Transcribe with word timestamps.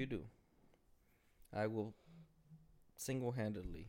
you 0.00 0.06
do, 0.06 0.22
I 1.54 1.66
will 1.66 1.94
single-handedly 2.96 3.88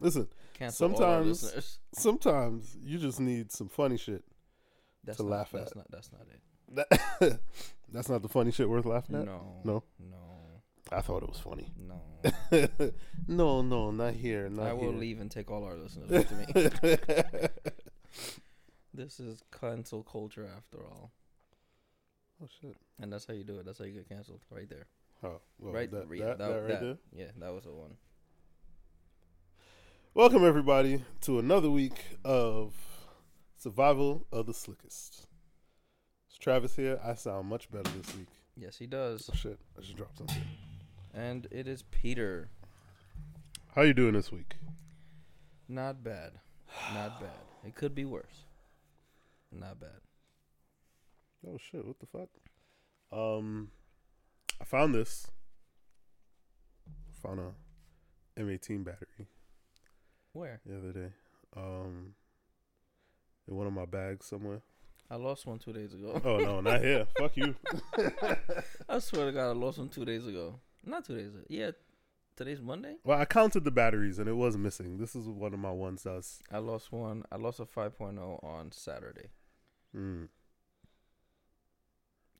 Listen, 0.00 0.28
cancel 0.54 0.94
all 0.94 1.02
our 1.02 1.34
Sometimes- 1.34 1.78
sometimes 1.94 2.76
you 2.82 2.98
just 2.98 3.20
need 3.20 3.50
some 3.52 3.68
funny 3.68 3.96
shit. 3.96 4.24
That's 5.04 5.18
to 5.18 5.22
not, 5.22 5.30
laugh 5.30 5.50
that's 5.52 5.70
at. 5.70 5.76
Not, 5.76 5.90
that's 5.90 6.10
not 6.12 6.22
it. 6.32 6.40
That, 6.74 7.40
that's 7.92 8.08
not 8.08 8.22
the 8.22 8.28
funny 8.28 8.50
shit 8.50 8.68
worth 8.68 8.84
laughing 8.84 9.16
at. 9.16 9.24
No. 9.24 9.60
No? 9.64 9.82
No. 9.98 10.16
I 10.92 11.00
thought 11.00 11.22
it 11.22 11.28
was 11.28 11.38
funny. 11.38 11.72
No. 11.78 12.02
no, 13.28 13.62
no, 13.62 13.90
not 13.90 14.14
here. 14.14 14.48
Not 14.48 14.66
I 14.66 14.72
will 14.72 14.90
here. 14.90 15.00
leave 15.00 15.20
and 15.20 15.30
take 15.30 15.50
all 15.50 15.64
our 15.64 15.76
listeners 15.76 16.10
with 16.10 16.32
me. 16.82 17.48
This 18.96 19.20
is 19.20 19.42
cancel 19.60 20.02
culture 20.02 20.48
after 20.56 20.78
all, 20.78 21.10
oh 22.42 22.48
shit! 22.60 22.76
and 22.98 23.12
that's 23.12 23.26
how 23.26 23.34
you 23.34 23.44
do 23.44 23.58
it. 23.58 23.66
That's 23.66 23.78
how 23.78 23.84
you 23.84 23.92
get 23.92 24.08
canceled, 24.08 24.40
right 24.50 24.68
there. 24.70 24.86
Oh, 25.26 25.40
well, 25.58 25.72
right, 25.72 25.90
that, 25.90 26.06
yeah, 26.14 26.24
that, 26.26 26.38
that 26.38 26.48
right 26.48 26.68
that- 26.68 26.80
there. 26.80 26.96
Yeah, 27.12 27.30
that 27.38 27.52
was 27.52 27.64
the 27.64 27.72
one. 27.72 27.96
Welcome 30.14 30.44
everybody 30.44 31.02
to 31.22 31.40
another 31.40 31.68
week 31.68 32.18
of 32.24 32.74
survival 33.56 34.26
of 34.30 34.46
the 34.46 34.54
slickest. 34.54 35.26
It's 36.28 36.38
Travis 36.38 36.76
here. 36.76 37.00
I 37.04 37.14
sound 37.14 37.48
much 37.48 37.68
better 37.72 37.90
this 37.90 38.16
week. 38.16 38.28
Yes, 38.56 38.78
he 38.78 38.86
does. 38.86 39.28
Oh 39.32 39.36
shit! 39.36 39.58
I 39.76 39.80
just 39.80 39.96
dropped 39.96 40.18
something. 40.18 40.42
And 41.12 41.48
it 41.50 41.66
is 41.66 41.82
Peter. 41.82 42.48
How 43.74 43.82
you 43.82 43.94
doing 43.94 44.14
this 44.14 44.30
week? 44.30 44.54
Not 45.68 46.04
bad. 46.04 46.34
Not 46.94 47.20
bad. 47.20 47.30
It 47.66 47.74
could 47.74 47.96
be 47.96 48.04
worse. 48.04 48.44
Not 49.52 49.80
bad. 49.80 50.00
Oh 51.46 51.58
shit! 51.58 51.84
What 51.84 51.98
the 51.98 52.06
fuck? 52.06 52.28
Um, 53.12 53.70
I 54.60 54.64
found 54.64 54.94
this. 54.94 55.26
Found 57.22 57.40
a 57.40 58.40
M18 58.40 58.84
battery 58.84 59.26
Where? 60.32 60.60
the 60.66 60.76
other 60.76 60.92
day. 60.92 61.08
Um, 61.56 62.14
in 63.48 63.56
one 63.56 63.66
of 63.66 63.72
my 63.72 63.86
bags 63.86 64.26
somewhere. 64.26 64.60
I 65.10 65.16
lost 65.16 65.46
one 65.46 65.58
two 65.58 65.72
days 65.72 65.94
ago. 65.94 66.20
Oh 66.24 66.38
no, 66.38 66.60
not 66.60 66.82
here. 66.82 67.06
Fuck 67.18 67.36
you. 67.36 67.54
I 68.88 68.98
swear 68.98 69.26
to 69.26 69.32
God, 69.32 69.50
I 69.50 69.52
lost 69.52 69.78
one 69.78 69.88
two 69.88 70.04
days 70.04 70.26
ago. 70.26 70.58
Not 70.84 71.04
two 71.04 71.16
days 71.16 71.28
ago. 71.34 71.44
Yeah, 71.48 71.70
today's 72.36 72.60
Monday. 72.60 72.96
Well, 73.04 73.18
I 73.18 73.24
counted 73.24 73.64
the 73.64 73.70
batteries 73.70 74.18
and 74.18 74.28
it 74.28 74.34
was 74.34 74.56
missing. 74.56 74.98
This 74.98 75.14
is 75.16 75.26
one 75.28 75.54
of 75.54 75.60
my 75.60 75.70
ones 75.70 76.02
that's. 76.02 76.40
I 76.52 76.58
lost 76.58 76.92
one. 76.92 77.24
I 77.30 77.36
lost 77.36 77.60
a 77.60 77.64
5.0 77.64 78.44
on 78.44 78.72
Saturday. 78.72 79.30
Mm. 79.96 80.28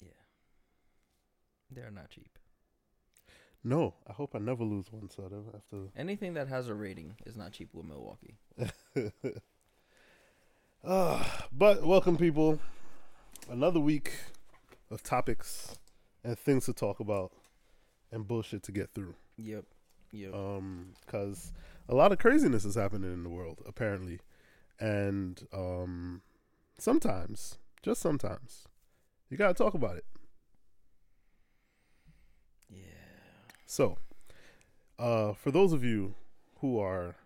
Yeah. 0.02 0.08
They're 1.70 1.90
not 1.90 2.10
cheap. 2.10 2.38
No, 3.64 3.94
I 4.08 4.12
hope 4.12 4.34
I 4.34 4.38
never 4.38 4.62
lose 4.62 4.92
one. 4.92 5.10
So 5.10 5.24
I 5.24 5.28
don't 5.28 5.46
have 5.52 5.66
to. 5.70 5.90
Anything 5.96 6.34
that 6.34 6.48
has 6.48 6.68
a 6.68 6.74
rating 6.74 7.16
is 7.26 7.36
not 7.36 7.52
cheap 7.52 7.70
with 7.72 7.86
Milwaukee. 7.86 8.36
Uh, 10.84 11.24
but 11.52 11.84
welcome, 11.84 12.16
people. 12.16 12.60
Another 13.50 13.80
week 13.80 14.12
of 14.90 15.02
topics 15.02 15.76
and 16.22 16.38
things 16.38 16.66
to 16.66 16.72
talk 16.72 17.00
about 17.00 17.32
and 18.12 18.26
bullshit 18.26 18.62
to 18.64 18.72
get 18.72 18.90
through. 18.94 19.14
Yep. 19.36 19.64
Yep. 20.12 20.34
Um, 20.34 20.92
because 21.04 21.52
a 21.88 21.94
lot 21.94 22.12
of 22.12 22.18
craziness 22.18 22.64
is 22.64 22.76
happening 22.76 23.12
in 23.12 23.22
the 23.22 23.28
world, 23.28 23.62
apparently, 23.66 24.20
and 24.78 25.42
um, 25.52 26.22
sometimes, 26.78 27.58
just 27.82 28.00
sometimes, 28.00 28.64
you 29.28 29.36
gotta 29.36 29.54
talk 29.54 29.74
about 29.74 29.96
it. 29.96 30.04
So, 33.66 33.98
uh, 34.98 35.32
for 35.32 35.50
those 35.50 35.72
of 35.72 35.82
you 35.82 36.14
who 36.60 36.78
are 36.78 37.16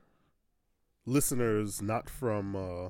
listeners 1.05 1.83
not 1.83 2.09
from 2.09 2.57
uh, 2.57 2.89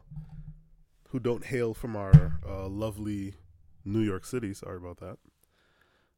who 1.09 1.19
don't 1.19 1.45
hail 1.45 1.75
from 1.75 1.97
our 1.97 2.39
uh, 2.49 2.69
lovely 2.69 3.35
New 3.85 4.03
York 4.03 4.25
City, 4.25 4.55
sorry 4.55 4.77
about 4.77 4.99
that. 4.99 5.19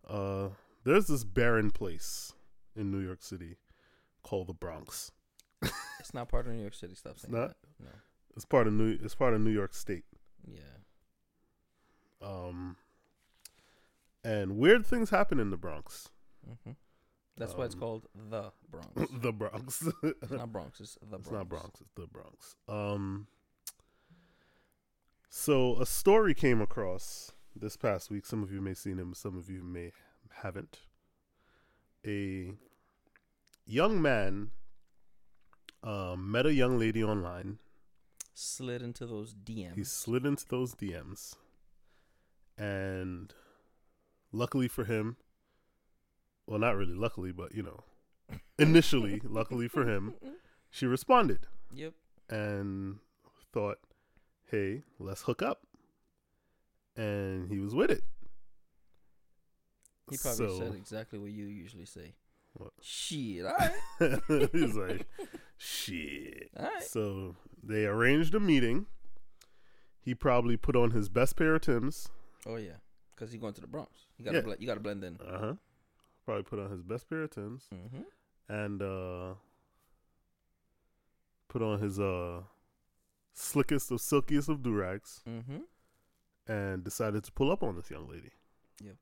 Uh, 0.07 0.51
there's 0.85 1.07
this 1.07 1.25
barren 1.25 1.71
place 1.71 2.35
in 2.77 2.91
New 2.91 3.01
York 3.01 3.23
City 3.23 3.57
called 4.23 4.49
the 4.49 4.55
Bronx. 4.55 5.11
It's 6.01 6.13
not 6.13 6.29
part 6.29 6.47
of 6.47 6.53
New 6.53 6.61
York 6.61 6.75
City. 6.75 6.95
Stop 6.95 7.19
saying 7.19 7.33
not? 7.33 7.49
that. 7.49 7.57
No. 7.79 7.91
It's 8.35 8.45
part 8.45 8.67
of 8.67 8.73
New. 8.73 8.99
It's 9.03 9.15
part 9.15 9.35
of 9.35 9.41
New 9.41 9.53
York 9.53 9.73
State. 9.73 10.05
Yeah. 10.47 10.61
Um, 12.21 12.77
and 14.25 14.59
weird 14.59 14.85
things 14.85 15.11
happen 15.11 15.39
in 15.39 15.51
the 15.51 15.57
Bronx. 15.57 16.09
hmm 16.65 16.73
That's 17.37 17.55
why 17.55 17.65
it's 17.65 17.75
Um, 17.75 17.81
called 17.81 18.07
the 18.31 18.51
Bronx. 18.71 19.13
the 19.23 19.33
Bronx. 19.33 19.83
it's 20.03 20.31
not 20.31 20.53
Bronx. 20.53 20.81
It's 20.81 20.95
the 21.01 21.07
Bronx. 21.07 21.27
It's 21.27 21.33
not 21.33 21.49
Bronx. 21.49 21.81
It's 21.81 21.91
the 21.95 22.07
Bronx. 22.07 22.57
Um. 22.69 23.27
So 25.29 25.81
a 25.81 25.87
story 25.87 26.35
came 26.35 26.61
across 26.61 27.33
this 27.57 27.77
past 27.77 28.11
week. 28.11 28.27
Some 28.27 28.43
of 28.43 28.53
you 28.53 28.61
may 28.61 28.71
have 28.71 28.79
seen 28.79 28.99
him. 28.99 29.15
Some 29.15 29.37
of 29.39 29.49
you 29.49 29.63
may 29.63 29.93
haven't. 30.43 30.81
A 32.07 32.53
young 33.65 34.03
man 34.03 34.51
um, 35.83 36.31
met 36.31 36.45
a 36.47 36.53
young 36.53 36.79
lady 36.79 37.03
online. 37.03 37.59
Slid 38.35 38.83
into 38.83 39.07
those 39.07 39.35
DMs. 39.35 39.75
He 39.77 39.85
slid 39.85 40.27
into 40.27 40.47
those 40.49 40.75
DMs, 40.75 41.37
and 42.59 43.33
luckily 44.33 44.69
for 44.69 44.85
him, 44.85 45.17
well, 46.47 46.59
not 46.59 46.77
really 46.77 46.95
luckily, 46.95 47.33
but 47.33 47.55
you 47.55 47.63
know, 47.63 47.85
initially, 48.59 49.21
luckily 49.25 49.69
for 49.69 49.87
him, 49.89 50.15
she 50.71 50.87
responded 50.87 51.47
Yep. 51.75 51.95
and 52.29 52.99
thought, 53.53 53.79
"Hey, 54.51 54.83
let's 54.99 55.23
hook 55.23 55.43
up." 55.43 55.67
And 56.97 57.49
he 57.51 57.59
was 57.59 57.75
with 57.75 57.91
it. 57.91 58.05
He 60.11 60.19
probably 60.19 60.47
So- 60.49 60.59
said 60.59 60.75
exactly 60.75 61.19
what 61.19 61.31
you 61.31 61.47
usually 61.47 61.87
say. 61.87 62.15
What? 62.55 62.73
Shit. 62.83 63.47
All 63.47 63.57
right. 63.57 64.21
He's 64.53 64.75
like, 64.75 65.07
"Shit." 65.57 66.51
All 66.57 66.65
right. 66.67 66.83
So 66.83 67.37
they 67.63 67.87
arranged 67.87 68.35
a 68.35 68.41
meeting. 68.41 68.87
He 70.03 70.15
probably 70.15 70.57
put 70.59 70.77
on 70.77 70.91
his 70.91 71.09
best 71.09 71.37
pair 71.37 71.55
of 71.55 71.63
Tims. 71.63 72.09
Oh 72.45 72.57
yeah, 72.57 72.79
because 73.15 73.31
he's 73.33 73.41
going 73.41 73.55
to 73.55 73.61
the 73.63 73.67
Bronx. 73.69 73.93
You 74.19 74.25
gotta 74.25 74.39
Yeah. 74.39 74.43
bl- 74.43 74.53
you 74.59 74.67
gotta 74.67 74.81
blend 74.81 75.03
in. 75.05 75.17
Uh 75.21 75.39
huh. 75.39 75.55
Probably 76.25 76.45
put 76.45 76.59
on 76.59 76.71
his 76.71 76.83
best 76.83 77.09
pair 77.09 77.23
of 77.23 77.31
Tims 77.31 77.65
Mm-hmm. 77.75 78.03
and 78.53 78.83
uh 78.83 79.35
put 81.49 81.63
on 81.63 81.81
his 81.81 81.99
uh 82.01 82.43
slickest 83.35 83.91
of 83.91 84.01
silkiest 84.01 84.49
of 84.49 84.59
durags 84.59 85.21
Mm-hmm. 85.29 85.59
and 86.53 86.85
decided 86.85 87.25
to 87.25 87.33
pull 87.33 87.51
up 87.51 87.63
on 87.63 87.77
this 87.77 87.91
young 87.91 88.09
lady. 88.09 88.33
Yep. 88.85 88.97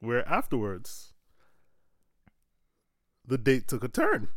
Where 0.00 0.28
afterwards, 0.28 1.12
the 3.26 3.38
date 3.38 3.68
took 3.68 3.84
a 3.84 3.88
turn. 3.88 4.28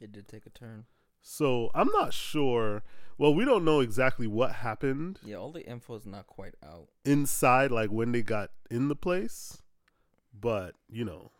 It 0.00 0.12
did 0.12 0.28
take 0.28 0.46
a 0.46 0.50
turn. 0.50 0.84
So 1.22 1.70
I'm 1.74 1.88
not 1.88 2.12
sure. 2.12 2.82
Well, 3.18 3.34
we 3.34 3.44
don't 3.46 3.64
know 3.64 3.80
exactly 3.80 4.26
what 4.26 4.52
happened 4.56 5.20
Yeah, 5.24 5.36
all 5.36 5.50
the 5.52 5.66
info 5.66 5.94
is 5.94 6.04
not 6.06 6.26
quite 6.26 6.54
out. 6.62 6.88
inside, 7.04 7.70
like 7.70 7.90
when 7.90 8.12
they 8.12 8.22
got 8.22 8.50
in 8.70 8.88
the 8.88 8.96
place. 8.96 9.62
But 10.38 10.74
you 10.90 11.04
know, 11.04 11.30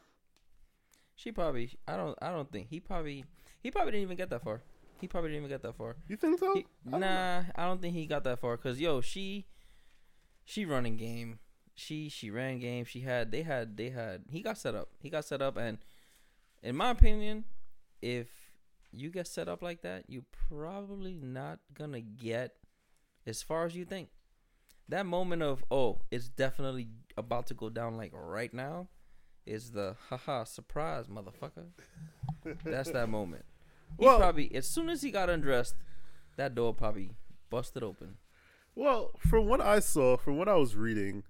She 1.17 1.33
probably. 1.33 1.71
I 1.89 1.97
don't. 1.97 2.17
I 2.21 2.31
don't 2.31 2.51
think 2.53 2.69
he 2.69 2.79
probably. 2.79 3.25
He 3.63 3.71
probably 3.71 3.93
didn't 3.93 4.03
even 4.03 4.17
get 4.17 4.31
that 4.31 4.43
far. 4.43 4.63
He 5.01 5.09
probably 5.09 5.31
didn't 5.31 5.47
even 5.47 5.55
get 5.55 5.63
that 5.63 5.77
far. 5.77 5.97
you 6.09 6.17
think 6.17 6.39
so? 6.39 6.55
He, 6.55 6.67
I 6.87 6.91
don't 6.91 7.01
know. 7.01 7.07
nah, 7.07 7.43
I 7.57 7.67
don't 7.67 7.83
think 7.83 7.95
he 7.95 8.07
got 8.07 8.25
that 8.25 8.39
far. 8.39 8.57
Cause 8.57 8.79
yo, 8.79 9.01
she, 9.01 9.47
she 10.45 10.65
running 10.65 10.97
game. 10.97 11.41
She 11.75 12.09
she 12.09 12.31
ran 12.31 12.59
game. 12.59 12.85
She 12.85 13.01
had 13.01 13.33
they 13.33 13.43
had 13.43 13.77
they 13.77 13.91
had. 13.91 14.25
He 14.31 14.41
got 14.41 14.57
set 14.57 14.75
up. 14.75 14.89
He 15.03 15.11
got 15.11 15.25
set 15.25 15.43
up, 15.43 15.57
and 15.57 15.79
in 16.63 16.77
my 16.77 16.91
opinion, 16.91 17.45
if 18.01 18.29
you 18.93 19.11
get 19.11 19.27
set 19.27 19.49
up 19.49 19.63
like 19.63 19.83
that, 19.83 20.05
you 20.09 20.25
probably 20.49 21.19
not 21.21 21.59
gonna 21.75 22.01
get 22.01 22.55
as 23.27 23.43
far 23.43 23.67
as 23.67 23.75
you 23.77 23.85
think. 23.85 24.09
That 24.89 25.05
moment 25.05 25.43
of 25.43 25.65
oh, 25.71 26.03
it's 26.11 26.29
definitely 26.29 26.89
about 27.17 27.47
to 27.49 27.55
go 27.55 27.69
down 27.69 27.97
like 27.97 28.13
right 28.15 28.55
now, 28.55 28.89
is 29.47 29.71
the 29.73 29.97
haha 30.09 30.45
surprise, 30.45 31.07
motherfucker. 31.07 31.67
That's 32.65 32.91
that 32.91 33.09
moment. 33.09 33.45
He 33.99 34.05
Well- 34.05 34.19
probably 34.19 34.55
as 34.55 34.67
soon 34.69 34.89
as 34.89 35.03
he 35.03 35.11
got 35.11 35.31
undressed, 35.31 35.77
that 36.37 36.55
door 36.55 36.75
probably 36.75 37.13
busted 37.51 37.83
open. 37.83 38.19
Well, 38.75 39.13
from 39.19 39.47
what 39.47 39.61
I 39.61 39.79
saw, 39.79 40.17
from 40.17 40.37
what 40.37 40.49
I 40.49 40.57
was 40.57 40.77
reading, 40.77 41.23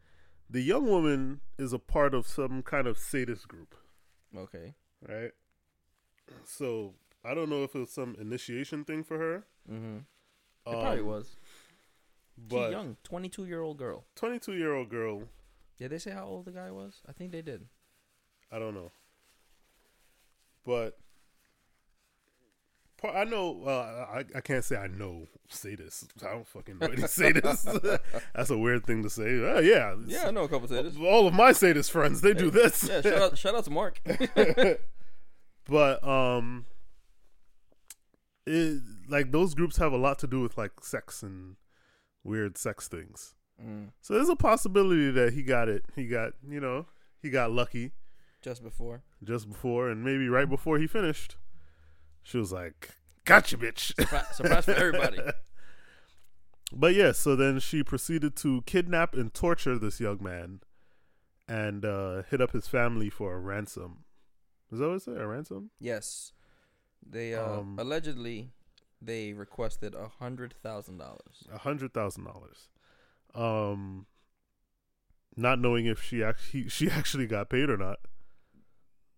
the 0.51 0.61
young 0.63 0.87
woman 0.87 1.41
is 1.59 1.73
a 1.73 1.79
part 1.79 2.13
of 2.15 2.27
some 2.27 2.63
kind 2.63 2.87
of 2.89 2.99
sadist 2.99 3.47
group, 3.47 3.75
Okay. 4.37 4.75
right? 5.07 5.31
So 6.45 6.95
I 7.25 7.35
don't 7.35 7.49
know 7.49 7.63
if 7.63 7.75
it 7.75 7.79
was 7.79 7.91
some 7.91 8.17
initiation 8.21 8.85
thing 8.85 9.05
for 9.05 9.19
her. 9.19 9.45
Mm-hmm. 9.71 9.99
It 9.99 10.03
probably 10.73 11.01
um, 11.01 11.07
was. 11.07 11.37
She's 12.37 12.45
But 12.49 12.71
young, 12.73 12.97
twenty-two 13.05 13.47
year 13.47 13.61
old 13.63 13.79
girl. 13.79 14.05
twenty-two 14.17 14.55
year 14.55 14.75
old 14.75 14.89
girl, 14.91 15.23
Did 15.79 15.91
they 15.93 15.99
say 15.99 16.11
how 16.11 16.25
old 16.27 16.45
the 16.47 16.51
guy 16.53 16.71
was? 16.71 17.01
I 17.09 17.13
think 17.13 17.31
they 17.33 17.43
did. 17.43 17.67
I 18.53 18.59
don't 18.59 18.75
know. 18.75 18.93
but 20.65 20.97
part- 23.01 23.17
I 23.17 23.25
know. 23.25 23.51
Well, 23.53 23.81
I 23.81 24.25
I 24.35 24.41
can't 24.41 24.65
say 24.65 24.77
I 24.77 24.87
know 24.87 25.27
sadists. 25.51 26.07
I 26.25 26.31
don't 26.33 26.47
fucking 26.47 26.79
know 26.79 26.87
any 26.87 27.03
sadists. 27.03 28.01
That's 28.35 28.51
a 28.51 28.59
weird 28.59 28.85
thing 28.87 29.03
to 29.03 29.11
say. 29.11 29.25
Uh, 29.45 29.61
yeah, 29.61 29.95
Yeah, 30.07 30.29
I 30.29 30.31
know 30.31 30.45
a 30.45 30.49
couple 30.49 30.69
sadists. 30.69 31.01
All 31.01 31.27
of 31.27 31.35
my 31.35 31.53
sadist 31.53 31.91
friends, 31.93 32.21
they 32.21 32.35
do 32.35 32.51
this. 32.51 32.89
Yeah, 32.89 33.01
shout 33.01 33.19
out, 33.23 33.39
shout 33.43 33.55
out 33.55 33.65
to 33.65 33.71
Mark. 33.71 34.01
but 35.69 36.07
um, 36.07 36.67
it 38.47 38.81
like 39.09 39.33
those 39.33 39.55
groups 39.55 39.77
have 39.79 39.93
a 39.93 39.97
lot 39.99 40.19
to 40.21 40.27
do 40.27 40.41
with 40.41 40.57
like 40.57 40.73
sex 40.83 41.23
and 41.23 41.57
weird 42.25 42.57
sex 42.59 42.89
things. 42.89 43.35
Mm, 43.63 43.89
So 44.03 44.15
there's 44.15 44.29
a 44.29 44.37
possibility 44.37 45.11
that 45.11 45.33
he 45.33 45.43
got 45.43 45.69
it. 45.69 45.85
He 45.95 46.07
got 46.07 46.33
you 46.49 46.61
know 46.61 46.87
he 47.23 47.31
got 47.31 47.51
lucky 47.51 47.93
just 48.47 48.63
before. 48.63 49.03
just 49.25 49.49
before, 49.49 49.91
and 49.91 50.05
maybe 50.05 50.29
right 50.29 50.49
before 50.49 50.79
he 50.79 50.87
finished, 50.87 51.37
she 52.23 52.39
was 52.39 52.53
like, 52.53 52.91
"Gotcha, 53.25 53.59
bitch." 53.59 53.93
Surpri- 53.97 54.33
surprise 54.35 54.65
for 54.65 54.73
everybody. 54.73 55.19
But 56.73 56.95
yeah, 56.95 57.13
so 57.13 57.37
then 57.37 57.61
she 57.61 57.85
proceeded 57.85 58.35
to 58.37 58.63
kidnap 58.67 59.15
and 59.15 59.33
torture 59.33 59.79
this 59.79 60.01
young 60.01 60.19
man, 60.21 60.61
and 61.49 61.85
uh, 61.85 62.23
hit 62.29 62.41
up 62.41 62.51
his 62.51 62.67
family 62.67 63.09
for 63.09 63.35
a 63.35 63.39
ransom. 63.39 64.05
Is 64.73 64.81
that 64.81 64.89
what 64.89 64.95
it 64.97 65.03
said? 65.03 65.17
A 65.19 65.27
ransom? 65.29 65.71
Yes, 65.79 66.33
they 67.09 67.35
uh, 67.35 67.61
Um, 67.61 67.77
allegedly 67.79 68.51
they 69.01 69.33
requested 69.33 69.95
a 69.95 70.09
hundred 70.09 70.55
thousand 70.61 70.99
dollars. 70.99 71.47
A 71.53 71.59
hundred 71.59 71.95
thousand 71.95 72.25
dollars. 72.25 72.69
Um, 73.33 74.07
not 75.37 75.61
knowing 75.61 75.87
if 75.87 76.03
she 76.03 76.23
actually 76.25 76.69
she 76.69 76.91
actually 77.01 77.29
got 77.29 77.49
paid 77.49 77.71
or 77.71 77.77
not. 77.77 78.01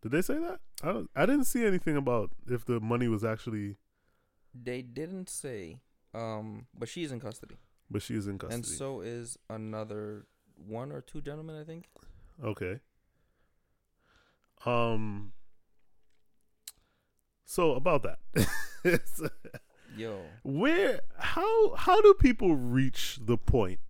Did 0.02 0.12
they 0.12 0.22
say 0.22 0.34
that? 0.38 0.60
I 0.82 0.92
don't, 0.92 1.10
I 1.16 1.26
didn't 1.26 1.44
see 1.46 1.64
anything 1.64 1.96
about 1.96 2.30
if 2.48 2.64
the 2.64 2.78
money 2.80 3.08
was 3.08 3.24
actually, 3.24 3.76
They 4.54 4.80
didn't 4.82 5.28
say, 5.28 5.80
um, 6.14 6.66
but 6.76 6.88
she's 6.88 7.10
in 7.12 7.18
custody, 7.20 7.56
but 7.90 8.02
she 8.02 8.14
is 8.14 8.26
in 8.28 8.38
custody. 8.38 8.54
and 8.54 8.66
so 8.66 9.00
is 9.00 9.36
another 9.50 10.26
one 10.56 10.92
or 10.92 11.00
two 11.00 11.20
gentlemen, 11.20 11.56
I 11.60 11.64
think. 11.64 11.86
Okay. 12.44 12.80
Um. 14.64 15.32
So 17.44 17.72
about 17.74 18.02
that, 18.02 18.18
Yo, 19.96 20.20
where 20.42 21.00
how 21.16 21.74
how 21.74 22.00
do 22.02 22.14
people 22.14 22.54
reach 22.54 23.18
the 23.22 23.36
point 23.38 23.80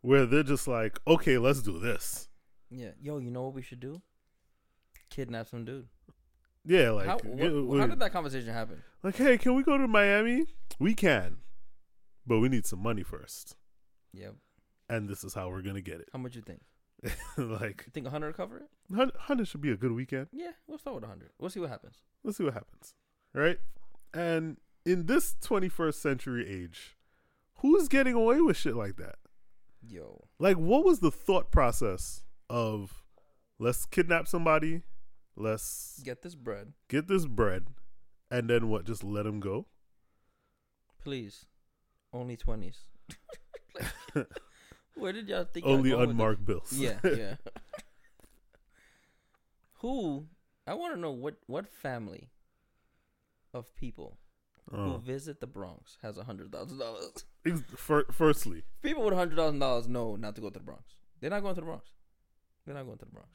where 0.00 0.26
they're 0.26 0.42
just 0.42 0.66
like, 0.66 0.98
okay, 1.06 1.38
let's 1.38 1.62
do 1.62 1.78
this? 1.78 2.28
yeah, 2.68 2.90
yo, 3.00 3.18
you 3.18 3.30
know 3.30 3.42
what 3.44 3.54
we 3.54 3.62
should 3.62 3.80
do? 3.80 4.00
Kidnap 5.12 5.46
some 5.48 5.64
dude. 5.64 5.86
Yeah, 6.64 6.90
like 6.90 7.06
how, 7.06 7.18
yeah, 7.36 7.48
what, 7.50 7.80
how 7.80 7.86
did 7.86 7.98
that 8.00 8.12
conversation 8.12 8.52
happen? 8.52 8.82
like, 9.02 9.16
hey, 9.16 9.36
can 9.36 9.54
we 9.54 9.62
go 9.62 9.76
to 9.76 9.88
Miami? 9.88 10.46
We 10.78 10.94
can, 10.94 11.38
but 12.26 12.38
we 12.38 12.48
need 12.48 12.66
some 12.66 12.78
money 12.80 13.02
first, 13.02 13.56
Yep. 14.12 14.34
and 14.88 15.08
this 15.08 15.24
is 15.24 15.34
how 15.34 15.48
we're 15.48 15.62
gonna 15.62 15.80
get 15.80 16.00
it. 16.00 16.08
How 16.12 16.18
much 16.20 16.36
you 16.36 16.42
think? 16.42 16.60
like, 17.36 17.82
You 17.86 17.90
think 17.92 18.06
a 18.06 18.10
hundred 18.10 18.28
will 18.28 18.34
cover 18.34 18.58
it? 18.58 18.68
hun- 18.94 19.10
hundred 19.18 19.48
should 19.48 19.60
be 19.60 19.70
a 19.72 19.76
good 19.76 19.90
weekend. 19.92 20.28
Yeah, 20.32 20.52
we'll 20.68 20.78
start 20.78 20.94
with 20.94 21.04
a 21.04 21.08
hundred. 21.08 21.30
We'll 21.38 21.50
see 21.50 21.58
what 21.60 21.68
happens. 21.70 21.96
let's 22.22 22.38
see 22.38 22.44
what 22.44 22.54
happens. 22.54 22.94
Right? 23.34 23.58
And 24.14 24.58
in 24.86 25.06
this 25.06 25.34
21st 25.42 25.94
century 25.94 26.46
age, 26.48 26.96
who's 27.56 27.88
getting 27.88 28.14
away 28.14 28.40
with 28.40 28.56
shit 28.56 28.76
like 28.76 28.96
that? 28.96 29.16
Yo, 29.84 30.28
Like, 30.38 30.56
what 30.58 30.84
was 30.84 31.00
the 31.00 31.10
thought 31.10 31.50
process 31.50 32.22
of 32.48 33.02
let's 33.58 33.84
kidnap 33.86 34.28
somebody, 34.28 34.82
let's 35.36 36.00
get 36.04 36.22
this 36.22 36.34
bread, 36.34 36.72
get 36.88 37.06
this 37.08 37.26
bread, 37.26 37.66
and 38.30 38.48
then 38.50 38.68
what? 38.68 38.84
Just 38.84 39.02
let 39.04 39.26
him 39.26 39.40
go? 39.40 39.66
please. 41.02 41.46
Only 42.12 42.36
twenties. 42.36 42.78
Where 44.94 45.12
did 45.12 45.28
y'all 45.28 45.44
think? 45.44 45.66
Only 45.66 45.90
going 45.90 46.00
with 46.00 46.08
this? 46.08 46.12
unmarked 46.12 46.44
bills. 46.44 46.72
Yeah, 46.72 46.98
yeah. 47.04 47.34
Who? 49.80 50.26
I 50.66 50.74
want 50.74 50.94
to 50.94 51.00
know 51.00 51.10
what 51.10 51.36
what 51.46 51.66
family 51.68 52.30
of 53.52 53.74
people 53.74 54.18
who 54.70 54.76
Oh. 54.94 54.98
visit 54.98 55.40
the 55.40 55.46
Bronx 55.46 55.98
has 56.02 56.16
a 56.16 56.24
hundred 56.24 56.52
thousand 56.52 56.78
dollars. 56.78 57.24
Firstly, 58.12 58.62
People 58.82 59.02
with 59.04 59.14
a 59.14 59.16
hundred 59.16 59.36
thousand 59.36 59.58
dollars 59.58 59.88
know 59.88 60.14
not 60.16 60.36
to 60.36 60.40
go 60.40 60.50
to 60.50 60.58
the 60.58 60.64
Bronx. 60.64 60.84
They're 61.20 61.30
not 61.30 61.42
going 61.42 61.54
to 61.56 61.60
the 61.60 61.66
Bronx. 61.66 61.88
They're 62.64 62.74
not 62.76 62.84
going 62.84 62.98
to 62.98 63.04
the 63.04 63.10
Bronx. 63.10 63.28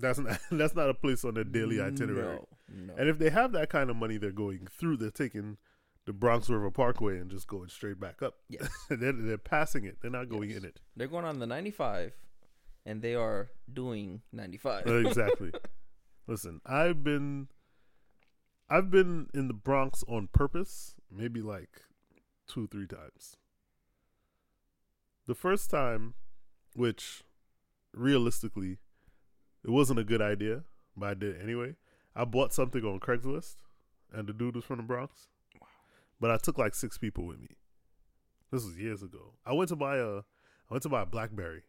That's 0.00 0.18
not 0.18 0.38
that's 0.50 0.74
not 0.74 0.88
a 0.90 0.94
place 0.94 1.24
on 1.24 1.34
their 1.34 1.44
daily 1.44 1.80
itinerary. 1.80 2.36
No, 2.36 2.48
no. 2.86 2.94
And 2.98 3.08
if 3.08 3.18
they 3.18 3.30
have 3.30 3.52
that 3.52 3.70
kind 3.70 3.90
of 3.90 3.96
money, 3.96 4.18
they're 4.18 4.32
going 4.32 4.66
through. 4.70 4.96
They're 4.98 5.10
taking 5.10 5.56
the 6.04 6.12
Bronx 6.12 6.48
River 6.48 6.70
Parkway 6.70 7.18
and 7.18 7.30
just 7.30 7.48
going 7.48 7.68
straight 7.68 7.98
back 7.98 8.22
up. 8.22 8.34
yes, 8.48 8.68
they're, 8.90 9.12
they're 9.12 9.38
passing 9.38 9.84
it. 9.84 9.98
They're 10.00 10.10
not 10.10 10.28
going 10.28 10.50
Yes. 10.50 10.58
in 10.58 10.64
it. 10.66 10.80
they're 10.96 11.08
going 11.08 11.24
on 11.24 11.38
the 11.38 11.46
ninety-five, 11.46 12.12
and 12.84 13.02
they 13.02 13.14
are 13.14 13.50
doing 13.72 14.22
ninety-five. 14.32 14.86
Uh, 14.86 14.94
exactly. 15.06 15.52
Listen, 16.26 16.60
I've 16.66 17.02
been 17.04 17.48
I've 18.68 18.90
been 18.90 19.28
in 19.32 19.48
the 19.48 19.54
Bronx 19.54 20.02
on 20.08 20.28
purpose, 20.32 20.94
maybe 21.10 21.40
like 21.40 21.82
two, 22.48 22.66
three 22.66 22.86
times. 22.86 23.36
The 25.26 25.34
first 25.34 25.70
time, 25.70 26.14
which 26.74 27.22
realistically 27.92 28.78
it 29.66 29.70
wasn't 29.70 29.98
a 29.98 30.04
good 30.04 30.22
idea, 30.22 30.62
but 30.96 31.08
I 31.08 31.14
did 31.14 31.36
it 31.36 31.42
anyway. 31.42 31.74
I 32.14 32.24
bought 32.24 32.54
something 32.54 32.82
on 32.84 33.00
Craigslist 33.00 33.56
and 34.12 34.28
the 34.28 34.32
dude 34.32 34.54
was 34.54 34.64
from 34.64 34.78
the 34.78 34.82
Bronx. 34.84 35.28
But 36.20 36.30
I 36.30 36.38
took 36.38 36.56
like 36.56 36.74
six 36.74 36.96
people 36.96 37.26
with 37.26 37.40
me. 37.40 37.48
This 38.50 38.64
was 38.64 38.78
years 38.78 39.02
ago. 39.02 39.34
I 39.44 39.52
went 39.52 39.68
to 39.68 39.76
buy 39.76 39.96
a 39.96 40.18
I 40.18 40.70
went 40.70 40.82
to 40.84 40.88
buy 40.88 41.02
a 41.02 41.06
Blackberry 41.06 41.62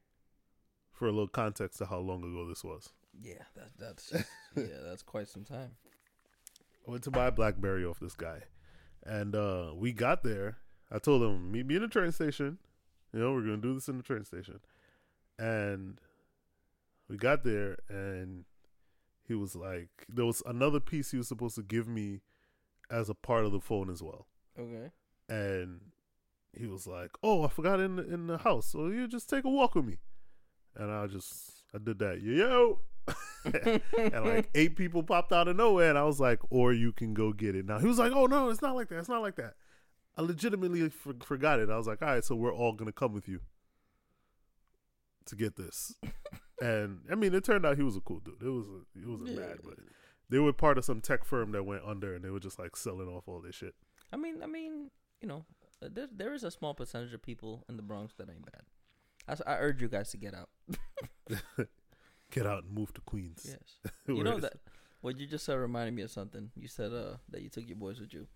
for 0.92 1.08
a 1.08 1.12
little 1.12 1.28
context 1.28 1.82
of 1.82 1.90
how 1.90 1.98
long 1.98 2.24
ago 2.24 2.48
this 2.48 2.64
was. 2.64 2.90
yeah, 3.22 3.44
that, 3.56 3.72
that's 3.78 4.12
yeah, 4.56 4.82
that's 4.86 5.04
quite 5.04 5.28
some 5.28 5.44
time. 5.44 5.72
I 6.88 6.92
went 6.92 7.04
to 7.04 7.12
buy 7.12 7.28
a 7.28 7.32
BlackBerry 7.32 7.84
off 7.84 8.00
this 8.00 8.16
guy, 8.16 8.44
and 9.04 9.36
uh, 9.36 9.72
we 9.76 9.92
got 9.92 10.24
there. 10.24 10.58
I 10.90 11.00
told 11.00 11.22
him 11.22 11.52
meet 11.52 11.66
me 11.66 11.76
in 11.76 11.82
the 11.82 11.88
train 11.88 12.12
station. 12.12 12.58
You 13.14 13.20
know, 13.20 13.34
we're 13.34 13.42
gonna 13.42 13.58
do 13.58 13.74
this 13.74 13.90
in 13.90 13.98
the 13.98 14.04
train 14.04 14.24
station, 14.24 14.60
and 15.38 16.00
we 17.10 17.18
got 17.18 17.44
there, 17.44 17.78
and 17.90 18.46
he 19.28 19.34
was 19.34 19.56
like, 19.56 19.90
there 20.10 20.26
was 20.26 20.42
another 20.46 20.80
piece 20.80 21.12
he 21.12 21.18
was 21.18 21.28
supposed 21.28 21.56
to 21.56 21.64
give 21.64 21.88
me 21.88 22.22
as 22.90 23.10
a 23.10 23.14
part 23.16 23.46
of 23.46 23.52
the 23.52 23.60
phone 23.60 23.90
as 23.90 24.02
well, 24.02 24.28
Okay. 24.60 24.92
and 25.30 25.82
he 26.54 26.66
was 26.68 26.88
like, 26.88 27.12
"Oh, 27.22 27.44
I 27.44 27.50
forgot 27.50 27.80
in 27.80 27.98
the, 27.98 28.14
in 28.14 28.28
the 28.28 28.38
house, 28.40 28.68
so 28.68 28.88
you 28.88 29.08
just 29.08 29.30
take 29.30 29.44
a 29.44 29.50
walk 29.50 29.76
with 29.76 29.86
me," 29.86 29.98
and 30.76 30.92
I 30.92 31.06
just 31.08 31.64
I 31.74 31.78
did 31.78 32.00
that, 32.00 32.22
yo. 32.22 32.80
and 33.46 34.26
like 34.26 34.50
eight 34.56 34.76
people 34.76 35.02
popped 35.04 35.32
out 35.32 35.48
of 35.48 35.56
nowhere, 35.56 35.90
and 35.90 35.98
I 35.98 36.04
was 36.04 36.20
like, 36.20 36.40
"Or 36.50 36.74
you 36.74 36.92
can 36.92 37.14
go 37.14 37.32
get 37.32 37.56
it." 37.56 37.66
Now 37.66 37.80
he 37.80 37.88
was 37.88 38.00
like, 38.00 38.12
"Oh 38.14 38.26
no, 38.26 38.50
it's 38.50 38.62
not 38.62 38.76
like 38.76 38.90
that. 38.90 39.00
It's 39.00 39.08
not 39.10 39.22
like 39.22 39.36
that." 39.36 39.54
I 40.18 40.22
legitimately 40.24 40.90
for- 40.90 41.14
forgot 41.24 41.60
it. 41.60 41.70
I 41.70 41.78
was 41.78 41.88
like, 41.88 42.02
"All 42.02 42.08
right, 42.10 42.24
so 42.26 42.36
we're 42.36 42.54
all 42.54 42.74
gonna 42.74 42.92
come 42.92 43.14
with 43.14 43.28
you 43.30 43.42
to 45.26 45.36
get 45.36 45.56
this." 45.58 45.96
and 46.62 47.00
I 47.12 47.16
mean, 47.16 47.34
it 47.34 47.44
turned 47.44 47.66
out 47.66 47.78
he 47.78 47.84
was 47.84 47.96
a 47.96 48.02
cool 48.02 48.20
dude. 48.20 48.42
It 48.42 48.50
was 48.50 48.66
a, 48.68 49.00
it 49.00 49.08
wasn't 49.08 49.38
bad, 49.38 49.60
but 49.64 49.76
they 50.30 50.40
were 50.40 50.54
part 50.54 50.78
of 50.78 50.86
some 50.86 51.02
tech 51.02 51.24
firm 51.24 51.52
that 51.54 51.64
went 51.64 51.84
under, 51.86 52.16
and 52.16 52.24
they 52.24 52.30
were 52.30 52.40
just 52.40 52.60
like 52.60 52.76
selling 52.76 53.08
off 53.08 53.28
all 53.28 53.42
this 53.42 53.56
shit. 53.56 53.76
I 54.12 54.18
mean, 54.18 54.42
I 54.44 54.48
mean, 54.48 54.90
you 55.22 55.28
know, 55.28 55.46
uh, 55.84 55.90
there 55.92 56.08
there 56.12 56.34
is 56.34 56.44
a 56.44 56.52
small 56.52 56.74
percentage 56.74 57.14
of 57.14 57.22
people 57.22 57.66
in 57.70 57.78
the 57.78 57.84
Bronx 57.84 58.14
that 58.16 58.30
ain't 58.30 58.46
bad. 58.46 58.62
I 59.46 59.58
urge 59.58 59.82
you 59.82 59.90
guys 59.90 60.12
to 60.12 60.18
get 60.18 60.34
out. 60.34 60.50
Get 62.32 62.46
out 62.46 62.64
and 62.64 62.74
move 62.74 62.94
to 62.94 63.02
Queens. 63.02 63.46
Yes. 63.46 63.94
You 64.08 64.24
know 64.24 64.40
that 64.40 64.54
what 65.02 65.20
you 65.20 65.28
just 65.28 65.46
said 65.46 65.56
reminded 65.56 65.94
me 65.94 66.02
of 66.02 66.12
something. 66.12 66.52
You 66.56 66.68
said 66.68 66.94
uh 66.94 67.18
that 67.30 67.42
you 67.42 67.50
took 67.50 67.68
your 67.68 67.78
boys 67.78 68.00
with 68.00 68.14
you. 68.14 68.28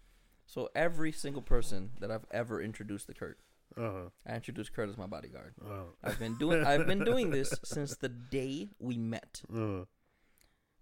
So 0.46 0.70
every 0.76 1.12
single 1.12 1.42
person 1.42 1.92
that 2.00 2.12
I've 2.12 2.26
ever 2.32 2.62
introduced 2.62 3.08
to 3.08 3.14
Kurt, 3.14 3.40
Uh-huh. 3.78 4.10
I 4.28 4.36
introduced 4.36 4.74
Kurt 4.74 4.90
as 4.90 4.98
my 4.98 5.08
bodyguard. 5.08 5.54
Uh, 5.64 5.84
I've 6.04 6.20
been 6.20 6.36
doing 6.38 6.64
I've 6.66 6.86
been 6.88 7.04
doing 7.04 7.30
this 7.32 7.54
since 7.64 7.96
the 7.96 8.10
day 8.10 8.70
we 8.80 8.98
met. 8.98 9.42
uh, 9.54 9.86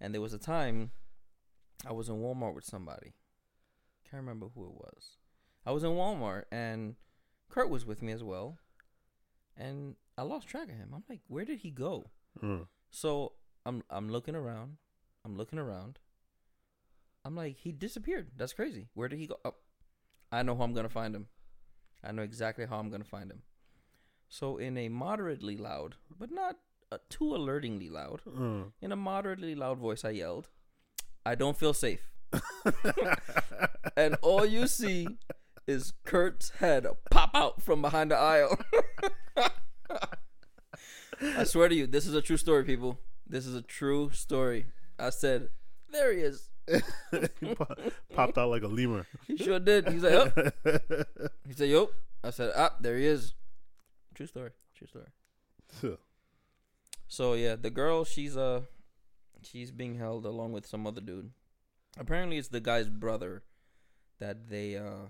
And 0.01 0.13
there 0.13 0.21
was 0.21 0.33
a 0.33 0.39
time 0.39 0.91
I 1.87 1.93
was 1.93 2.09
in 2.09 2.15
Walmart 2.15 2.55
with 2.55 2.65
somebody. 2.65 3.13
Can't 4.09 4.21
remember 4.23 4.47
who 4.55 4.65
it 4.65 4.73
was. 4.73 5.17
I 5.65 5.71
was 5.71 5.83
in 5.83 5.91
Walmart 5.91 6.43
and 6.51 6.95
Kurt 7.49 7.69
was 7.69 7.85
with 7.85 8.01
me 8.01 8.11
as 8.11 8.23
well. 8.23 8.57
And 9.55 9.95
I 10.17 10.23
lost 10.23 10.47
track 10.47 10.69
of 10.69 10.75
him. 10.75 10.89
I'm 10.93 11.03
like, 11.09 11.21
where 11.27 11.45
did 11.45 11.59
he 11.59 11.71
go? 11.71 12.09
uh. 12.41 12.59
So 12.91 13.33
I'm 13.65 13.83
I'm 13.89 14.09
looking 14.09 14.35
around. 14.35 14.77
I'm 15.25 15.35
looking 15.37 15.59
around. 15.59 15.99
I'm 17.25 17.35
like, 17.35 17.57
he 17.57 17.71
disappeared. 17.71 18.31
That's 18.35 18.53
crazy. 18.53 18.87
Where 18.93 19.07
did 19.09 19.19
he 19.19 19.27
go? 19.27 19.35
Oh, 19.45 19.55
I 20.31 20.41
know 20.43 20.55
how 20.55 20.63
I'm 20.63 20.73
gonna 20.73 20.89
find 20.89 21.13
him. 21.15 21.27
I 22.03 22.11
know 22.11 22.21
exactly 22.23 22.65
how 22.65 22.77
I'm 22.79 22.89
gonna 22.89 23.03
find 23.03 23.31
him. 23.31 23.41
So 24.27 24.57
in 24.57 24.77
a 24.77 24.89
moderately 24.89 25.57
loud, 25.57 25.95
but 26.17 26.31
not 26.31 26.57
uh, 26.91 26.97
too 27.09 27.35
alertingly 27.35 27.89
loud, 27.89 28.21
Uh, 28.25 28.69
in 28.81 28.91
a 28.91 28.95
moderately 28.95 29.55
loud 29.55 29.77
voice, 29.79 30.03
I 30.05 30.11
yelled, 30.11 30.49
I 31.25 31.35
don't 31.35 31.57
feel 31.57 31.73
safe. 31.73 32.09
and 33.95 34.15
all 34.21 34.45
you 34.45 34.67
see 34.67 35.07
is 35.67 35.93
Kurt's 36.03 36.49
head 36.51 36.85
pop 37.11 37.31
out 37.33 37.61
from 37.61 37.81
behind 37.81 38.11
the 38.11 38.17
aisle. 38.17 38.57
I 41.21 41.43
swear 41.43 41.67
to 41.69 41.75
you, 41.75 41.85
this 41.87 42.05
is 42.07 42.13
a 42.15 42.21
true 42.21 42.37
story, 42.37 42.63
people. 42.63 42.99
This 43.27 43.45
is 43.45 43.55
a 43.55 43.61
true 43.61 44.09
story. 44.13 44.67
I 44.97 45.09
said, 45.09 45.49
there 45.91 46.13
he 46.13 46.19
is. 46.21 46.49
He 47.39 47.55
pop- 47.55 47.79
popped 48.13 48.37
out 48.37 48.49
like 48.49 48.63
a 48.63 48.67
lemur. 48.67 49.05
He 49.27 49.37
sure 49.37 49.59
did. 49.59 49.87
He's 49.89 50.03
like, 50.03 50.13
oh. 50.13 50.51
He 51.47 51.53
said, 51.53 51.69
yo. 51.69 51.89
I 52.23 52.29
said, 52.31 52.51
ah, 52.55 52.75
there 52.81 52.97
he 52.97 53.05
is. 53.05 53.33
True 54.13 54.27
story. 54.27 54.51
True 54.75 54.87
story. 54.87 55.97
So 57.07 57.33
yeah, 57.33 57.55
the 57.55 57.69
girl, 57.69 58.03
she's 58.05 58.37
uh, 58.37 58.61
she's 59.41 59.71
being 59.71 59.95
held 59.97 60.25
along 60.25 60.51
with 60.51 60.65
some 60.65 60.85
other 60.85 61.01
dude. 61.01 61.31
Apparently, 61.97 62.37
it's 62.37 62.49
the 62.49 62.59
guy's 62.59 62.89
brother 62.89 63.43
that 64.19 64.49
they 64.49 64.77
uh, 64.77 65.09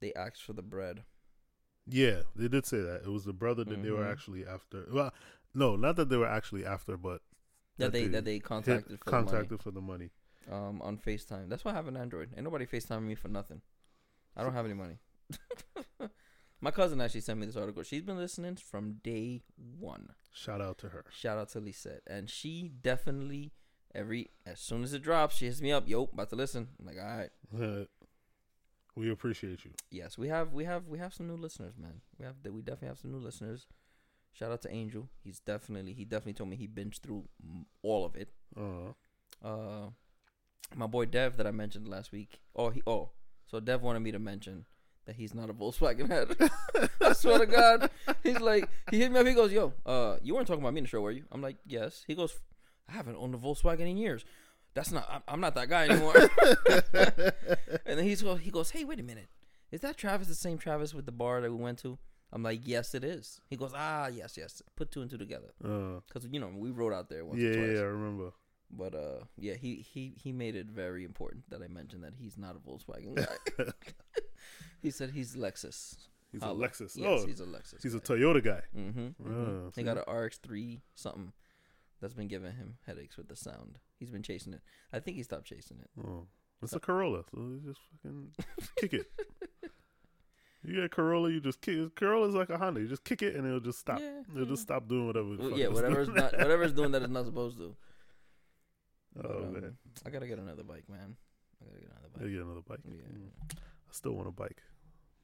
they 0.00 0.12
asked 0.14 0.42
for 0.42 0.52
the 0.52 0.62
bread. 0.62 1.02
yeah, 1.88 2.20
they 2.36 2.48
did 2.48 2.66
say 2.66 2.80
that. 2.80 3.02
It 3.04 3.08
was 3.08 3.24
the 3.24 3.32
brother 3.32 3.64
that 3.64 3.82
they 3.82 3.90
were 3.90 4.04
Mhm. 4.04 4.12
actually 4.12 4.46
after. 4.46 4.86
Well, 4.92 5.12
no, 5.54 5.74
not 5.76 5.96
that 5.96 6.08
they 6.08 6.16
were 6.16 6.28
actually 6.28 6.64
after, 6.64 6.96
but 6.96 7.22
That, 7.78 7.86
That 7.86 7.92
they 7.92 8.02
they 8.02 8.08
that 8.08 8.24
they 8.26 8.32
hit- 8.34 8.44
contacted 8.44 8.98
for 8.98 9.10
contacted 9.10 9.60
for 9.62 9.70
the 9.72 9.80
money. 9.80 10.06
the 10.06 10.08
money, 10.08 10.10
um 10.50 10.80
on 10.82 10.98
Facetime. 10.98 11.48
That's 11.48 11.64
why 11.64 11.72
I 11.72 11.74
have 11.74 11.88
an 11.88 11.96
Android. 11.96 12.30
Ain't 12.34 12.44
nobody 12.44 12.66
Facetiming 12.66 13.02
me 13.06 13.14
for 13.14 13.28
nothing. 13.28 13.60
I 14.36 14.42
don't 14.42 14.54
have 14.54 14.64
any 14.64 14.74
money. 14.74 14.98
My 16.60 16.70
cousin 16.70 17.00
actually 17.00 17.22
sent 17.22 17.40
me 17.40 17.46
this 17.46 17.56
article. 17.56 17.82
She's 17.82 18.02
been 18.02 18.18
listening 18.18 18.56
from 18.56 19.00
day 19.02 19.42
one. 19.56 20.10
Shout 20.32 20.60
out 20.60 20.78
to 20.78 20.90
her. 20.90 21.04
Shout 21.10 21.38
out 21.38 21.48
to 21.50 21.60
Lisette. 21.60 22.02
And 22.06 22.28
she 22.28 22.70
definitely 22.82 23.52
every 23.94 24.30
as 24.46 24.60
soon 24.60 24.82
as 24.82 24.92
it 24.92 25.02
drops, 25.02 25.36
she 25.36 25.46
hits 25.46 25.60
me 25.62 25.72
up. 25.72 25.88
Yo, 25.88 26.04
about 26.12 26.30
to 26.30 26.36
listen. 26.36 26.68
I'm 26.78 26.86
like, 26.86 26.96
all 27.00 27.16
right. 27.16 27.88
we 28.96 29.10
appreciate 29.10 29.64
you. 29.64 29.70
Yes, 29.90 30.18
we 30.18 30.28
have 30.28 30.52
we 30.52 30.64
have 30.64 30.86
we 30.86 30.98
have 30.98 31.14
some 31.14 31.26
new 31.28 31.36
listeners, 31.36 31.74
man. 31.78 32.02
We 32.18 32.26
have 32.26 32.34
we 32.44 32.60
definitely 32.60 32.88
have 32.88 32.98
some 32.98 33.12
new 33.12 33.18
listeners. 33.18 33.66
Shout 34.32 34.52
out 34.52 34.62
to 34.62 34.70
Angel. 34.72 35.08
He's 35.24 35.40
definitely 35.40 35.94
he 35.94 36.04
definitely 36.04 36.34
told 36.34 36.50
me 36.50 36.56
he 36.56 36.68
binged 36.68 37.00
through 37.00 37.24
all 37.82 38.04
of 38.04 38.16
it. 38.16 38.28
Uh, 38.56 38.92
Uh, 39.42 39.88
my 40.74 40.86
boy 40.86 41.06
Dev 41.06 41.36
that 41.36 41.46
I 41.46 41.50
mentioned 41.50 41.88
last 41.88 42.12
week. 42.12 42.40
Oh, 42.54 42.70
he 42.70 42.82
oh, 42.86 43.10
so 43.46 43.60
Dev 43.60 43.82
wanted 43.82 44.00
me 44.00 44.12
to 44.12 44.18
mention 44.18 44.66
that 45.06 45.16
he's 45.16 45.34
not 45.34 45.50
a 45.50 45.54
Volkswagen 45.54 46.08
head. 46.08 46.36
I 47.00 47.12
swear 47.12 47.38
to 47.38 47.46
God, 47.46 47.90
he's 48.22 48.40
like 48.40 48.68
he 48.90 49.00
hit 49.00 49.12
me 49.12 49.20
up. 49.20 49.26
He 49.26 49.34
goes, 49.34 49.52
"Yo, 49.52 49.72
uh, 49.84 50.16
you 50.22 50.34
weren't 50.34 50.46
talking 50.46 50.62
about 50.62 50.74
me 50.74 50.78
in 50.78 50.84
the 50.84 50.88
show, 50.88 51.00
were 51.00 51.10
you?" 51.10 51.24
I'm 51.32 51.42
like, 51.42 51.56
"Yes." 51.66 52.04
He 52.06 52.14
goes, 52.14 52.38
"I 52.88 52.92
haven't 52.92 53.16
owned 53.16 53.34
a 53.34 53.38
Volkswagen 53.38 53.88
in 53.88 53.96
years. 53.96 54.24
That's 54.74 54.92
not. 54.92 55.06
I'm, 55.10 55.22
I'm 55.26 55.40
not 55.40 55.54
that 55.56 55.68
guy 55.68 55.88
anymore." 55.88 56.14
and 57.86 57.98
then 57.98 58.04
he's 58.04 58.22
go, 58.22 58.36
he 58.36 58.50
goes, 58.50 58.70
"Hey, 58.70 58.84
wait 58.84 59.00
a 59.00 59.04
minute. 59.04 59.28
Is 59.72 59.80
that 59.80 59.96
Travis 59.96 60.28
the 60.28 60.34
same 60.34 60.58
Travis 60.58 60.94
with 60.94 61.06
the 61.06 61.12
bar 61.12 61.40
that 61.40 61.50
we 61.50 61.56
went 61.56 61.78
to?" 61.80 61.98
I'm 62.32 62.42
like, 62.42 62.60
"Yes, 62.64 62.94
it 62.94 63.02
is." 63.02 63.40
He 63.48 63.56
goes, 63.56 63.72
"Ah, 63.74 64.06
yes, 64.06 64.36
yes. 64.36 64.62
Put 64.76 64.92
two 64.92 65.02
and 65.02 65.10
two 65.10 65.18
together 65.18 65.52
uh, 65.64 66.00
because 66.06 66.28
you 66.30 66.38
know 66.38 66.52
we 66.54 66.70
rode 66.70 66.92
out 66.92 67.08
there 67.08 67.24
once 67.24 67.40
yeah, 67.40 67.50
or 67.50 67.54
twice." 67.54 67.70
yeah, 67.74 67.80
I 67.80 67.84
remember. 67.84 68.32
But 68.70 68.94
uh, 68.94 69.24
yeah, 69.36 69.54
he 69.54 69.76
he 69.76 70.14
he 70.22 70.32
made 70.32 70.54
it 70.54 70.66
very 70.66 71.04
important 71.04 71.50
that 71.50 71.62
I 71.62 71.68
mentioned 71.68 72.04
that 72.04 72.14
he's 72.18 72.38
not 72.38 72.56
a 72.56 72.58
Volkswagen 72.58 73.14
guy. 73.16 73.64
he 74.82 74.90
said 74.90 75.10
he's 75.10 75.34
Lexus. 75.34 75.96
He's 76.32 76.42
a 76.42 76.46
Lexus. 76.46 76.92
Yes, 76.96 77.22
oh, 77.22 77.26
he's 77.26 77.40
a 77.40 77.44
Lexus. 77.44 77.82
he's 77.82 77.94
a. 77.94 78.00
Toyota 78.00 78.42
guy. 78.42 78.62
Mm-hmm. 78.76 79.08
Ah, 79.66 79.70
He 79.74 79.82
got 79.82 79.98
an 79.98 80.14
RX 80.14 80.38
three 80.38 80.82
something 80.94 81.32
that's 82.00 82.14
been 82.14 82.28
giving 82.28 82.52
him 82.52 82.76
headaches 82.86 83.16
with 83.16 83.28
the 83.28 83.34
sound. 83.36 83.78
He's 83.98 84.10
been 84.10 84.22
chasing 84.22 84.52
it. 84.52 84.60
I 84.92 85.00
think 85.00 85.16
he 85.16 85.24
stopped 85.24 85.46
chasing 85.46 85.78
it. 85.80 85.90
Oh, 86.06 86.26
it's 86.62 86.72
a 86.72 86.78
Corolla, 86.78 87.24
so 87.34 87.58
just 87.64 87.80
fucking 88.02 88.28
just 88.60 88.74
kick 88.76 88.92
it. 88.94 89.06
You 90.62 90.74
get 90.76 90.84
a 90.84 90.88
Corolla, 90.88 91.30
you 91.30 91.40
just 91.40 91.60
kick. 91.62 91.96
Corolla's 91.96 92.34
like 92.34 92.50
a 92.50 92.58
Honda. 92.58 92.80
You 92.80 92.86
just 92.86 93.02
kick 93.02 93.22
it 93.22 93.34
and 93.34 93.46
it'll 93.46 93.60
just 93.60 93.78
stop. 93.78 93.98
Yeah, 93.98 94.20
It'll 94.34 94.46
just 94.46 94.62
stop 94.62 94.86
doing 94.88 95.06
whatever. 95.06 95.28
Well, 95.38 95.58
yeah, 95.58 95.68
whatever's 95.68 96.08
doing. 96.08 96.20
not 96.20 96.36
whatever's 96.38 96.72
doing 96.72 96.92
that 96.92 97.02
it's 97.02 97.10
not 97.10 97.24
supposed 97.24 97.56
to. 97.58 97.74
Oh 99.18 99.22
But, 99.22 99.30
um, 99.36 99.52
man, 99.52 99.76
I 100.06 100.10
gotta 100.10 100.26
get 100.26 100.38
another 100.38 100.62
bike, 100.62 100.84
man. 100.88 101.16
I 101.62 101.66
gotta 101.66 101.80
get 101.80 101.90
another 101.90 102.08
bike. 102.12 102.30
get 102.30 102.40
another 102.42 102.60
bike. 102.68 102.78
Yeah, 102.84 103.02
Mm. 103.18 103.58
I 103.58 103.92
still 103.92 104.12
want 104.12 104.28
a 104.28 104.32
bike, 104.32 104.62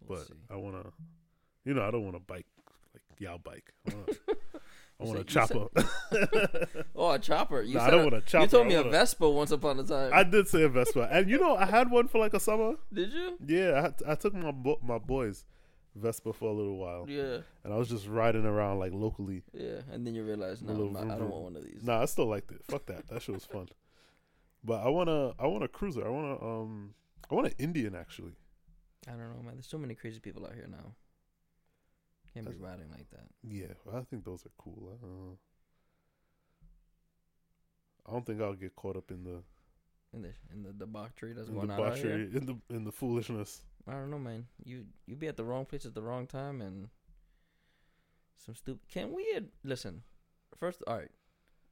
we'll 0.07 0.19
but 0.19 0.27
see. 0.29 0.35
I 0.51 0.57
want 0.57 0.83
to. 0.83 0.93
You 1.65 1.75
know, 1.75 1.83
I 1.87 1.91
don't 1.91 2.05
want 2.05 2.17
a 2.17 2.21
bike 2.21 2.47
like 2.95 3.03
y'all 3.21 3.39
bike. 3.39 3.73
I 3.91 3.95
want. 3.95 4.09
I 4.99 5.05
want 5.05 5.17
a 5.17 5.19
said- 5.21 5.29
chopper. 5.29 5.69
Oh, 6.97 7.11
a 7.11 7.19
chopper. 7.19 7.61
You 7.63 7.75
Nah, 7.75 7.85
I 7.85 7.91
don't 7.91 8.01
a- 8.01 8.05
want 8.05 8.15
a 8.17 8.21
chopper. 8.23 8.45
You 8.45 8.49
told 8.49 8.67
me 8.67 8.75
a 8.75 8.83
Vespa 8.83 9.29
once 9.29 9.51
upon 9.51 9.79
a 9.79 9.85
time. 9.85 10.11
I 10.15 10.23
did 10.25 10.49
say 10.49 10.63
a 10.63 10.69
Vespa, 10.69 11.09
and 11.13 11.29
you 11.31 11.39
know, 11.39 11.55
I 11.57 11.67
had 11.67 11.91
one 11.91 12.09
for 12.09 12.19
like 12.19 12.33
a 12.35 12.41
summer. 12.41 12.75
Did 12.93 13.13
you? 13.13 13.37
Yeah, 13.47 13.91
I, 14.07 14.13
I 14.13 14.15
took 14.15 14.33
my 14.35 14.51
bo- 14.53 14.81
my 14.83 14.99
boys 14.99 15.45
Vespa 15.97 16.33
for 16.33 16.51
a 16.51 16.53
little 16.53 16.77
while, 16.77 17.07
Yeah, 17.09 17.39
and 17.65 17.73
I 17.73 17.77
was 17.77 17.89
just 17.89 18.07
riding 18.07 18.45
around 18.45 18.79
like 18.79 18.93
locally. 18.93 19.43
yeah. 19.53 19.81
And 19.91 20.07
then 20.07 20.15
you 20.15 20.23
realize, 20.25 20.63
no, 20.63 20.73
little 20.73 20.87
I'm 20.89 20.93
not, 20.93 21.01
vroom 21.03 21.11
I 21.13 21.19
don't 21.19 21.31
want 21.31 21.43
one 21.45 21.57
of 21.57 21.65
these. 21.65 21.83
Nah, 21.83 22.03
I 22.03 22.05
still 22.05 22.27
liked 22.27 22.53
it. 22.53 22.63
Fuck 22.69 22.87
that. 22.87 23.09
That 23.09 23.23
shit 23.23 23.35
was 23.35 23.45
fun. 23.47 23.69
But 24.63 24.85
I 24.85 24.89
want 24.89 25.09
to 25.09 25.35
I 25.39 25.47
want 25.47 25.65
a 25.65 25.69
cruiser. 25.69 26.05
I 26.07 26.11
want 26.11 26.39
to 26.41 26.47
um 26.47 26.95
I 27.31 27.35
want 27.35 27.47
an 27.47 27.55
Indian 27.59 27.95
actually. 27.95 28.33
I 29.09 29.13
don't 29.13 29.21
know, 29.21 29.43
man. 29.43 29.55
There's 29.55 29.67
so 29.69 29.79
many 29.79 29.95
crazy 29.95 30.19
people 30.21 30.45
out 30.45 30.55
here 30.55 30.67
now. 30.71 30.95
Can't 32.35 32.51
be 32.51 32.57
riding 32.59 32.91
like 32.91 33.09
that. 33.11 33.27
Yeah, 33.43 33.73
I 33.95 34.01
think 34.03 34.25
those 34.25 34.45
are 34.45 34.51
cool. 34.59 34.91
I 34.93 34.97
don't 35.07 35.17
know. 35.17 35.39
I 38.09 38.13
don't 38.13 38.27
think 38.27 38.41
I'll 38.43 38.55
get 38.55 38.77
caught 38.77 38.97
up 38.97 39.11
in 39.11 39.25
the 39.25 39.43
In 40.13 40.23
the 40.23 40.33
in 40.53 40.63
the 40.63 40.73
debauchery 40.73 41.33
that's 41.33 41.49
in 41.49 41.55
going 41.55 41.69
the 41.69 41.75
on 41.75 41.81
out 41.93 41.97
here. 41.99 42.19
debauchery, 42.19 42.37
in 42.39 42.47
the 42.47 42.75
in 42.77 42.85
the 42.85 42.93
foolishness. 42.93 43.63
I 43.89 43.93
don't 43.93 44.11
know, 44.11 44.19
man. 44.19 44.47
You 44.65 44.87
you 45.07 45.17
be 45.17 45.29
at 45.29 45.37
the 45.37 45.45
wrong 45.45 45.65
place 45.65 45.87
at 45.87 45.95
the 45.95 46.03
wrong 46.03 46.27
time 46.27 46.61
and 46.61 46.89
some 48.45 48.55
stupid. 48.55 48.89
Can 48.89 49.13
we 49.13 49.33
ad- 49.37 49.49
listen? 49.65 50.03
First, 50.59 50.83
all 50.87 50.97
right. 50.99 51.11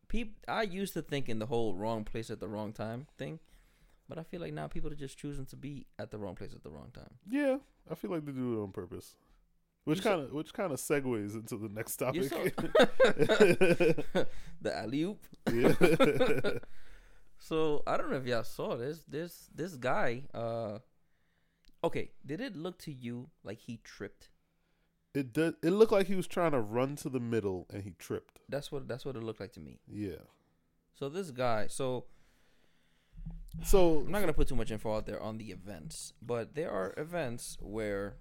Peop, 0.08 0.36
I 0.46 0.62
used 0.62 0.92
to 0.94 1.02
think 1.02 1.28
in 1.28 1.38
the 1.38 1.46
whole 1.46 1.74
wrong 1.74 2.04
place 2.04 2.30
at 2.30 2.38
the 2.38 2.48
wrong 2.48 2.72
time 2.72 3.06
thing, 3.18 3.40
but 4.08 4.18
I 4.18 4.22
feel 4.22 4.40
like 4.40 4.52
now 4.52 4.68
people 4.68 4.92
are 4.92 4.96
just 4.96 5.18
choosing 5.18 5.46
to 5.46 5.56
be 5.56 5.86
at 5.98 6.10
the 6.10 6.18
wrong 6.18 6.34
place 6.36 6.52
at 6.54 6.62
the 6.62 6.70
wrong 6.70 6.90
time. 6.92 7.14
Yeah, 7.28 7.56
I 7.90 7.94
feel 7.94 8.10
like 8.10 8.24
they 8.24 8.32
do 8.32 8.58
it 8.60 8.62
on 8.62 8.70
purpose. 8.72 9.16
Which 9.84 10.02
kind 10.02 10.20
of 10.22 10.32
which 10.32 10.54
kind 10.54 10.72
of 10.72 10.78
segues 10.78 11.34
into 11.34 11.56
the 11.58 11.68
next 11.68 11.96
topic. 11.96 12.24
saw- 12.24 12.36
the 14.62 14.76
alley 14.76 15.02
oop. 15.02 15.20
yeah. 15.52 16.58
So 17.38 17.82
I 17.86 17.98
don't 17.98 18.10
know 18.10 18.16
if 18.16 18.26
y'all 18.26 18.44
saw 18.44 18.76
this. 18.76 19.00
This 19.06 19.50
this 19.54 19.74
guy. 19.76 20.22
Uh, 20.32 20.78
okay, 21.84 22.10
did 22.26 22.40
it 22.40 22.56
look 22.56 22.78
to 22.78 22.92
you 22.92 23.28
like 23.44 23.58
he 23.60 23.78
tripped? 23.84 24.28
it 25.14 25.32
did. 25.32 25.54
It 25.62 25.70
looked 25.70 25.92
like 25.92 26.08
he 26.08 26.16
was 26.16 26.26
trying 26.26 26.50
to 26.52 26.60
run 26.60 26.96
to 26.96 27.08
the 27.08 27.20
middle 27.20 27.66
and 27.72 27.84
he 27.84 27.90
tripped. 27.98 28.40
That's 28.48 28.72
what 28.72 28.88
that's 28.88 29.04
what 29.04 29.14
it 29.14 29.22
looked 29.22 29.38
like 29.38 29.52
to 29.52 29.60
me. 29.60 29.78
Yeah. 29.86 30.24
So 30.92 31.08
this 31.08 31.30
guy. 31.30 31.68
So 31.68 32.06
So 33.62 33.98
I'm 34.00 34.10
not 34.10 34.20
gonna 34.20 34.32
put 34.32 34.48
too 34.48 34.56
much 34.56 34.72
info 34.72 34.96
out 34.96 35.06
there 35.06 35.22
on 35.22 35.38
the 35.38 35.50
events, 35.52 36.14
but 36.20 36.54
there 36.56 36.70
are 36.70 36.94
events 36.96 37.56
where 37.60 38.16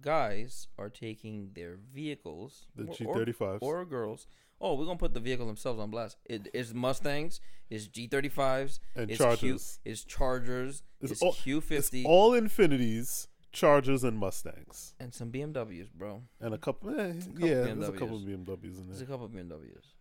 guys 0.00 0.68
are 0.78 0.88
taking 0.88 1.50
their 1.54 1.76
vehicles 1.76 2.66
the 2.76 2.84
or- 2.84 2.94
G 2.94 3.04
or- 3.04 3.14
thirty 3.16 3.32
five. 3.32 3.58
or 3.60 3.84
girls. 3.84 4.26
Oh, 4.60 4.74
we're 4.74 4.86
gonna 4.86 4.98
put 4.98 5.14
the 5.14 5.20
vehicle 5.20 5.46
themselves 5.46 5.78
on 5.80 5.90
blast. 5.90 6.16
It 6.24 6.48
is 6.52 6.74
Mustangs, 6.74 7.40
it's 7.70 7.86
G35s, 7.86 8.80
and 8.96 9.10
it's 9.10 9.18
Chargers. 9.18 9.78
Q, 9.84 9.92
is 9.92 10.04
Chargers, 10.04 10.82
It's 11.00 11.12
it's 11.12 11.22
all- 11.22 11.32
Q50, 11.34 12.00
It's 12.00 12.06
all 12.06 12.32
Infinitis, 12.32 13.28
Chargers, 13.52 14.02
and 14.04 14.18
Mustangs, 14.18 14.94
and 14.98 15.14
some 15.14 15.30
BMWs, 15.30 15.92
bro. 15.94 16.22
and 16.40 16.54
a 16.54 16.58
couple. 16.58 16.90
Eh, 16.90 17.12
couple 17.14 17.46
yeah, 17.48 17.54
there's 17.72 17.88
a 17.88 17.92
couple 17.92 18.18
BMWs. 18.18 18.22
of 18.22 18.46
BMWs 18.62 18.78
in 18.80 18.86
There's 18.88 19.00
a 19.00 19.06
couple 19.06 19.26
of 19.26 19.32
BMWs, 19.32 19.92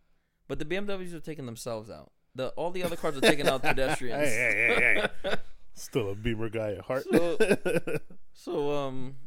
but 0.48 0.58
the 0.60 0.66
BMWs 0.66 1.14
are 1.14 1.20
taking 1.20 1.46
themselves 1.46 1.90
out. 1.90 2.12
The 2.36 2.50
all 2.50 2.72
the 2.72 2.84
other 2.84 2.96
cars 2.96 3.16
are 3.18 3.22
taking 3.22 3.48
out 3.48 3.62
pedestrians. 3.64 4.28
Hey, 4.28 4.36
hey, 4.36 4.94
hey, 5.02 5.08
hey. 5.30 5.36
Still 5.74 6.10
a 6.10 6.16
Beamer 6.16 6.50
guy 6.50 6.72
at 6.72 6.82
heart. 6.82 7.04
So, 7.12 7.38
so 8.34 8.72
um, 8.76 9.18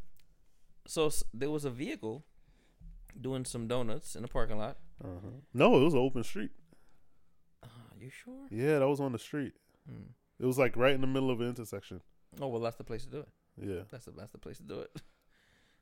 so 0.86 1.08
there 1.32 1.50
was 1.50 1.64
a 1.64 1.70
vehicle 1.70 2.24
doing 3.20 3.44
some 3.44 3.68
donuts 3.68 4.16
in 4.16 4.22
the 4.22 4.28
parking 4.28 4.58
lot. 4.58 4.76
Uh-huh. 5.04 5.28
No, 5.54 5.76
it 5.80 5.84
was 5.84 5.94
an 5.94 6.00
open 6.00 6.22
street. 6.24 6.50
Uh, 7.62 7.66
you 8.00 8.10
sure? 8.10 8.46
Yeah, 8.50 8.78
that 8.80 8.88
was 8.88 9.00
on 9.00 9.12
the 9.12 9.18
street. 9.18 9.54
Hmm. 9.88 10.10
It 10.38 10.46
was 10.46 10.58
like 10.58 10.76
right 10.76 10.94
in 10.94 11.00
the 11.00 11.06
middle 11.06 11.30
of 11.30 11.40
an 11.40 11.48
intersection. 11.48 12.00
Oh 12.40 12.48
well, 12.48 12.60
that's 12.60 12.76
the 12.76 12.84
place 12.84 13.04
to 13.04 13.10
do 13.10 13.18
it. 13.18 13.28
Yeah. 13.60 13.82
That's 13.90 14.04
the 14.06 14.12
that's 14.12 14.32
the 14.32 14.38
place 14.38 14.56
to 14.58 14.62
do 14.64 14.80
it. 14.80 14.90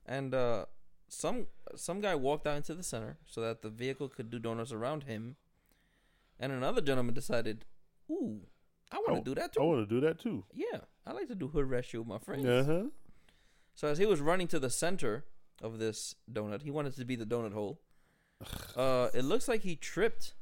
And 0.07 0.35
uh, 0.35 0.65
some 1.09 1.49
some 1.77 2.01
guy 2.01 2.15
walked 2.15 2.47
out 2.47 2.57
into 2.57 2.75
the 2.75 2.83
center 2.83 3.19
so 3.27 3.43
that 3.43 3.61
the 3.61 3.69
vehicle 3.69 4.09
could 4.09 4.31
do 4.31 4.39
donuts 4.39 4.73
around 4.73 5.03
him, 5.03 5.37
and 6.41 6.51
another 6.51 6.81
gentleman 6.81 7.15
decided, 7.15 7.67
"Ooh, 8.11 8.41
I 8.91 8.97
want 8.97 9.11
Oh, 9.11 9.15
to 9.17 9.21
do 9.23 9.35
that 9.35 9.53
too. 9.53 9.61
I 9.61 9.65
want 9.65 9.87
to 9.87 9.95
do 9.95 10.01
that 10.07 10.19
too. 10.19 10.45
yeah, 10.55 10.81
I 11.07 11.13
like 11.13 11.29
to 11.29 11.35
do 11.35 11.49
hood 11.49 11.67
rescue 11.69 11.99
with 12.01 12.09
my 12.09 12.17
friends." 12.19 12.47
Uh 12.47 12.65
huh. 12.67 12.89
So 13.75 13.89
as 13.89 13.99
he 13.99 14.07
was 14.07 14.23
running 14.23 14.49
to 14.49 14.59
the 14.59 14.71
center 14.71 15.27
of 15.61 15.79
this 15.79 16.15
donut, 16.33 16.63
he 16.63 16.71
wanted 16.71 16.97
to 16.97 17.05
be 17.05 17.15
the 17.15 17.27
donut 17.27 17.53
hole. 17.53 17.83
Uh, 18.77 19.09
it 19.15 19.25
looks 19.25 19.49
like 19.49 19.63
he 19.63 19.75
tripped 19.75 20.35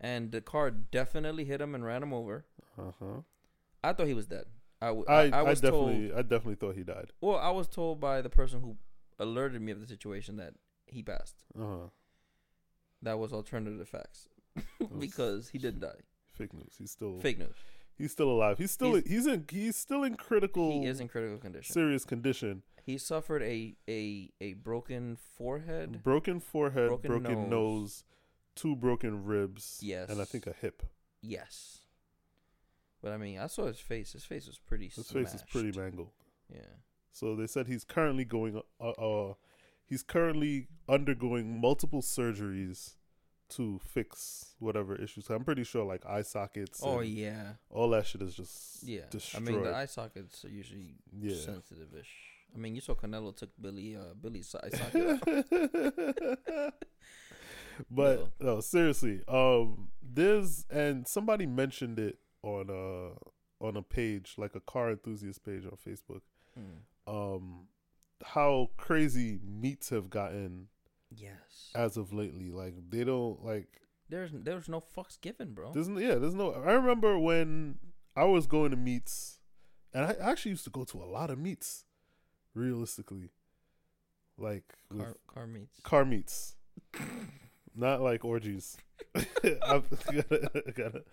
and 0.00 0.32
the 0.32 0.40
car 0.40 0.70
definitely 0.70 1.44
hit 1.44 1.60
him 1.60 1.74
and 1.74 1.84
ran 1.84 2.02
him 2.02 2.12
over. 2.12 2.44
Uh 2.78 2.92
huh. 2.98 3.20
I 3.82 3.92
thought 3.92 4.06
he 4.06 4.14
was 4.14 4.26
dead. 4.26 4.44
I, 4.80 4.88
w- 4.88 5.06
I, 5.08 5.14
I, 5.14 5.28
I, 5.38 5.42
was 5.42 5.60
definitely 5.60 6.08
told. 6.08 6.18
I 6.18 6.22
definitely 6.22 6.54
thought 6.56 6.76
he 6.76 6.82
died. 6.82 7.12
Well, 7.20 7.36
I 7.36 7.50
was 7.50 7.68
told 7.68 8.00
by 8.00 8.20
the 8.20 8.28
person 8.28 8.60
who 8.60 8.76
alerted 9.18 9.62
me 9.62 9.72
of 9.72 9.80
the 9.80 9.86
situation 9.86 10.36
that 10.36 10.54
he 10.86 11.02
passed. 11.02 11.36
Uh 11.58 11.62
huh. 11.62 11.86
That 13.02 13.18
was 13.18 13.32
alternative 13.32 13.88
facts 13.88 14.28
because 14.98 15.48
he 15.48 15.58
didn't 15.58 15.80
die. 15.80 16.00
Fake 16.32 16.52
news. 16.52 16.74
He's 16.78 16.90
still 16.90 17.20
Fake 17.20 17.38
news. 17.38 17.54
He's 17.98 18.12
still 18.12 18.30
alive. 18.30 18.58
He's 18.58 18.70
still 18.70 18.94
He's- 18.94 19.08
he's, 19.08 19.26
in 19.26 19.44
he's 19.50 19.76
still 19.76 20.02
in 20.04 20.16
critical 20.16 20.70
He 20.82 20.86
is 20.86 21.00
in 21.00 21.08
critical 21.08 21.38
condition. 21.38 21.72
serious 21.72 22.04
condition. 22.04 22.62
He 22.82 22.98
suffered 22.98 23.42
a 23.42 23.76
a 23.88 24.30
a 24.40 24.52
broken 24.54 25.16
forehead. 25.16 26.02
Broken 26.02 26.38
forehead, 26.40 26.88
broken, 26.88 27.10
Broken 27.10 27.40
nose. 27.42 27.50
nose. 27.50 28.04
two 28.54 28.74
broken 28.76 29.24
ribs, 29.24 29.80
Yes. 29.82 30.08
and 30.08 30.20
I 30.20 30.24
think 30.24 30.46
a 30.46 30.52
hip. 30.52 30.82
Yes. 31.20 31.80
But 33.02 33.12
I 33.12 33.16
mean, 33.18 33.38
I 33.38 33.46
saw 33.48 33.66
his 33.66 33.78
face. 33.80 34.12
His 34.12 34.24
face 34.24 34.46
was 34.46 34.58
pretty. 34.58 34.88
His 34.88 35.10
face 35.10 35.34
is 35.34 35.42
pretty 35.50 35.78
mangled. 35.78 36.10
Yeah. 36.52 36.60
So 37.12 37.34
they 37.36 37.46
said 37.46 37.66
he's 37.66 37.84
currently 37.84 38.24
going 38.24 38.60
uh, 38.80 38.90
uh 38.90 39.34
he's 39.84 40.02
currently 40.02 40.68
undergoing 40.88 41.60
multiple 41.60 42.02
surgeries 42.02 42.94
to 43.50 43.80
fix 43.84 44.54
whatever 44.58 44.96
issues. 44.96 45.28
I'm 45.30 45.44
pretty 45.44 45.64
sure 45.64 45.84
like 45.84 46.04
eye 46.06 46.22
sockets 46.22 46.80
Oh 46.82 47.00
yeah. 47.00 47.52
all 47.70 47.90
that 47.90 48.06
shit 48.06 48.22
is 48.22 48.34
just 48.34 48.82
Yeah. 48.82 49.02
destroyed. 49.10 49.48
I 49.48 49.50
mean, 49.52 49.62
the 49.62 49.74
eye 49.74 49.86
sockets 49.86 50.44
are 50.44 50.48
usually 50.48 50.96
yeah. 51.12 51.36
sensitive-ish. 51.36 52.12
I 52.54 52.58
mean, 52.58 52.74
you 52.74 52.80
saw 52.80 52.94
Canelo 52.94 53.36
took 53.36 53.50
Billy 53.60 53.96
uh 53.96 54.14
Billy's 54.20 54.54
eye 54.54 54.70
socket. 54.70 55.20
but 57.90 58.30
no, 58.40 58.60
seriously, 58.60 59.22
um, 59.28 59.88
there's 60.02 60.64
and 60.70 61.06
somebody 61.06 61.46
mentioned 61.46 61.98
it 61.98 62.18
on 62.42 62.70
a 62.70 63.64
on 63.64 63.76
a 63.76 63.82
page 63.82 64.34
like 64.38 64.54
a 64.54 64.60
car 64.60 64.90
enthusiast 64.90 65.44
page 65.44 65.64
on 65.64 65.72
Facebook. 65.72 66.22
Mm. 66.58 66.80
Um, 67.06 67.66
how 68.24 68.70
crazy 68.76 69.38
meets 69.44 69.90
have 69.90 70.08
gotten 70.08 70.68
Yes. 71.14 71.70
as 71.74 71.96
of 71.96 72.12
lately. 72.12 72.50
Like 72.50 72.74
they 72.90 73.04
don't 73.04 73.44
like 73.44 73.80
There's 74.08 74.30
there's 74.32 74.68
no 74.68 74.80
fucks 74.80 75.20
given, 75.20 75.52
bro. 75.54 75.72
there's 75.72 75.88
no, 75.88 76.00
yeah 76.00 76.16
there's 76.16 76.34
no. 76.34 76.52
I 76.52 76.72
remember 76.72 77.18
when 77.18 77.78
I 78.16 78.24
was 78.24 78.46
going 78.46 78.70
to 78.70 78.76
meets, 78.76 79.38
and 79.92 80.04
I 80.06 80.14
actually 80.20 80.50
used 80.52 80.64
to 80.64 80.70
go 80.70 80.84
to 80.84 81.02
a 81.02 81.04
lot 81.06 81.30
of 81.30 81.38
meets. 81.38 81.84
Realistically, 82.54 83.30
like 84.38 84.72
car, 84.96 85.14
car 85.26 85.46
meets. 85.46 85.80
car 85.82 86.04
meets, 86.06 86.56
not 87.76 88.00
like 88.00 88.24
orgies. 88.24 88.78
Gotta, 89.42 91.04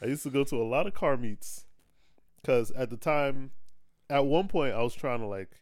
I 0.00 0.06
used 0.06 0.22
to 0.24 0.30
go 0.30 0.44
to 0.44 0.56
a 0.56 0.64
lot 0.64 0.86
of 0.86 0.94
car 0.94 1.16
meets 1.16 1.66
because 2.40 2.70
at 2.72 2.90
the 2.90 2.96
time, 2.96 3.50
at 4.08 4.24
one 4.26 4.48
point, 4.48 4.74
I 4.74 4.82
was 4.82 4.94
trying 4.94 5.20
to 5.20 5.26
like 5.26 5.60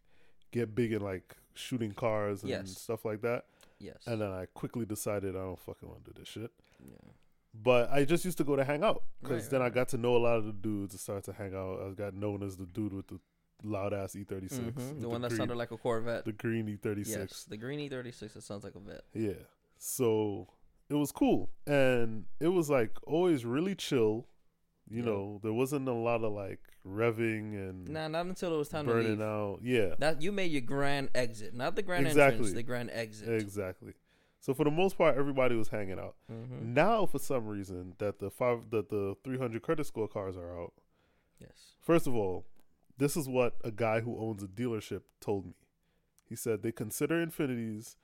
get 0.50 0.74
big 0.74 0.92
in 0.92 1.00
like 1.02 1.36
shooting 1.54 1.92
cars 1.92 2.42
and 2.42 2.50
Yes. 2.50 2.76
stuff 2.78 3.04
like 3.04 3.22
that, 3.22 3.44
Yes. 3.80 3.96
and 4.06 4.20
then 4.20 4.30
I 4.30 4.46
quickly 4.54 4.84
decided 4.86 5.34
I 5.34 5.40
don't 5.40 5.58
fucking 5.58 5.88
want 5.88 6.04
to 6.04 6.12
do 6.12 6.18
this 6.20 6.28
shit. 6.28 6.50
yeah. 6.84 6.94
But 7.52 7.90
I 7.90 8.04
just 8.04 8.24
used 8.24 8.38
to 8.38 8.44
go 8.44 8.54
to 8.54 8.62
hang 8.64 8.84
out 8.84 9.02
because 9.22 9.42
Right, 9.44 9.50
then 9.50 9.60
right, 9.60 9.66
I 9.66 9.74
got 9.74 9.88
to 9.88 9.96
know 9.98 10.16
a 10.16 10.18
lot 10.18 10.36
of 10.36 10.44
the 10.44 10.52
dudes 10.52 10.94
and 10.94 11.00
started 11.00 11.24
to 11.24 11.32
hang 11.32 11.52
out. 11.54 11.80
I 11.84 11.90
got 11.94 12.14
known 12.14 12.42
as 12.44 12.56
the 12.56 12.66
dude 12.66 12.92
with 12.92 13.08
the 13.08 13.18
loud 13.64 13.92
ass 13.92 14.14
E36, 14.14 14.52
Mhm. 14.58 14.66
with 14.66 15.00
The 15.00 15.08
one 15.08 15.20
that 15.22 15.28
green, 15.30 15.38
sounded 15.38 15.56
like 15.56 15.72
a 15.72 15.76
Corvette. 15.76 16.24
the 16.24 16.32
green 16.32 16.68
E36. 16.68 17.08
Yes. 17.08 17.44
The 17.44 17.56
green 17.56 17.80
E36. 17.80 18.36
It 18.36 18.42
sounds 18.44 18.62
like 18.62 18.76
a 18.76 18.78
vet. 18.80 19.02
Yeah. 19.14 19.32
So 19.78 20.46
it 20.88 20.94
was 20.94 21.10
cool. 21.10 21.50
And 21.66 22.26
it 22.38 22.48
was 22.48 22.70
like 22.70 22.96
always 23.06 23.44
really 23.44 23.74
chill. 23.74 24.26
You 24.90 24.98
Yeah. 24.98 25.04
know, 25.04 25.40
there 25.42 25.52
wasn't 25.52 25.88
a 25.88 25.92
lot 25.92 26.24
of 26.24 26.32
like 26.32 26.58
revving 26.86 27.54
and 27.54 27.88
Nah, 27.88 28.08
not 28.08 28.26
until 28.26 28.54
it 28.54 28.58
was 28.58 28.68
time 28.68 28.86
to 28.86 28.92
burning 28.92 29.22
out. 29.22 29.60
Yeah. 29.62 29.94
That 29.98 30.20
you 30.20 30.32
made 30.32 30.50
your 30.50 30.62
grand 30.62 31.10
exit, 31.14 31.54
not 31.54 31.76
the 31.76 31.82
grand 31.82 32.06
Exactly. 32.06 32.38
entrance, 32.38 32.52
the 32.54 32.62
grand 32.64 32.90
exit. 32.92 33.28
Exactly. 33.40 33.94
So 34.40 34.52
for 34.54 34.64
the 34.64 34.70
most 34.70 34.98
part 34.98 35.16
everybody 35.16 35.54
was 35.54 35.68
hanging 35.68 35.98
out. 35.98 36.16
hmm 36.28 36.74
Now 36.74 37.06
for 37.06 37.18
some 37.20 37.46
reason 37.46 37.94
that 37.98 38.18
the 38.18 38.30
five 38.30 38.70
that 38.70 38.88
the 38.88 39.16
300 39.22 39.62
credit 39.62 39.84
score 39.86 40.08
cars 40.08 40.36
are 40.36 40.60
out. 40.60 40.72
Yes. 41.38 41.76
First 41.80 42.06
of 42.06 42.14
all, 42.16 42.46
this 42.98 43.16
is 43.16 43.28
what 43.28 43.56
a 43.64 43.70
guy 43.70 44.00
who 44.00 44.18
owns 44.18 44.42
a 44.42 44.46
dealership 44.48 45.02
told 45.20 45.46
me. 45.46 45.54
He 46.28 46.34
said 46.36 46.62
they 46.62 46.72
consider 46.72 47.24
Infinitis 47.24 47.96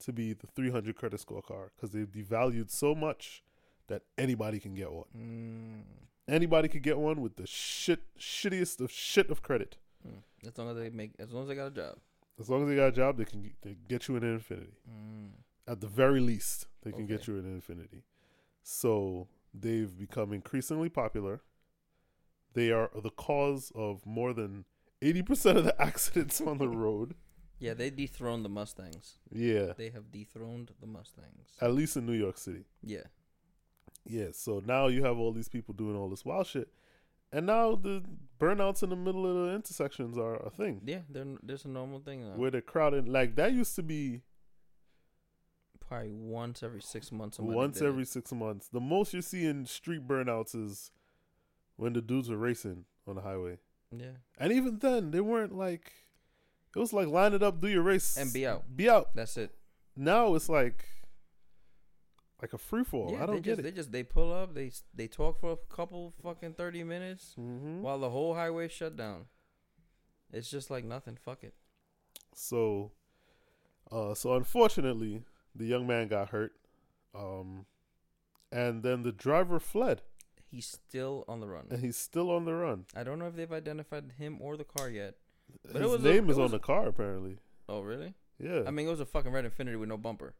to 0.00 0.12
be 0.12 0.32
the 0.32 0.46
300 0.48 0.94
credit 0.96 1.20
score 1.20 1.42
car 1.42 1.72
because 1.74 1.92
they've 1.92 2.10
devalued 2.10 2.70
so 2.70 2.94
much 2.94 3.42
that 3.86 4.02
anybody 4.18 4.58
can 4.60 4.74
get 4.74 4.90
one. 4.92 5.04
Mm. 5.16 5.82
Anybody 6.26 6.68
could 6.68 6.82
get 6.82 6.98
one 6.98 7.20
with 7.20 7.36
the 7.36 7.46
shit, 7.46 8.00
shittiest 8.18 8.80
of 8.80 8.90
shit 8.90 9.30
of 9.30 9.42
credit. 9.42 9.76
Mm. 10.06 10.48
As 10.48 10.56
long 10.58 10.70
as 10.70 10.76
they 10.76 10.90
make, 10.90 11.12
as 11.18 11.32
long 11.32 11.42
as 11.42 11.48
they 11.48 11.54
got 11.54 11.66
a 11.66 11.70
job. 11.70 11.96
As 12.40 12.48
long 12.48 12.62
as 12.62 12.68
they 12.68 12.76
got 12.76 12.88
a 12.88 12.92
job, 12.92 13.18
they 13.18 13.24
can 13.24 13.52
they 13.62 13.76
get 13.88 14.08
you 14.08 14.16
an 14.16 14.22
Infiniti. 14.22 14.74
Mm. 14.90 15.30
At 15.66 15.80
the 15.80 15.86
very 15.86 16.20
least, 16.20 16.66
they 16.82 16.92
can 16.92 17.06
get 17.06 17.26
you 17.26 17.38
an 17.38 17.60
Infiniti. 17.60 18.02
So 18.62 19.28
they've 19.52 19.96
become 19.96 20.32
increasingly 20.32 20.88
popular. 20.88 21.42
They 22.54 22.70
are 22.70 22.90
the 22.94 23.10
cause 23.10 23.72
of 23.74 24.04
more 24.06 24.32
than 24.32 24.64
80% 25.02 25.56
of 25.56 25.64
the 25.64 25.80
accidents 25.82 26.40
on 26.40 26.58
the 26.58 26.68
road. 26.68 27.14
Yeah, 27.58 27.74
they 27.74 27.90
dethroned 27.90 28.44
the 28.44 28.48
Mustangs. 28.48 29.18
Yeah. 29.32 29.72
They 29.76 29.90
have 29.90 30.10
dethroned 30.10 30.72
the 30.80 30.86
Mustangs. 30.86 31.50
At 31.60 31.72
least 31.72 31.96
in 31.96 32.06
New 32.06 32.12
York 32.12 32.38
City. 32.38 32.64
Yeah. 32.82 33.04
Yeah. 34.06 34.28
So 34.32 34.62
now 34.64 34.88
you 34.88 35.04
have 35.04 35.18
all 35.18 35.32
these 35.32 35.48
people 35.48 35.74
doing 35.74 35.96
all 35.96 36.08
this 36.08 36.24
wild 36.24 36.46
shit. 36.46 36.68
And 37.32 37.46
now 37.46 37.74
the 37.74 38.02
burnouts 38.38 38.82
in 38.82 38.90
the 38.90 38.96
middle 38.96 39.26
of 39.26 39.48
the 39.48 39.54
intersections 39.54 40.16
are 40.16 40.36
a 40.36 40.50
thing. 40.50 40.82
Yeah, 40.84 41.00
they're, 41.08 41.26
there's 41.42 41.64
a 41.64 41.68
normal 41.68 41.98
thing 41.98 42.22
now. 42.28 42.36
Where 42.36 42.50
they're 42.50 42.60
crowded. 42.60 43.08
Like 43.08 43.34
that 43.36 43.52
used 43.52 43.74
to 43.76 43.82
be 43.82 44.22
Probably 45.86 46.12
once 46.12 46.62
every 46.62 46.80
six 46.80 47.12
months. 47.12 47.38
once 47.38 47.78
did 47.78 47.88
every 47.88 48.04
six 48.04 48.32
months. 48.32 48.68
The 48.68 48.80
most 48.80 49.12
you 49.12 49.20
see 49.20 49.46
in 49.46 49.66
street 49.66 50.06
burnouts 50.06 50.54
is 50.54 50.90
when 51.76 51.92
the 51.92 52.00
dudes 52.00 52.30
are 52.30 52.36
racing 52.38 52.84
on 53.06 53.16
the 53.16 53.22
highway. 53.22 53.58
Yeah. 53.90 54.16
And 54.38 54.52
even 54.52 54.78
then, 54.78 55.10
they 55.10 55.20
weren't 55.20 55.54
like. 55.54 55.92
It 56.74 56.78
was 56.78 56.92
like 56.92 57.06
line 57.08 57.34
it 57.34 57.42
up, 57.42 57.60
do 57.60 57.68
your 57.68 57.82
race, 57.82 58.16
And 58.16 58.32
be 58.32 58.46
out. 58.46 58.64
Be 58.74 58.88
out. 58.88 59.14
That's 59.14 59.36
it. 59.36 59.54
Now 59.96 60.34
it's 60.34 60.48
like, 60.48 60.86
like 62.44 62.52
a 62.52 62.58
free 62.58 62.84
fall. 62.84 63.10
yeah, 63.12 63.22
I 63.22 63.26
don't 63.26 63.36
they 63.36 63.40
get 63.40 63.50
just, 63.56 63.60
it. 63.60 63.62
They 63.62 63.70
just 63.72 63.92
they 63.92 64.02
pull 64.02 64.32
up. 64.32 64.54
They 64.54 64.70
they 64.94 65.06
talk 65.08 65.40
for 65.40 65.52
a 65.52 65.56
couple 65.74 66.12
fucking 66.22 66.54
thirty 66.54 66.84
minutes 66.84 67.32
hmm 67.36 67.80
while 67.82 67.98
the 67.98 68.10
whole 68.10 68.34
highway 68.34 68.68
shut 68.68 68.96
down. 68.96 69.26
It's 70.32 70.50
just 70.50 70.70
like 70.70 70.84
nothing. 70.84 71.16
Fuck 71.20 71.42
it. 71.44 71.54
So, 72.34 72.92
uh, 73.90 74.14
so 74.14 74.34
unfortunately, 74.34 75.22
the 75.54 75.64
young 75.64 75.86
man 75.86 76.08
got 76.08 76.30
hurt, 76.30 76.52
um, 77.14 77.66
and 78.52 78.82
then 78.82 79.02
the 79.04 79.12
driver 79.12 79.58
fled, 79.60 80.02
He's 80.50 80.66
still 80.66 81.24
on 81.28 81.40
the 81.40 81.46
run. 81.46 81.66
and 81.70 81.80
he's 81.80 81.96
still 81.96 82.30
on 82.30 82.44
the 82.44 82.54
run. 82.54 82.86
I 82.94 83.04
don't 83.04 83.18
know 83.18 83.26
if 83.28 83.36
they've 83.36 83.52
identified 83.52 84.12
him 84.18 84.38
or 84.40 84.56
the 84.56 84.64
car 84.64 84.88
yet. 84.90 85.14
But 85.72 85.82
it 85.82 85.88
His 85.88 85.94
a- 86.04 86.08
name 86.12 86.28
it 86.28 86.32
is 86.32 86.38
on 86.38 86.50
the 86.50 86.58
car 86.58 86.88
apparently. 86.88 87.38
Oh 87.68 87.80
really? 87.80 88.14
Yeah, 88.38 88.62
I 88.66 88.70
mean, 88.72 88.86
it 88.88 88.90
was 88.90 89.00
a 89.00 89.06
fucking 89.06 89.30
red 89.32 89.44
Infiniti 89.44 89.78
with 89.78 89.88
no 89.88 89.96
bumper. 89.96 90.34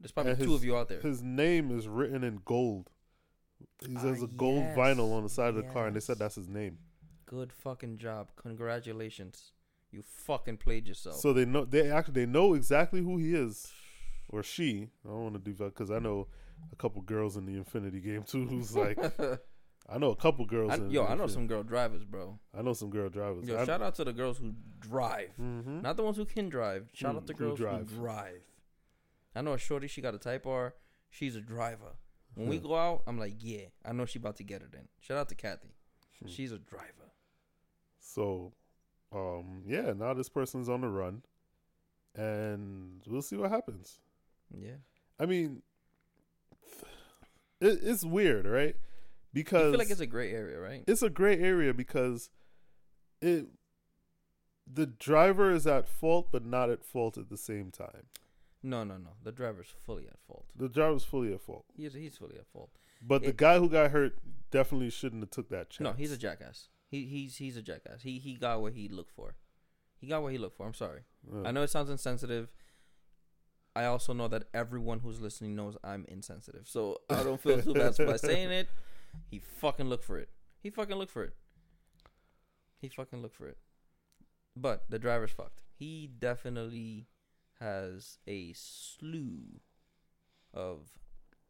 There's 0.00 0.12
probably 0.12 0.32
And 0.32 0.42
two 0.42 0.54
of 0.54 0.64
you 0.64 0.76
out 0.76 0.88
there. 0.88 1.00
his 1.00 1.22
name 1.22 1.76
is 1.76 1.88
written 1.88 2.22
in 2.24 2.40
gold. 2.44 2.90
He 3.86 3.96
Ah, 3.96 4.00
has 4.00 4.22
a 4.22 4.26
gold 4.28 4.62
yes, 4.62 4.76
vinyl 4.78 5.12
on 5.12 5.22
the 5.24 5.28
side 5.28 5.48
of 5.48 5.56
the 5.56 5.64
car, 5.72 5.86
and 5.88 5.96
they 5.96 6.00
said 6.00 6.18
that's 6.18 6.36
his 6.36 6.48
name. 6.48 6.78
Good 7.26 7.52
fucking 7.52 7.98
job. 7.98 8.28
Congratulations. 8.36 9.52
You 9.90 10.02
fucking 10.02 10.58
played 10.58 10.86
yourself. 10.86 11.16
So 11.16 11.32
they 11.32 11.44
know 11.44 11.64
they 11.64 11.90
actually 11.90 12.14
they 12.14 12.26
know 12.26 12.54
exactly 12.54 13.00
who 13.02 13.16
he 13.16 13.34
is, 13.34 13.72
or 14.28 14.42
she. 14.42 14.90
I 15.04 15.08
don't 15.08 15.22
want 15.22 15.34
to 15.34 15.40
do 15.40 15.54
that 15.54 15.74
because 15.74 15.90
I 15.90 15.98
know 15.98 16.28
a 16.72 16.76
couple 16.76 17.00
girls 17.02 17.36
in 17.36 17.46
the 17.46 17.52
Infiniti 17.58 18.02
game 18.02 18.22
too. 18.22 18.46
Who's 18.46 18.76
like, 18.76 18.98
I 19.88 19.98
know 19.98 20.10
a 20.10 20.16
couple 20.16 20.44
girls. 20.44 20.72
I, 20.72 20.74
in 20.76 20.90
yo, 20.90 21.06
I 21.06 21.14
know 21.14 21.26
some 21.26 21.46
girl 21.46 21.62
drivers, 21.62 22.04
bro. 22.04 22.38
I 22.56 22.62
know 22.62 22.74
some 22.74 22.90
girl 22.90 23.08
drivers. 23.08 23.46
Yo, 23.48 23.58
I, 23.58 23.64
shout 23.64 23.80
out 23.82 23.94
to 23.96 24.04
the 24.04 24.12
girls 24.12 24.38
who 24.38 24.52
drive. 24.80 25.30
Mhm. 25.40 25.82
Not 25.82 25.96
the 25.96 26.02
ones 26.04 26.16
who 26.18 26.24
can 26.26 26.48
drive. 26.50 26.88
Shout 26.92 27.12
Who- 27.12 27.18
out 27.18 27.26
to 27.26 27.32
who 27.32 27.38
girls 27.38 27.58
drive. 27.58 27.90
who 27.90 27.96
drive. 27.96 28.42
I 29.34 29.42
know 29.42 29.52
a 29.52 29.58
shorty. 29.58 29.88
She 29.88 30.00
got 30.00 30.14
a 30.14 30.18
Type 30.18 30.46
R. 30.46 30.74
She's 31.10 31.36
a 31.36 31.40
driver. 31.40 31.96
When 32.34 32.48
we 32.48 32.58
go 32.58 32.76
out, 32.76 33.02
I'm 33.06 33.18
like, 33.18 33.34
yeah, 33.40 33.66
I 33.84 33.92
know 33.92 34.04
she 34.04 34.18
about 34.18 34.36
to 34.36 34.44
get 34.44 34.62
it 34.62 34.72
in. 34.72 34.86
Shout 35.00 35.18
out 35.18 35.28
to 35.30 35.34
Kathy. 35.34 35.74
Hmm. 36.22 36.28
She's 36.28 36.52
a 36.52 36.58
driver. 36.58 37.12
So, 37.98 38.52
um, 39.12 39.62
yeah, 39.66 39.92
now 39.92 40.14
this 40.14 40.28
person's 40.28 40.68
on 40.68 40.82
the 40.82 40.88
run, 40.88 41.22
and 42.14 43.02
we'll 43.06 43.22
see 43.22 43.36
what 43.36 43.50
happens. 43.50 43.98
Yeah. 44.56 44.76
I 45.18 45.26
mean, 45.26 45.62
it, 47.60 47.80
it's 47.82 48.04
weird, 48.04 48.46
right? 48.46 48.76
Because 49.34 49.68
I 49.68 49.70
feel 49.70 49.78
like 49.78 49.90
it's 49.90 50.00
a 50.00 50.06
gray 50.06 50.32
area, 50.32 50.58
right? 50.58 50.84
it's 50.86 51.02
a 51.02 51.10
gray 51.10 51.38
area 51.38 51.74
because 51.74 52.30
it 53.20 53.46
the 54.72 54.86
driver 54.86 55.50
is 55.50 55.66
at 55.66 55.88
fault, 55.88 56.28
but 56.30 56.44
not 56.44 56.70
at 56.70 56.84
fault 56.84 57.18
at 57.18 57.28
the 57.28 57.36
same 57.36 57.70
time. 57.70 58.06
No, 58.62 58.82
no, 58.84 58.96
no. 58.96 59.10
The 59.22 59.32
driver's 59.32 59.72
fully 59.86 60.06
at 60.08 60.18
fault. 60.26 60.46
The 60.56 60.68
driver's 60.68 61.04
fully 61.04 61.32
at 61.32 61.40
fault. 61.40 61.64
He's 61.76 61.94
he's 61.94 62.16
fully 62.16 62.36
at 62.36 62.46
fault. 62.48 62.70
But 63.00 63.22
the 63.22 63.28
It- 63.28 63.36
guy 63.36 63.58
who 63.58 63.68
got 63.68 63.90
hurt 63.92 64.18
definitely 64.50 64.90
shouldn't 64.90 65.22
have 65.22 65.30
took 65.30 65.48
that 65.50 65.70
chance. 65.70 65.80
No, 65.84 65.92
he's 65.92 66.10
a 66.12 66.16
jackass. 66.18 66.68
He 66.90 67.04
he's 67.06 67.36
he's 67.36 67.56
a 67.56 67.62
jackass. 67.62 68.02
He 68.02 68.18
he 68.18 68.34
got 68.34 68.60
what 68.60 68.72
he 68.72 68.88
looked 68.88 69.10
for. 69.12 69.36
He 70.00 70.06
got 70.08 70.22
what 70.22 70.32
he 70.32 70.38
looked 70.38 70.56
for. 70.56 70.66
I'm 70.66 70.74
sorry. 70.74 71.02
Uh, 71.32 71.42
I 71.42 71.50
know 71.52 71.62
it 71.62 71.70
sounds 71.70 71.90
insensitive. 71.90 72.48
I 73.76 73.84
also 73.84 74.12
know 74.12 74.26
that 74.28 74.44
everyone 74.54 75.00
who's 75.00 75.20
listening 75.20 75.54
knows 75.54 75.76
I'm 75.84 76.04
insensitive. 76.08 76.66
So 76.68 76.98
I 77.10 77.22
don't 77.22 77.40
feel 77.40 77.60
too 77.62 77.74
bad 77.74 77.96
by 77.96 78.16
saying 78.16 78.50
it. 78.50 78.68
He 79.30 79.38
fucking 79.38 79.88
looked 79.88 80.04
for 80.04 80.18
it. 80.18 80.28
He 80.62 80.70
fucking 80.70 80.96
looked 80.96 81.12
for 81.12 81.22
it. 81.24 81.34
He 82.80 82.88
fucking 82.88 83.22
looked 83.22 83.36
for 83.36 83.46
it. 83.48 83.58
But 84.56 84.84
the 84.88 84.98
driver's 84.98 85.30
fucked. 85.30 85.62
He 85.76 86.08
definitely 86.18 87.06
has 87.60 88.18
a 88.26 88.52
slew 88.54 89.60
of 90.54 90.88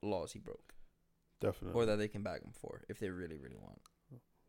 laws 0.03 0.33
he 0.33 0.39
broke. 0.39 0.75
definitely 1.41 1.81
Or 1.81 1.87
that 1.87 1.97
they 1.97 2.09
can 2.09 2.23
bag 2.23 2.43
him 2.43 2.53
for 2.53 2.83
if 2.89 2.99
they 2.99 3.11
really, 3.11 3.39
really 3.39 3.57
want. 3.61 3.81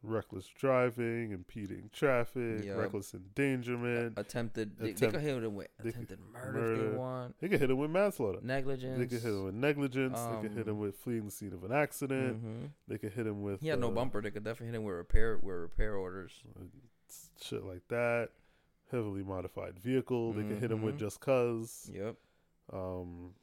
reckless 0.01 0.47
driving, 0.47 1.31
impeding 1.33 1.89
traffic, 1.91 2.63
Yep. 2.65 2.77
reckless 2.77 3.13
endangerment. 3.13 4.13
Attempted 4.17 4.77
they, 4.77 4.93
they 4.93 5.07
could 5.11 5.19
hit 5.19 5.43
him 5.43 5.55
with 5.55 5.67
attempted 5.77 6.19
murder, 6.21 6.47
if 6.47 6.53
they 6.53 6.59
murder. 6.85 6.97
want. 6.97 7.35
They 7.41 7.49
could 7.49 7.59
hit 7.59 7.69
him 7.69 7.77
with 7.77 7.91
manslaughter. 7.91 8.39
Negligence. 8.41 8.97
They 8.97 9.07
could 9.07 9.21
hit 9.21 9.33
him 9.33 9.43
with 9.43 9.55
negligence. 9.55 10.17
they 10.21 10.41
could 10.47 10.51
hit 10.57 10.67
him 10.67 10.75
um, 10.75 10.79
with 10.79 10.95
fleeing 10.95 11.25
the 11.25 11.31
scene 11.31 11.51
of 11.53 11.65
an 11.65 11.73
accident. 11.73 12.37
hmm 12.37 12.65
They 12.87 12.97
could 12.97 13.11
hit 13.11 13.27
him 13.27 13.41
with 13.41 13.59
He 13.59 13.67
had 13.67 13.79
no 13.79 13.89
uh, 13.89 13.91
bumper. 13.91 14.21
They 14.21 14.31
could 14.31 14.45
definitely 14.45 14.67
hit 14.67 14.75
him 14.75 14.83
with 14.85 14.95
repair 14.95 15.37
with 15.37 15.55
repair 15.57 15.95
orders. 15.95 16.31
shit 17.41 17.63
like 17.65 17.85
that. 17.89 18.29
Heavily 18.91 19.23
modified 19.23 19.79
vehicle. 19.79 20.33
They 20.33 20.43
could 20.43 20.59
hit 20.59 20.71
him 20.71 20.81
with 20.81 20.95
Mhm. 20.95 20.99
just 20.99 21.19
cause. 21.19 21.89
Yep. 21.93 22.15
Um, 22.73 23.33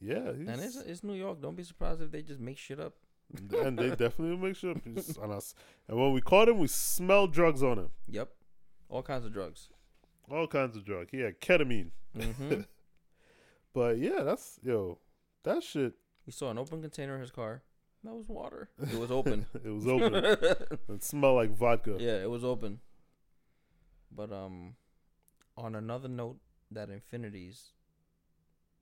yeah, 0.00 0.28
And 0.30 0.48
it's 0.60 0.76
it's 0.76 1.02
New 1.04 1.14
York. 1.14 1.40
Don't 1.40 1.54
be 1.56 1.62
surprised 1.64 2.00
if 2.02 2.10
they 2.10 2.22
just 2.22 2.40
make 2.40 2.58
shit 2.58 2.78
up. 2.80 2.94
and 3.64 3.78
they 3.78 3.88
definitely 3.90 4.36
make 4.36 4.56
shit 4.56 4.76
he's 4.84 5.16
on 5.18 5.30
us. 5.30 5.54
And 5.88 5.98
when 5.98 6.12
we 6.12 6.20
caught 6.20 6.48
him, 6.48 6.58
we 6.58 6.66
smelled 6.68 7.32
drugs 7.32 7.62
on 7.62 7.78
him. 7.78 7.90
Yep. 8.08 8.30
All 8.88 9.02
kinds 9.02 9.24
of 9.24 9.32
drugs. 9.32 9.68
All 10.30 10.46
kinds 10.46 10.76
of 10.76 10.84
drug. 10.84 11.08
He 11.10 11.20
had 11.20 11.40
ketamine. 11.40 11.90
hmm 12.14 12.60
But 13.74 13.98
yeah, 13.98 14.22
that's 14.22 14.60
yo, 14.62 14.98
that 15.44 15.62
shit. 15.62 15.94
we 16.26 16.32
saw 16.32 16.50
an 16.50 16.58
open 16.58 16.82
container 16.82 17.14
in 17.14 17.20
his 17.22 17.30
car. 17.30 17.62
That 18.04 18.12
was 18.14 18.28
water. 18.28 18.68
It 18.80 18.98
was 18.98 19.10
open. 19.10 19.46
it 19.64 19.70
was 19.70 19.86
open. 19.86 20.14
it 20.14 21.02
smelled 21.02 21.36
like 21.36 21.50
vodka. 21.50 21.96
yeah, 21.98 22.16
it 22.22 22.28
was 22.30 22.44
open. 22.44 22.80
But 24.14 24.32
um, 24.32 24.74
on 25.56 25.74
another 25.74 26.08
note, 26.08 26.38
that 26.70 26.88
Infinitis, 26.88 27.72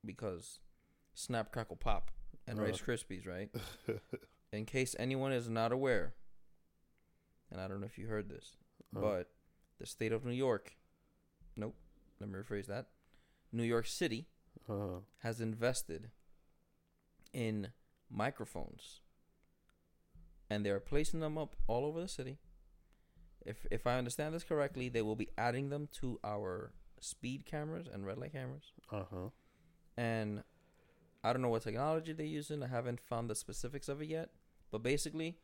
because 0.05 0.61
Snap 1.15 1.51
Crackle 1.53 1.77
Pop 1.77 2.11
and 2.47 2.59
Uh. 2.59 2.63
Rice 2.63 2.81
Krispies, 2.81 3.27
right? 3.27 3.51
In 4.53 4.65
case 4.67 4.97
anyone 4.99 5.33
is 5.33 5.49
not 5.49 5.71
aware, 5.73 6.15
and 7.51 7.61
I 7.61 7.69
don't 7.69 7.81
know 7.81 7.87
if 7.87 7.99
you 7.99 8.07
heard 8.07 8.29
this, 8.29 8.57
Uh. 8.97 9.01
but 9.01 9.31
the 9.79 9.87
state 9.87 10.13
of 10.13 10.25
New 10.25 10.33
York, 10.33 10.77
nope, 11.57 11.75
let 12.21 12.29
me 12.29 12.37
rephrase 12.39 12.67
that. 12.67 12.87
New 13.53 13.65
York 13.65 13.87
City 13.87 14.27
Uh, 14.69 15.01
has 15.19 15.41
invested 15.41 16.11
in 17.33 17.73
microphones 18.11 19.01
and 20.49 20.65
they're 20.67 20.81
placing 20.81 21.21
them 21.21 21.39
up 21.39 21.55
all 21.69 21.85
over 21.85 22.01
the 22.01 22.09
city. 22.09 22.39
If 23.45 23.67
if 23.71 23.87
I 23.87 23.99
understand 23.99 24.35
this 24.35 24.45
correctly, 24.45 24.89
they 24.89 25.03
will 25.03 25.17
be 25.17 25.29
adding 25.39 25.71
them 25.71 25.89
to 26.01 26.19
our 26.25 26.73
speed 27.01 27.47
cameras 27.47 27.87
and 27.93 28.07
red 28.07 28.19
light 28.19 28.33
cameras. 28.33 28.73
uh 28.93 29.05
huh. 29.11 29.29
And 29.97 30.43
I 31.23 31.33
don't 31.33 31.43
know 31.43 31.49
what 31.49 31.63
technology 31.63 32.13
they're 32.13 32.27
using. 32.27 32.63
I 32.63 32.69
haven't 32.69 33.01
found 33.01 33.29
the 33.29 33.35
specifics 33.35 33.89
of 33.89 34.01
it 34.01 34.09
yet. 34.09 34.31
But 34.71 34.83
basically, 34.83 35.37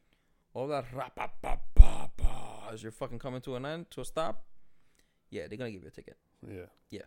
all 0.54 0.68
that 0.68 0.86
rap-a-pa-pa-pa 0.92 2.70
as 2.72 2.82
you're 2.82 2.92
fucking 2.92 3.18
coming 3.18 3.40
to 3.42 3.56
an 3.56 3.66
end, 3.66 3.90
to 3.90 4.00
a 4.00 4.04
stop, 4.04 4.44
yeah, 5.30 5.46
they're 5.48 5.58
gonna 5.58 5.70
give 5.70 5.82
you 5.82 5.88
a 5.88 5.90
ticket. 5.90 6.16
Yeah. 6.46 6.66
Yeah. 6.90 7.02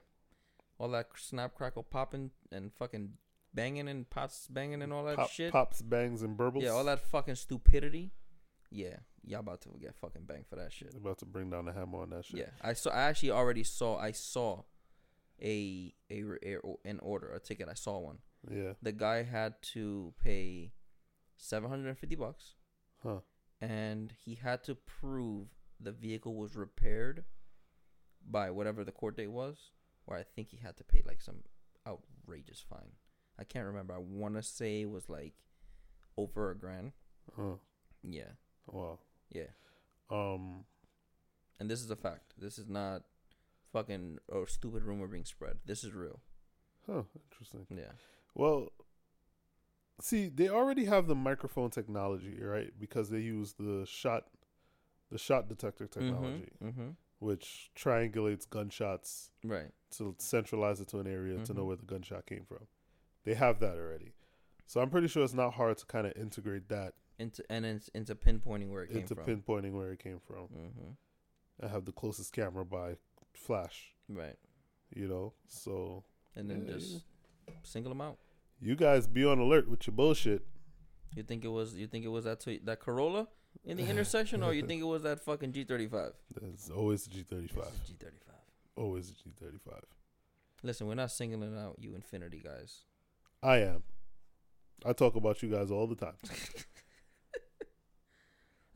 All 0.78 0.90
that 0.90 1.08
snap, 1.16 1.56
crackle, 1.56 1.84
popping, 1.84 2.32
and 2.52 2.72
fucking 2.74 3.14
banging 3.54 3.88
and 3.88 4.10
pots 4.10 4.48
banging 4.50 4.82
and 4.82 4.94
all 4.94 5.04
that 5.06 5.18
Pop, 5.18 5.30
shit. 5.30 5.52
Pops, 5.52 5.82
bangs, 5.82 6.22
and 6.22 6.38
burbles. 6.38 6.62
Yeah, 6.62 6.70
all 6.70 6.84
that 6.86 7.00
fucking 7.00 7.36
stupidity. 7.36 8.12
Yeah, 8.72 8.98
y'all 9.26 9.40
about 9.40 9.62
to 9.62 9.70
get 9.82 9.96
fucking 9.96 10.24
banged 10.26 10.48
for 10.48 10.56
that 10.58 10.72
shit. 10.72 10.94
About 10.96 11.18
to 11.20 11.26
bring 11.26 11.50
down 11.50 11.66
the 11.66 11.74
hammer 11.74 12.02
on 12.02 12.10
that 12.12 12.26
shit. 12.26 12.40
Yeah, 12.40 12.50
I 12.62 12.74
saw. 12.74 12.92
I 12.92 13.02
actually 13.04 13.32
already 13.32 13.64
saw. 13.64 13.98
I 13.98 14.12
saw 14.12 14.64
a 15.42 15.94
a, 16.12 16.24
a 16.44 16.58
an 16.86 17.00
order, 17.02 17.32
a 17.32 17.40
ticket. 17.40 17.68
I 17.70 17.74
saw 17.74 17.98
one. 18.00 18.20
Yeah. 18.50 18.74
The 18.82 18.92
guy 18.92 19.24
had 19.24 19.56
to 19.74 20.14
pay 20.24 20.72
seven 21.38 21.70
hundred 21.70 21.90
and 21.90 21.98
fifty 21.98 22.16
bucks, 22.16 22.56
Huh. 23.04 23.20
and 23.62 24.14
he 24.24 24.36
had 24.36 24.64
to 24.66 24.76
prove 24.76 25.48
the 25.80 25.92
vehicle 25.92 26.36
was 26.36 26.56
repaired 26.56 27.24
by 28.30 28.52
whatever 28.52 28.84
the 28.84 28.92
court 28.92 29.18
date 29.18 29.32
was. 29.32 29.72
Or 30.08 30.16
I 30.18 30.24
think 30.24 30.50
he 30.50 30.58
had 30.58 30.76
to 30.78 30.84
pay 30.84 31.02
like 31.06 31.22
some 31.22 31.44
outrageous 31.88 32.64
fine. 32.68 32.92
I 33.38 33.44
can't 33.44 33.66
remember. 33.68 33.94
I 33.94 34.00
want 34.00 34.36
to 34.36 34.42
say 34.44 34.82
it 34.82 34.90
was 34.90 35.08
like 35.10 35.34
over 36.18 36.52
a 36.52 36.56
grand. 36.58 36.92
Huh. 37.36 37.56
Yeah, 38.04 38.32
Wow. 38.72 39.00
yeah. 39.32 39.48
Um. 40.10 40.66
And 41.60 41.70
this 41.70 41.82
is 41.82 41.92
a 41.92 41.96
fact. 41.96 42.34
This 42.38 42.58
is 42.58 42.70
not 42.70 43.04
fucking 43.74 44.18
a 44.32 44.48
stupid 44.48 44.84
rumor 44.84 45.08
being 45.08 45.26
spread. 45.26 45.58
This 45.66 45.84
is 45.84 45.94
real. 45.94 46.20
Huh. 46.88 47.04
Interesting. 47.30 47.66
Yeah. 47.70 47.92
Well, 48.34 48.70
see, 50.02 50.30
they 50.30 50.48
already 50.50 50.86
have 50.86 51.08
the 51.08 51.16
microphone 51.16 51.70
technology, 51.70 52.40
right? 52.42 52.72
Because 52.80 53.10
they 53.10 53.20
use 53.20 53.54
the 53.60 53.86
shot, 53.86 54.28
the 55.12 55.18
shot 55.18 55.50
detector 55.50 55.86
technology, 55.88 56.50
Mm-hmm. 56.64 56.90
which 57.20 57.72
triangulates 57.76 58.50
gunshots 58.50 59.32
Right. 59.44 59.72
to 59.98 60.16
centralize 60.20 60.80
it 60.80 60.88
to 60.90 61.00
an 61.00 61.08
area 61.08 61.44
to 61.44 61.54
know 61.54 61.64
Mhm. 61.64 61.68
where 61.68 61.76
the 61.76 61.86
gunshot 61.86 62.26
came 62.26 62.46
from. 62.46 62.68
They 63.26 63.34
have 63.34 63.60
that 63.60 63.78
already. 63.78 64.14
So 64.66 64.80
I'm 64.82 64.90
pretty 64.90 65.08
sure 65.08 65.24
it's 65.24 65.34
not 65.34 65.56
hard 65.56 65.78
to 65.80 65.86
kind 65.86 66.08
of 66.08 66.14
integrate 66.16 66.70
that 66.70 66.94
Into 67.20 67.44
and 67.50 67.66
it's 67.66 67.90
into 67.90 68.16
pinpointing 68.16 68.70
where 68.70 68.84
it 68.84 68.88
came 68.92 69.06
from. 69.06 69.18
into 69.20 69.42
from. 69.42 69.42
pinpointing 69.62 69.72
where 69.74 69.92
it 69.92 70.00
came 70.00 70.20
from. 70.26 70.48
mm-hmm. 70.48 70.92
I 71.64 71.68
have 71.68 71.84
the 71.86 71.92
closest 71.92 72.32
camera 72.34 72.64
by 72.66 72.96
flash, 73.34 73.94
Right. 74.08 74.38
you 74.96 75.08
know. 75.08 75.34
So 75.48 76.04
And 76.36 76.50
then 76.50 76.66
Yeah, 76.66 76.74
just 76.76 77.04
single 77.64 77.92
them 77.92 78.00
out. 78.02 78.18
you 78.62 78.76
guys 78.76 79.06
be 79.08 79.26
on 79.26 79.38
alert 79.40 79.70
with 79.70 79.86
your 79.86 79.94
bullshit. 79.96 80.46
You 81.16 81.24
think 81.24 81.44
it 81.44 81.50
was? 81.50 81.76
You 81.76 81.88
think 81.88 82.06
it 82.06 82.10
was 82.10 82.24
that 82.26 82.40
Toy- 82.40 82.62
that 82.64 82.80
Corolla 82.80 83.28
in 83.66 83.76
the 83.78 83.84
intersection, 83.88 84.44
or 84.44 84.54
you 84.54 84.66
think 84.66 84.80
it 84.82 84.86
was 84.86 85.02
that 85.04 85.20
fucking 85.20 85.52
G 85.52 85.64
thirty 85.66 85.88
five? 85.88 86.14
There's 86.40 86.70
always 86.70 87.04
the 87.06 87.10
G35. 87.10 87.88
G 87.88 87.96
thirty 88.00 88.18
five. 88.26 88.36
Always 88.78 89.12
the 89.12 89.16
G35. 89.16 89.82
Listen, 90.64 90.88
we're 90.88 90.96
not 90.96 91.12
singling 91.12 91.58
out 91.58 91.76
you 91.80 91.92
Infiniti 91.92 92.42
guys. 92.44 92.84
I 93.44 93.58
am. 93.58 93.84
I 94.86 94.94
talk 94.94 95.16
about 95.16 95.42
you 95.44 95.50
guys 95.50 95.72
all 95.72 95.88
the 95.88 95.96
time. 95.96 96.16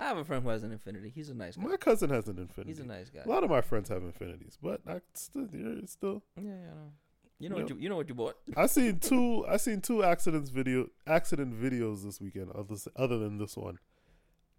I 0.03 0.07
have 0.07 0.17
a 0.17 0.25
friend 0.25 0.43
who 0.43 0.49
has 0.49 0.63
an 0.63 0.77
Infiniti. 0.77 1.11
He's 1.13 1.29
a 1.29 1.33
nice 1.33 1.55
guy. 1.55 1.63
My 1.65 1.77
cousin 1.77 2.09
has 2.09 2.27
an 2.27 2.35
Infiniti. 2.35 2.67
He's 2.67 2.79
a 2.79 2.85
nice 2.85 3.09
guy. 3.09 3.21
A 3.25 3.29
lot 3.29 3.43
of 3.43 3.49
my 3.49 3.61
friends 3.61 3.87
have 3.89 4.01
Infinitis, 4.01 4.57
but 4.61 4.81
I 4.87 4.99
still, 5.13 5.47
you're 5.53 5.87
still. 5.87 6.23
Yeah, 6.35 6.43
yeah. 6.43 6.51
I 6.51 6.75
know. 6.75 6.91
You 7.39 7.49
know 7.49 7.55
Yep. 7.57 7.63
what 7.63 7.69
you 7.75 7.81
you 7.83 7.89
know 7.89 7.95
what 7.95 8.09
you 8.09 8.15
bought. 8.15 8.35
I 8.57 8.65
seen 8.67 8.99
two. 8.99 9.45
I 9.47 9.57
seen 9.57 9.81
two 9.81 10.03
accidents 10.03 10.49
video 10.49 10.87
accident 11.07 11.59
videos 11.59 12.03
this 12.03 12.19
weekend. 12.21 12.51
Other 12.51 12.75
other 12.95 13.17
than 13.17 13.37
this 13.37 13.55
one 13.57 13.79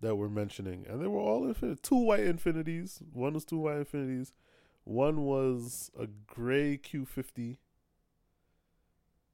that 0.00 0.16
we're 0.16 0.28
mentioning, 0.28 0.84
and 0.88 1.00
they 1.00 1.06
were 1.06 1.20
all 1.20 1.42
Infiniti. 1.42 1.80
Two 1.82 1.96
white 2.04 2.20
Infinitis. 2.20 3.00
One 3.12 3.34
was 3.34 3.44
two 3.44 3.58
white 3.58 3.76
Infinitis. 3.90 4.32
One 4.84 5.24
was 5.24 5.90
a 5.98 6.06
gray 6.26 6.78
Q50, 6.78 7.56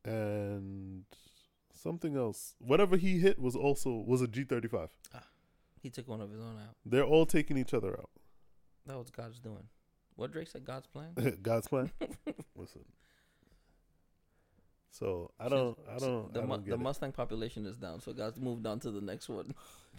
and 0.05 1.05
something 1.73 2.16
else. 2.16 2.55
Whatever 2.59 2.96
he 2.96 3.18
hit 3.18 3.38
was 3.38 3.57
also 3.57 3.90
was 4.07 4.23
a 4.23 4.27
G35. 4.29 4.88
He 5.83 5.90
took 5.90 6.07
one 6.09 6.21
of 6.21 6.31
his 6.31 6.40
own 6.40 6.57
out. 6.59 6.77
They're 6.85 7.05
all 7.05 7.27
taking 7.27 7.57
each 7.57 7.73
other 7.75 7.90
out. 7.99 8.11
That 8.87 8.99
was 8.99 9.11
God's 9.11 9.38
doing. 9.40 9.69
What 10.16 10.33
Drake 10.33 10.49
said, 10.49 10.64
God's 10.64 10.87
plan. 10.87 11.14
God's 11.43 11.69
plan. 11.69 11.90
Listen. 12.57 12.83
So 14.90 15.31
I 15.38 15.49
don't, 15.49 15.79
I 15.88 15.99
don't, 15.99 16.33
The, 16.35 16.40
I 16.40 16.47
don't 16.47 16.64
the 16.64 16.71
get 16.71 16.75
it. 16.75 16.81
Mustang 16.83 17.12
population 17.12 17.64
is 17.64 17.77
down, 17.77 18.01
so 18.01 18.12
God's 18.12 18.38
moved 18.40 18.66
on 18.66 18.81
to 18.81 18.90
the 18.90 19.01
next 19.01 19.29
one. 19.29 19.55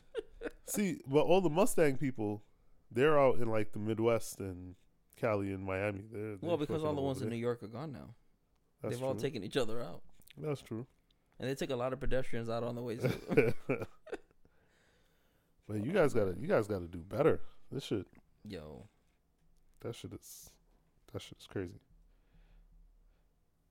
See, 0.67 1.00
but 1.08 1.22
all 1.22 1.41
the 1.41 1.50
Mustang 1.50 1.98
people, 1.98 2.44
they're 2.91 3.17
out 3.20 3.38
in 3.38 3.50
like 3.50 3.72
the 3.72 3.80
Midwest 3.80 4.39
and 4.39 4.76
Cali 5.20 5.54
and 5.54 5.63
Miami. 5.63 6.04
They're, 6.12 6.36
well, 6.41 6.58
they're 6.58 6.67
because 6.67 6.84
all 6.84 6.94
the 6.94 7.02
ones 7.02 7.22
in. 7.22 7.30
New 7.30 7.36
York 7.38 7.63
are 7.63 7.67
gone 7.67 7.94
now. 7.94 8.15
That's 8.84 8.96
They've 8.96 9.04
all 9.04 9.15
taken 9.15 9.44
each 9.44 9.58
other 9.58 9.82
out, 9.82 10.02
That's 10.38 10.62
true. 10.62 10.86
and 11.39 11.50
they 11.50 11.56
took 11.56 11.70
a 11.70 11.76
lot 11.76 11.94
of 11.94 12.00
pedestrians 12.00 12.50
out 12.50 12.63
on 12.63 12.76
the 12.76 12.82
way. 12.84 12.98
too. 12.98 13.54
But 15.67 15.84
you 15.86 15.91
guys 15.91 16.13
gotta, 16.13 16.36
you 16.39 16.47
guys 16.47 16.67
gotta 16.67 16.88
do 16.88 17.00
better. 17.00 17.41
This 17.71 17.84
shit, 17.86 18.06
Yo, 18.47 18.88
that 19.82 19.95
shit 19.95 20.13
is, 20.13 20.50
that 21.13 21.21
shit 21.21 21.38
is 21.39 21.47
crazy. 21.47 21.80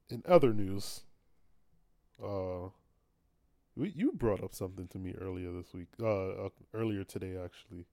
In 0.08 0.22
other 0.26 0.52
news, 0.52 1.02
uh, 2.22 2.68
we, 3.76 3.90
you 3.90 4.12
brought 4.12 4.42
up 4.42 4.54
something 4.54 4.88
to 4.88 4.98
me 4.98 5.14
earlier 5.20 5.52
this 5.52 5.72
week. 5.72 5.88
Uh, 6.00 6.46
uh 6.46 6.48
earlier 6.74 7.04
today 7.04 7.36
actually. 7.42 7.86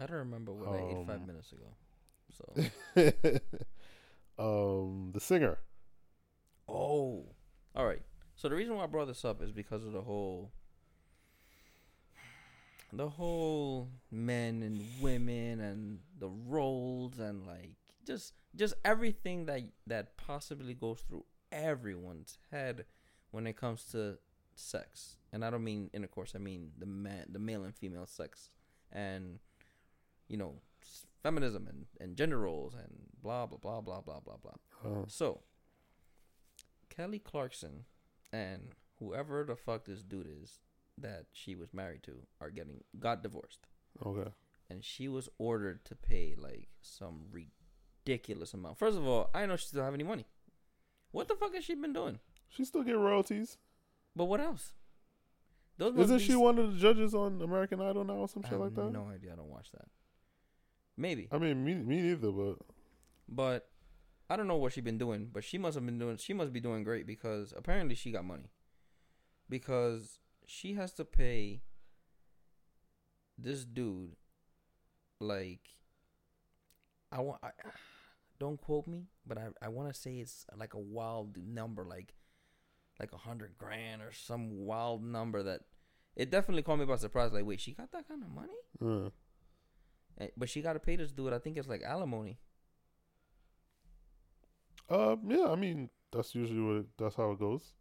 I 0.00 0.06
don't 0.06 0.16
remember 0.18 0.52
what 0.52 0.68
I 0.68 0.82
ate 0.82 1.06
five 1.06 1.20
Um, 1.20 1.26
minutes 1.26 1.52
ago. 1.52 1.76
So 2.36 3.38
um, 4.82 5.10
the 5.12 5.20
singer. 5.20 5.58
Oh, 6.68 7.26
all 7.76 7.86
right. 7.86 8.02
So 8.34 8.48
the 8.48 8.54
reason 8.56 8.74
why 8.74 8.84
I 8.84 8.86
brought 8.86 9.06
this 9.06 9.24
up 9.24 9.42
is 9.42 9.52
because 9.52 9.84
of 9.84 9.92
the 9.92 10.02
whole, 10.02 10.50
the 12.92 13.08
whole 13.08 13.88
men 14.10 14.62
and 14.62 14.84
women 15.00 15.60
and 15.60 15.98
the 16.18 16.28
roles 16.28 17.18
and 17.18 17.46
like 17.46 17.76
just 18.06 18.34
just 18.54 18.74
everything 18.84 19.46
that 19.46 19.62
that 19.86 20.16
possibly 20.16 20.74
goes 20.74 21.00
through 21.08 21.24
everyone's 21.50 22.38
head 22.50 22.84
when 23.30 23.46
it 23.46 23.56
comes 23.56 23.84
to 23.92 24.18
sex. 24.54 25.16
And 25.32 25.44
I 25.44 25.50
don't 25.50 25.64
mean 25.64 25.88
intercourse. 25.94 26.32
I 26.34 26.38
mean 26.38 26.72
the 26.78 26.86
man, 26.86 27.26
the 27.30 27.38
male 27.38 27.64
and 27.64 27.74
female 27.74 28.06
sex, 28.06 28.50
and 28.90 29.38
you 30.28 30.36
know 30.36 30.56
feminism 31.22 31.66
and, 31.68 31.86
and 32.00 32.16
gender 32.16 32.38
roles 32.40 32.74
and 32.74 32.92
blah 33.22 33.46
blah 33.46 33.58
blah 33.58 33.80
blah 33.80 34.00
blah 34.00 34.20
blah 34.20 34.36
blah. 34.36 34.52
Uh, 34.84 35.04
So, 35.08 35.40
Kelly 36.90 37.18
Clarkson 37.18 37.84
and 38.32 38.72
whoever 38.98 39.44
the 39.44 39.56
fuck 39.56 39.84
this 39.86 40.02
dude 40.02 40.28
is 40.42 40.58
that 41.02 41.26
she 41.32 41.54
was 41.54 41.72
married 41.74 42.02
to 42.04 42.12
are 42.40 42.50
getting 42.50 42.82
got 42.98 43.22
divorced, 43.22 43.66
okay. 44.04 44.30
and 44.70 44.84
she 44.84 45.08
was 45.08 45.28
ordered 45.38 45.84
to 45.84 45.94
pay 45.94 46.34
like 46.36 46.68
some 46.80 47.26
ridiculous 47.30 48.54
amount. 48.54 48.78
First 48.78 48.96
of 48.96 49.06
all, 49.06 49.30
I 49.34 49.46
know 49.46 49.56
she 49.56 49.66
still 49.66 49.84
have 49.84 49.94
any 49.94 50.04
money. 50.04 50.26
What 51.10 51.28
the 51.28 51.34
fuck 51.34 51.54
has 51.54 51.64
she 51.64 51.74
been 51.74 51.92
doing? 51.92 52.18
She 52.48 52.64
still 52.64 52.82
get 52.82 52.96
royalties. 52.96 53.58
But 54.16 54.24
what 54.26 54.40
else? 54.40 54.74
Those 55.78 55.98
Isn't 55.98 56.18
she 56.20 56.32
s- 56.32 56.38
one 56.38 56.58
of 56.58 56.72
the 56.74 56.78
judges 56.78 57.14
on 57.14 57.40
American 57.42 57.80
Idol 57.80 58.04
now 58.04 58.14
or 58.14 58.28
some 58.28 58.42
I 58.44 58.48
shit 58.48 58.52
have 58.52 58.60
like 58.60 58.74
that? 58.74 58.92
no 58.92 59.08
idea. 59.08 59.32
I 59.32 59.36
don't 59.36 59.48
watch 59.48 59.70
that. 59.72 59.88
Maybe, 60.96 61.28
I 61.32 61.38
mean, 61.38 61.64
me, 61.64 61.74
me 61.74 62.02
neither, 62.02 62.30
but 62.30 62.56
but 63.28 63.68
I 64.28 64.36
don't 64.36 64.46
know 64.48 64.56
what 64.58 64.72
she 64.74 64.80
been 64.82 64.98
doing. 64.98 65.30
But 65.32 65.44
she 65.44 65.56
must 65.58 65.74
have 65.76 65.86
been 65.86 65.98
doing. 65.98 66.18
She 66.18 66.34
must 66.34 66.52
be 66.52 66.60
doing 66.60 66.84
great 66.84 67.06
because 67.06 67.54
apparently 67.56 67.94
she 67.94 68.12
got 68.12 68.24
money. 68.26 68.50
Because 69.48 70.18
she 70.52 70.74
has 70.74 70.92
to 70.92 71.04
pay 71.04 71.62
this 73.38 73.64
dude 73.64 74.16
like 75.18 75.60
I 77.10 77.20
want. 77.20 77.40
I, 77.42 77.50
don't 78.38 78.60
quote 78.60 78.86
me, 78.86 79.06
but 79.26 79.38
I 79.38 79.46
I 79.62 79.68
want 79.68 79.92
to 79.92 79.98
say 79.98 80.16
it's 80.16 80.44
like 80.56 80.74
a 80.74 80.78
wild 80.78 81.36
number, 81.38 81.84
like 81.84 82.14
like 83.00 83.12
a 83.12 83.16
hundred 83.16 83.56
grand 83.56 84.02
or 84.02 84.12
some 84.12 84.66
wild 84.66 85.02
number 85.02 85.42
that 85.42 85.60
it 86.16 86.30
definitely 86.30 86.62
caught 86.62 86.78
me 86.78 86.84
by 86.84 86.96
surprise. 86.96 87.32
Like, 87.32 87.46
wait, 87.46 87.60
she 87.60 87.72
got 87.72 87.90
that 87.92 88.06
kind 88.06 88.22
of 88.22 88.30
money? 88.30 88.58
Eh, 90.18 90.28
But 90.36 90.50
she 90.50 90.60
got 90.60 90.74
to 90.74 90.80
pay 90.80 90.96
this 90.96 91.12
dude. 91.12 91.32
I 91.32 91.38
think 91.38 91.56
it's 91.56 91.68
like 91.68 91.82
alimony. 91.82 92.38
uh, 94.90 95.16
yeah. 95.26 95.46
I 95.50 95.56
mean, 95.56 95.88
that's 96.12 96.34
usually 96.34 96.60
what 96.60 96.76
it, 96.76 96.86
that's 96.98 97.14
how 97.16 97.30
it 97.32 97.38
goes. 97.38 97.72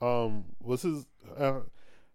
Um, 0.00 0.44
was 0.60 0.82
his 0.82 1.06
uh, 1.36 1.60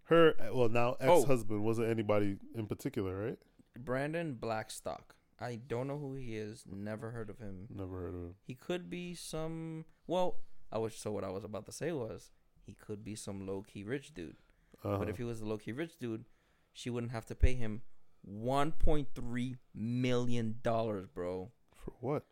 her 0.04 0.34
well 0.52 0.68
now 0.68 0.96
Oh. 1.00 1.18
ex 1.20 1.26
husband 1.26 1.64
wasn't 1.64 1.88
anybody 1.88 2.36
in 2.54 2.66
particular, 2.66 3.16
right? 3.26 3.38
Brandon 3.78 4.34
Blackstock. 4.34 5.14
I 5.40 5.56
don't 5.56 5.88
know 5.88 5.98
who 5.98 6.14
he 6.14 6.36
is. 6.36 6.64
Never 6.70 7.10
heard 7.10 7.28
of 7.28 7.38
him. 7.38 7.66
Never 7.74 8.00
heard 8.02 8.14
of 8.14 8.20
him. 8.20 8.34
He 8.46 8.54
could 8.54 8.88
be 8.88 9.14
some. 9.14 9.84
Well, 10.06 10.36
I 10.70 10.78
was 10.78 10.94
so 10.94 11.10
what 11.10 11.24
I 11.24 11.30
was 11.30 11.42
about 11.44 11.66
to 11.66 11.72
say 11.72 11.90
was 11.92 12.30
he 12.64 12.74
could 12.74 13.02
be 13.04 13.16
some 13.16 13.46
low 13.46 13.62
key 13.62 13.82
rich 13.82 14.14
dude. 14.14 14.36
Uh-huh. 14.84 14.98
But 14.98 15.08
if 15.08 15.16
he 15.16 15.24
was 15.24 15.40
a 15.40 15.44
low 15.44 15.58
key 15.58 15.72
rich 15.72 15.98
dude, 15.98 16.24
she 16.72 16.90
wouldn't 16.90 17.12
have 17.12 17.26
to 17.26 17.34
pay 17.34 17.54
him 17.54 17.82
one 18.22 18.70
point 18.70 19.08
three 19.16 19.56
million 19.74 20.56
dollars, 20.62 21.06
bro. 21.08 21.50
for 21.74 21.92
what? 22.00 22.24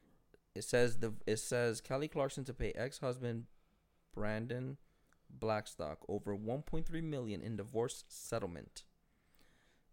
It 0.54 0.62
says 0.62 0.98
the 0.98 1.14
it 1.26 1.38
says 1.38 1.80
Kelly 1.80 2.06
Clarkson 2.06 2.44
to 2.44 2.54
pay 2.54 2.70
ex 2.76 2.98
husband 2.98 3.46
Brandon 4.14 4.76
Blackstock 5.38 5.98
over 6.08 6.34
1.3 6.36 7.02
million 7.02 7.40
in 7.40 7.56
divorce 7.56 8.04
settlement. 8.08 8.84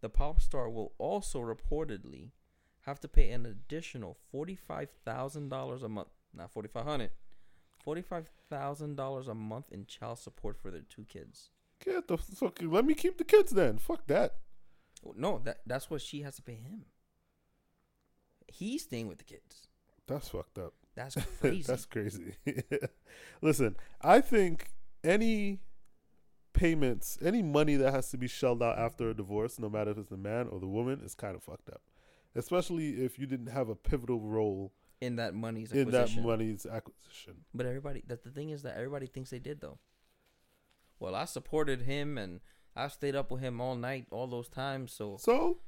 The 0.00 0.08
pop 0.08 0.40
star 0.40 0.68
will 0.68 0.92
also 0.98 1.40
reportedly 1.40 2.30
have 2.82 3.00
to 3.00 3.08
pay 3.08 3.30
an 3.30 3.44
additional 3.44 4.16
forty-five 4.30 4.90
thousand 5.04 5.48
dollars 5.48 5.82
a 5.82 5.88
month, 5.88 6.08
not 6.32 6.50
forty-five 6.50 6.84
hundred, 6.84 7.10
forty-five 7.82 8.30
thousand 8.48 8.96
dollars 8.96 9.28
a 9.28 9.34
month 9.34 9.66
in 9.72 9.86
child 9.86 10.18
support 10.18 10.56
for 10.56 10.70
their 10.70 10.82
two 10.88 11.04
kids. 11.08 11.50
Get 11.84 12.08
the 12.08 12.16
fuck. 12.16 12.58
Let 12.62 12.84
me 12.84 12.94
keep 12.94 13.18
the 13.18 13.24
kids 13.24 13.50
then. 13.52 13.78
Fuck 13.78 14.06
that. 14.06 14.36
No, 15.16 15.40
that 15.44 15.58
that's 15.66 15.90
what 15.90 16.00
she 16.00 16.22
has 16.22 16.36
to 16.36 16.42
pay 16.42 16.54
him. 16.54 16.86
He's 18.46 18.84
staying 18.84 19.08
with 19.08 19.18
the 19.18 19.24
kids. 19.24 19.68
That's 20.06 20.28
fucked 20.28 20.58
up. 20.58 20.74
That's 20.94 21.16
crazy. 21.40 21.62
That's 21.62 21.84
crazy. 21.84 22.34
Listen, 23.42 23.76
I 24.00 24.20
think 24.20 24.70
any 25.04 25.60
payments, 26.52 27.18
any 27.22 27.42
money 27.42 27.76
that 27.76 27.92
has 27.92 28.10
to 28.10 28.16
be 28.16 28.28
shelled 28.28 28.62
out 28.62 28.78
after 28.78 29.10
a 29.10 29.14
divorce, 29.14 29.58
no 29.58 29.68
matter 29.68 29.90
if 29.90 29.98
it's 29.98 30.08
the 30.08 30.16
man 30.16 30.48
or 30.48 30.60
the 30.60 30.66
woman, 30.66 31.00
is 31.04 31.14
kind 31.14 31.36
of 31.36 31.42
fucked 31.42 31.70
up. 31.70 31.82
Especially 32.34 33.04
if 33.04 33.18
you 33.18 33.26
didn't 33.26 33.48
have 33.48 33.68
a 33.68 33.74
pivotal 33.74 34.20
role 34.20 34.72
in 35.00 35.16
that 35.16 35.34
money's 35.34 35.72
in 35.72 35.90
that 35.90 36.14
money's 36.16 36.66
acquisition. 36.66 37.44
But 37.54 37.66
everybody, 37.66 38.02
that 38.08 38.24
the 38.24 38.30
thing 38.30 38.50
is 38.50 38.62
that 38.62 38.76
everybody 38.76 39.06
thinks 39.06 39.30
they 39.30 39.38
did 39.38 39.60
though. 39.60 39.78
Well, 41.00 41.14
I 41.14 41.24
supported 41.24 41.82
him 41.82 42.18
and 42.18 42.40
I 42.74 42.88
stayed 42.88 43.14
up 43.14 43.30
with 43.30 43.40
him 43.40 43.60
all 43.60 43.76
night, 43.76 44.06
all 44.10 44.26
those 44.26 44.48
times. 44.48 44.92
So 44.92 45.16
So, 45.20 45.58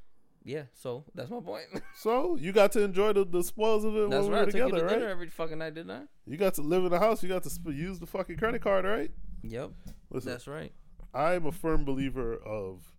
yeah, 0.45 0.63
so 0.73 1.05
that's 1.15 1.31
my 1.31 1.41
point. 1.41 1.67
so 1.97 2.37
you 2.37 2.53
got 2.53 2.73
to 2.73 2.83
enjoy 2.83 3.13
the, 3.13 3.25
the 3.25 3.43
spoils 3.43 3.85
of 3.85 3.95
it 3.97 4.11
that's 4.11 4.23
when 4.23 4.31
we 4.31 4.37
right. 4.37 4.41
I 4.41 4.45
were 4.45 4.51
together, 4.51 4.79
to 4.79 4.85
right? 4.85 5.03
every 5.03 5.29
fucking 5.29 5.59
night, 5.59 5.75
didn't 5.75 5.91
I? 5.91 6.03
You 6.27 6.37
got 6.37 6.55
to 6.55 6.63
live 6.63 6.85
in 6.85 6.91
the 6.91 6.99
house. 6.99 7.23
You 7.23 7.29
got 7.29 7.43
to 7.45 7.51
sp- 7.51 7.73
use 7.75 7.99
the 7.99 8.07
fucking 8.07 8.37
credit 8.37 8.63
card, 8.63 8.85
right? 8.85 9.11
Yep, 9.43 9.71
Listen, 10.11 10.31
that's 10.31 10.47
right. 10.47 10.73
I'm 11.15 11.47
a 11.47 11.53
firm 11.53 11.85
believer 11.85 12.35
of 12.37 12.93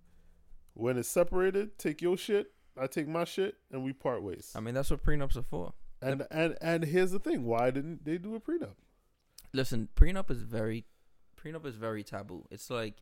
when 0.74 0.98
it's 0.98 1.10
separated, 1.10 1.78
take 1.78 2.02
your 2.02 2.18
shit, 2.18 2.52
I 2.78 2.88
take 2.88 3.08
my 3.08 3.26
shit, 3.26 3.56
and 3.72 3.84
we 3.84 3.94
part 3.94 4.24
ways. 4.24 4.52
I 4.56 4.60
mean, 4.60 4.74
that's 4.74 4.90
what 4.90 5.04
prenups 5.04 5.36
are 5.36 5.44
for. 5.44 5.74
And 6.02 6.26
and 6.32 6.58
and 6.62 6.84
here's 6.84 7.12
the 7.12 7.20
thing: 7.20 7.46
why 7.46 7.70
didn't 7.70 8.06
they 8.06 8.18
do 8.18 8.36
a 8.36 8.40
prenup? 8.40 8.76
Listen, 9.54 9.90
prenup 9.96 10.32
is 10.32 10.42
very, 10.42 10.86
prenup 11.38 11.66
is 11.66 11.76
very 11.76 12.04
taboo. 12.04 12.46
It's 12.50 12.70
like, 12.70 12.96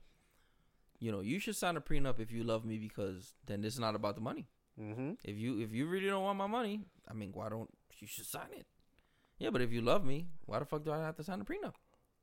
you 0.99 1.11
know, 1.11 1.21
you 1.21 1.39
should 1.39 1.55
sign 1.55 1.77
a 1.77 1.81
prenup 1.81 2.19
if 2.19 2.31
you 2.31 2.43
love 2.43 2.65
me 2.65 2.77
because 2.77 3.33
then 3.45 3.63
it's 3.63 3.79
not 3.79 3.95
about 3.95 4.15
the 4.15 4.21
money. 4.21 4.47
Mm-hmm. 4.79 5.13
If 5.23 5.37
you 5.37 5.59
if 5.59 5.73
you 5.73 5.87
really 5.87 6.07
don't 6.07 6.23
want 6.23 6.37
my 6.37 6.47
money, 6.47 6.81
I 7.07 7.13
mean, 7.13 7.31
why 7.33 7.49
don't 7.49 7.69
you 7.97 8.07
should 8.07 8.25
sign 8.25 8.51
it? 8.51 8.65
Yeah, 9.37 9.49
but 9.49 9.61
if 9.61 9.71
you 9.71 9.81
love 9.81 10.05
me, 10.05 10.27
why 10.45 10.59
the 10.59 10.65
fuck 10.65 10.83
do 10.83 10.91
I 10.91 10.99
have 10.99 11.15
to 11.17 11.23
sign 11.23 11.41
a 11.41 11.45
prenup? 11.45 11.73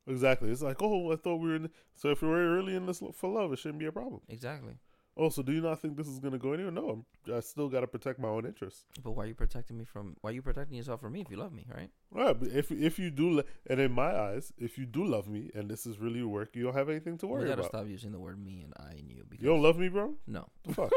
Exactly. 0.07 0.51
It's 0.51 0.63
like, 0.63 0.81
oh, 0.81 1.13
I 1.13 1.17
thought 1.17 1.39
we 1.39 1.49
were 1.49 1.57
in. 1.57 1.71
So 1.95 2.11
if 2.11 2.23
we 2.23 2.29
were 2.29 2.55
really 2.55 2.77
in 2.77 2.87
this 2.87 3.03
for 3.13 3.31
love, 3.31 3.53
it 3.53 3.59
shouldn't 3.59 3.81
be 3.81 3.87
a 3.87 3.93
problem. 3.93 4.21
Exactly. 4.29 4.75
Oh, 5.19 5.31
so 5.31 5.41
do 5.43 5.51
you 5.53 5.63
not 5.63 5.81
think 5.81 5.97
this 5.97 6.07
is 6.09 6.19
gonna 6.19 6.37
go 6.37 6.53
anywhere? 6.53 6.71
No, 6.73 6.91
I'm, 6.91 7.35
I 7.35 7.41
still 7.41 7.71
got 7.71 7.81
to 7.81 7.87
protect 7.87 8.19
my 8.19 8.29
own 8.29 8.45
interests. 8.45 8.85
But 9.03 9.13
why 9.13 9.25
are 9.25 9.29
you 9.29 9.35
protecting 9.35 9.79
me 9.79 9.87
from? 9.87 10.15
Why 10.21 10.29
are 10.29 10.33
you 10.35 10.43
protecting 10.43 10.77
yourself 10.77 11.01
from 11.01 11.15
me 11.15 11.23
if 11.23 11.31
you 11.31 11.39
love 11.39 11.55
me, 11.55 11.65
right? 11.75 11.89
Right. 12.11 12.39
but 12.39 12.51
if 12.51 12.71
if 12.71 12.99
you 12.99 13.11
do, 13.11 13.43
and 13.67 13.81
in 13.81 13.93
my 13.93 14.15
eyes, 14.15 14.53
if 14.59 14.77
you 14.77 14.85
do 14.85 15.07
love 15.07 15.27
me, 15.27 15.51
and 15.55 15.71
this 15.71 15.87
is 15.87 15.99
really 15.99 16.23
work, 16.23 16.55
you 16.55 16.65
don't 16.65 16.75
have 16.75 16.91
anything 16.91 17.17
to 17.19 17.27
worry 17.27 17.45
about. 17.45 17.45
We 17.45 17.49
gotta 17.63 17.69
about. 17.69 17.81
stop 17.85 17.89
using 17.89 18.13
the 18.13 18.19
word 18.19 18.39
me 18.45 18.61
and 18.63 18.75
I 18.79 18.91
and 18.99 19.11
you 19.11 19.25
because 19.29 19.43
You 19.43 19.49
don't 19.49 19.63
love 19.63 19.79
me, 19.79 19.89
bro. 19.89 20.17
no. 20.27 20.49
Fuck. 20.73 20.93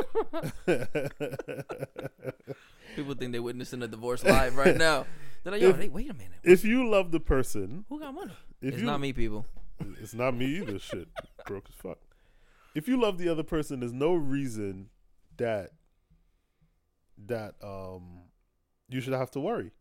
People 2.95 3.13
think 3.15 3.31
they're 3.31 3.41
witnessing 3.41 3.81
a 3.83 3.87
divorce 3.87 4.23
live 4.25 4.57
right 4.57 4.75
now. 4.75 5.05
They're 5.43 5.53
like, 5.53 5.61
yo, 5.61 5.69
If- 5.69 5.77
hey, 5.79 5.87
wait 5.89 6.09
a 6.09 6.13
minute. 6.13 6.39
if 6.43 6.65
you 6.65 6.89
love 6.89 7.11
the 7.11 7.19
person, 7.21 7.85
Who 7.87 7.97
got 7.99 8.13
money? 8.13 8.33
if 8.61 8.73
it's 8.73 8.79
you 8.81 8.85
not 8.85 8.99
me, 8.99 9.13
people. 9.13 9.45
It's 10.01 10.13
not 10.13 10.35
me 10.35 10.57
either. 10.57 10.77
Shit, 10.79 11.07
broke 11.45 11.69
as 11.69 11.75
fuck. 11.75 11.97
If 12.79 12.87
you 12.87 12.95
love 12.97 13.17
the 13.17 13.27
other 13.27 13.43
person, 13.43 13.81
there's 13.81 13.91
no 13.91 14.13
reason 14.13 14.87
that 15.35 15.71
that 17.17 17.55
um 17.61 18.29
you 18.87 19.01
should 19.01 19.11
have 19.11 19.31
to 19.31 19.41
worry, 19.41 19.71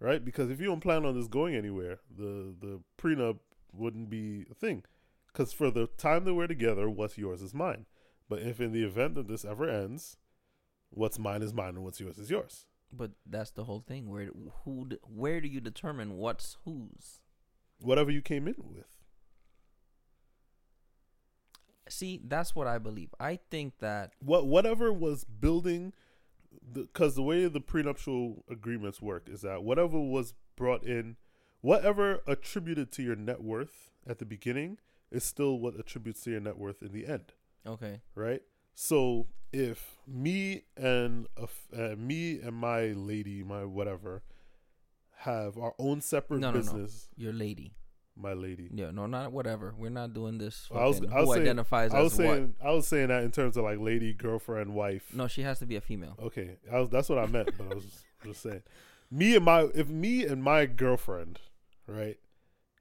right? 0.00 0.24
Because 0.24 0.50
if 0.50 0.60
you 0.60 0.66
don't 0.66 0.80
plan 0.80 1.06
on 1.06 1.16
this 1.16 1.28
going 1.28 1.54
anywhere, 1.54 2.00
the 2.10 2.52
the 2.58 2.80
prenup 3.00 3.38
wouldn't 3.72 4.10
be 4.10 4.44
a 4.50 4.54
thing. 4.54 4.82
Because 5.28 5.52
for 5.52 5.70
the 5.70 5.86
time 5.86 6.24
that 6.24 6.34
we're 6.34 6.48
together, 6.48 6.90
what's 6.90 7.16
yours 7.16 7.42
is 7.42 7.54
mine. 7.54 7.86
But 8.28 8.40
if 8.40 8.60
in 8.60 8.72
the 8.72 8.82
event 8.82 9.14
that 9.14 9.28
this 9.28 9.44
ever 9.44 9.70
ends, 9.70 10.16
what's 10.90 11.20
mine 11.20 11.42
is 11.42 11.54
mine 11.54 11.76
and 11.76 11.84
what's 11.84 12.00
yours 12.00 12.18
is 12.18 12.28
yours. 12.28 12.66
But 12.92 13.12
that's 13.24 13.52
the 13.52 13.66
whole 13.66 13.84
thing. 13.86 14.10
Where 14.10 14.30
who? 14.64 14.88
Where 15.04 15.40
do 15.40 15.46
you 15.46 15.60
determine 15.60 16.16
what's 16.16 16.56
whose? 16.64 17.20
Whatever 17.78 18.10
you 18.10 18.20
came 18.20 18.48
in 18.48 18.56
with. 18.58 18.91
See, 21.92 22.20
that's 22.24 22.54
what 22.54 22.66
I 22.66 22.78
believe. 22.78 23.14
I 23.20 23.38
think 23.50 23.78
that 23.80 24.12
what 24.20 24.46
whatever 24.46 24.92
was 24.92 25.24
building 25.24 25.92
because 26.72 27.14
the, 27.14 27.22
way 27.22 27.46
the 27.48 27.60
prenuptial 27.60 28.44
agreements 28.50 29.00
work 29.02 29.28
is 29.28 29.40
that 29.42 29.62
whatever 29.62 29.98
was 30.00 30.34
brought 30.56 30.84
in 30.84 31.16
whatever 31.60 32.22
attributed 32.26 32.92
to 32.92 33.02
your 33.02 33.16
net 33.16 33.42
worth 33.42 33.90
at 34.06 34.18
the 34.18 34.24
beginning 34.24 34.78
is 35.10 35.24
still 35.24 35.58
what 35.58 35.78
attributes 35.78 36.20
to 36.22 36.30
your 36.30 36.40
net 36.40 36.56
worth 36.58 36.82
in 36.82 36.92
the 36.92 37.06
end, 37.06 37.32
Okay. 37.66 38.00
right? 38.14 38.42
So 38.74 39.26
if 39.52 39.96
me 40.06 40.62
and 40.76 41.26
uh, 41.36 41.94
me 41.96 42.40
and 42.40 42.54
my 42.56 42.86
lady, 42.88 43.42
my 43.42 43.64
whatever, 43.64 44.22
have 45.18 45.56
our 45.58 45.74
own 45.78 46.00
separate 46.00 46.40
No, 46.40 46.48
no, 46.50 46.52
no. 46.54 46.58
business, 46.58 47.08
Your 47.16 47.32
lady. 47.32 47.74
My 48.16 48.32
lady. 48.34 48.68
Yeah, 48.72 48.90
no, 48.90 49.06
not 49.06 49.32
whatever. 49.32 49.74
We're 49.76 49.90
not 49.90 50.12
doing 50.12 50.38
this. 50.38 50.68
I 50.70 50.84
was- 50.86 51.00
I 51.00 51.20
was 51.20 51.28
who 51.28 51.32
saying- 51.34 51.42
identifies 51.42 51.94
I 51.94 52.00
was 52.02 52.18
as 52.20 52.26
what? 52.26 52.50
I 52.62 52.70
was 52.72 52.86
saying 52.86 53.08
that 53.08 53.24
in 53.24 53.30
terms 53.30 53.56
of 53.56 53.64
like 53.64 53.78
lady, 53.78 54.12
girlfriend, 54.12 54.74
wife. 54.74 55.14
No, 55.14 55.26
she 55.28 55.42
has 55.42 55.58
to 55.60 55.66
be 55.66 55.76
a 55.76 55.80
female. 55.80 56.16
Okay, 56.22 56.56
I 56.70 56.80
was, 56.80 56.90
that's 56.90 57.08
what 57.08 57.18
I 57.18 57.26
meant, 57.26 57.50
but 57.56 57.70
I 57.70 57.74
was 57.74 57.84
just, 57.84 58.04
just 58.24 58.42
saying. 58.42 58.62
Me 59.10 59.34
and 59.36 59.44
my 59.44 59.62
if 59.74 59.88
me 59.88 60.24
and 60.24 60.42
my 60.42 60.66
girlfriend, 60.66 61.40
right, 61.86 62.18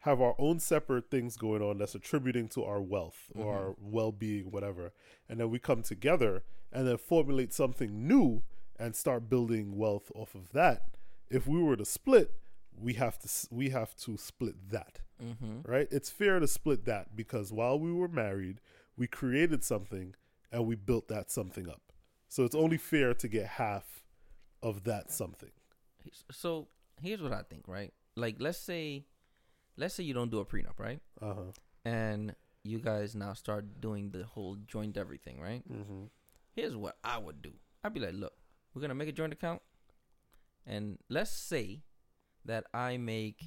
have 0.02 0.20
our 0.22 0.36
own 0.39 0.60
separate 0.60 1.10
things 1.12 1.38
going 1.38 1.62
on 1.62 1.78
that's 1.78 1.96
attributing 1.96 2.48
to 2.50 2.63
our 2.63 2.82
wealth 2.82 3.32
or 3.36 3.46
Mhm. 3.46 3.48
our 3.58 3.76
well-being, 3.80 4.52
whatever, 4.52 4.94
and 5.30 5.39
then 5.39 5.50
we 5.50 5.60
come 5.60 5.82
together 5.84 6.44
and 6.72 6.88
then 6.88 6.98
formulate 6.98 7.54
something 7.54 8.08
new 8.08 8.44
and 8.80 8.96
start 8.96 9.30
building 9.30 9.78
wealth 9.78 10.12
off 10.15 10.34
of 10.36 10.52
that. 10.54 10.88
If 11.30 11.48
we 11.48 11.62
were 11.62 11.76
to 11.76 11.86
split, 11.86 12.34
we 12.82 12.94
have 12.94 13.20
to 13.20 13.30
we 13.52 13.70
have 13.70 13.96
to 13.98 14.17
split 14.17 14.56
that 14.72 15.00
Mm-hmm. 15.24 15.72
right? 15.72 15.88
It's 15.91 16.10
fair 16.10 16.39
to 16.39 16.48
split 16.48 16.86
that 16.86 17.15
because 17.15 17.54
while 17.54 17.78
we 17.80 17.91
were 17.94 18.08
married, 18.08 18.60
we 18.98 19.06
created 19.06 19.63
something 19.63 20.15
and 20.52 20.65
we 20.65 20.76
built 20.76 21.10
that 21.10 21.30
something 21.30 21.70
up. 21.70 21.82
So 22.28 22.44
it's 22.44 22.56
only 22.56 22.78
fair 22.78 23.13
to 23.13 23.28
get 23.28 23.46
half 23.46 24.04
of 24.63 24.84
that 24.86 25.12
something. 25.12 25.52
So 26.32 26.70
here's 27.00 27.22
what 27.22 27.34
I 27.34 27.44
think, 27.44 27.67
right? 27.67 27.94
Like, 28.15 28.38
let's 28.39 28.58
say, 28.58 29.06
let's 29.78 29.94
say 29.94 30.04
you 30.04 30.15
don't 30.15 30.32
do 30.32 30.39
a 30.39 30.46
prenup, 30.46 30.80
right? 30.80 31.02
Uh 31.22 31.34
huh. 31.36 31.52
And 31.86 32.34
you 32.63 32.80
guys 32.80 33.15
now 33.15 33.34
start 33.34 33.80
doing 33.80 34.10
the 34.10 34.24
whole 34.24 34.56
joint 34.65 34.98
everything, 34.98 35.39
right? 35.39 35.62
Mm-hmm. 35.72 36.06
Here's 36.56 36.76
what 36.76 36.98
I 37.04 37.20
would 37.20 37.44
do. 37.44 37.54
I'd 37.84 37.94
be 37.94 38.00
like, 38.00 38.15
look, 38.15 38.34
we're 38.74 38.82
gonna 38.82 38.96
make 38.96 39.10
a 39.10 39.12
joint 39.12 39.34
account, 39.34 39.62
and 40.65 40.98
let's 41.10 41.30
say 41.32 41.84
that 42.45 42.65
I 42.73 42.97
make, 42.97 43.43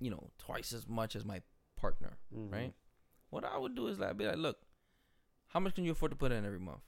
you 0.00 0.10
know, 0.10 0.30
twice 0.38 0.72
as 0.72 0.88
much 0.88 1.16
as 1.16 1.24
my 1.24 1.42
partner, 1.76 2.16
Mm-hmm. 2.34 2.52
right? 2.54 2.72
What 3.30 3.44
I 3.44 3.58
would 3.58 3.74
do 3.74 3.88
is 3.88 3.98
like, 3.98 4.10
I'd 4.10 4.18
be 4.18 4.26
like, 4.26 4.36
look, 4.36 4.58
how 5.48 5.60
much 5.60 5.74
can 5.74 5.84
you 5.84 5.92
afford 5.92 6.12
to 6.12 6.16
put 6.16 6.30
in 6.32 6.44
every 6.44 6.60
month? 6.60 6.82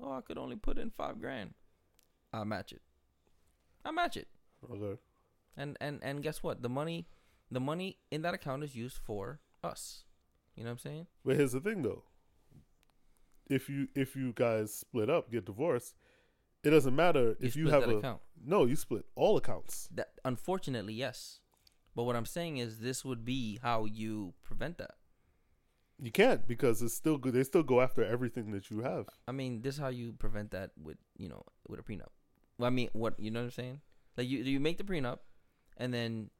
Oh, 0.00 0.12
I 0.12 0.20
could 0.20 0.38
only 0.38 0.56
put 0.56 0.78
in 0.78 0.90
five 0.90 1.20
grand. 1.20 1.54
I 2.32 2.42
match 2.44 2.72
it. 2.72 2.82
I 3.84 3.90
match 3.92 4.16
it. 4.16 4.26
Okay. 4.70 5.00
And 5.56 5.76
and 5.80 6.00
and 6.02 6.22
guess 6.22 6.42
what? 6.42 6.62
The 6.62 6.68
money, 6.68 7.06
the 7.50 7.60
money 7.60 7.98
in 8.10 8.22
that 8.22 8.32
account 8.34 8.64
is 8.64 8.74
used 8.74 8.96
for 8.98 9.38
us. 9.62 10.04
You 10.56 10.64
know 10.64 10.70
what 10.70 10.72
I'm 10.72 10.78
saying? 10.78 11.06
But 11.24 11.36
here's 11.36 11.52
the 11.52 11.60
thing, 11.60 11.82
though. 11.82 12.02
If 13.48 13.68
you 13.68 13.88
if 13.94 14.16
you 14.16 14.32
guys 14.32 14.74
split 14.74 15.10
up, 15.10 15.30
get 15.30 15.44
divorced, 15.44 15.94
it 16.64 16.70
doesn't 16.70 16.94
matter 16.94 17.36
if 17.40 17.56
you 17.56 17.66
split 17.66 17.82
have 17.82 17.90
a 17.90 17.96
account. 17.96 18.20
no. 18.44 18.64
You 18.64 18.76
split 18.76 19.04
all 19.14 19.36
accounts. 19.36 19.88
That 19.94 20.10
unfortunately, 20.24 20.94
yes. 20.94 21.40
But 21.94 22.04
what 22.04 22.16
I'm 22.16 22.26
saying 22.26 22.56
is, 22.56 22.78
this 22.78 23.04
would 23.04 23.24
be 23.24 23.58
how 23.62 23.84
you 23.84 24.32
prevent 24.42 24.78
that. 24.78 24.94
You 26.00 26.10
can't 26.10 26.46
because 26.48 26.82
it's 26.82 26.94
still 26.94 27.18
good. 27.18 27.34
They 27.34 27.44
still 27.44 27.62
go 27.62 27.80
after 27.80 28.04
everything 28.04 28.50
that 28.52 28.70
you 28.70 28.80
have. 28.80 29.06
I 29.28 29.32
mean, 29.32 29.62
this 29.62 29.74
is 29.74 29.80
how 29.80 29.88
you 29.88 30.12
prevent 30.12 30.50
that 30.52 30.70
with 30.80 30.96
you 31.16 31.28
know 31.28 31.44
with 31.68 31.80
a 31.80 31.82
prenup. 31.82 32.08
Well, 32.58 32.66
I 32.66 32.70
mean, 32.70 32.88
what 32.92 33.18
you 33.20 33.30
know 33.30 33.40
what 33.40 33.44
I'm 33.46 33.50
saying? 33.52 33.80
Like 34.16 34.28
you 34.28 34.38
you 34.38 34.60
make 34.60 34.78
the 34.78 34.84
prenup, 34.84 35.18
and 35.76 35.92
then 35.92 36.30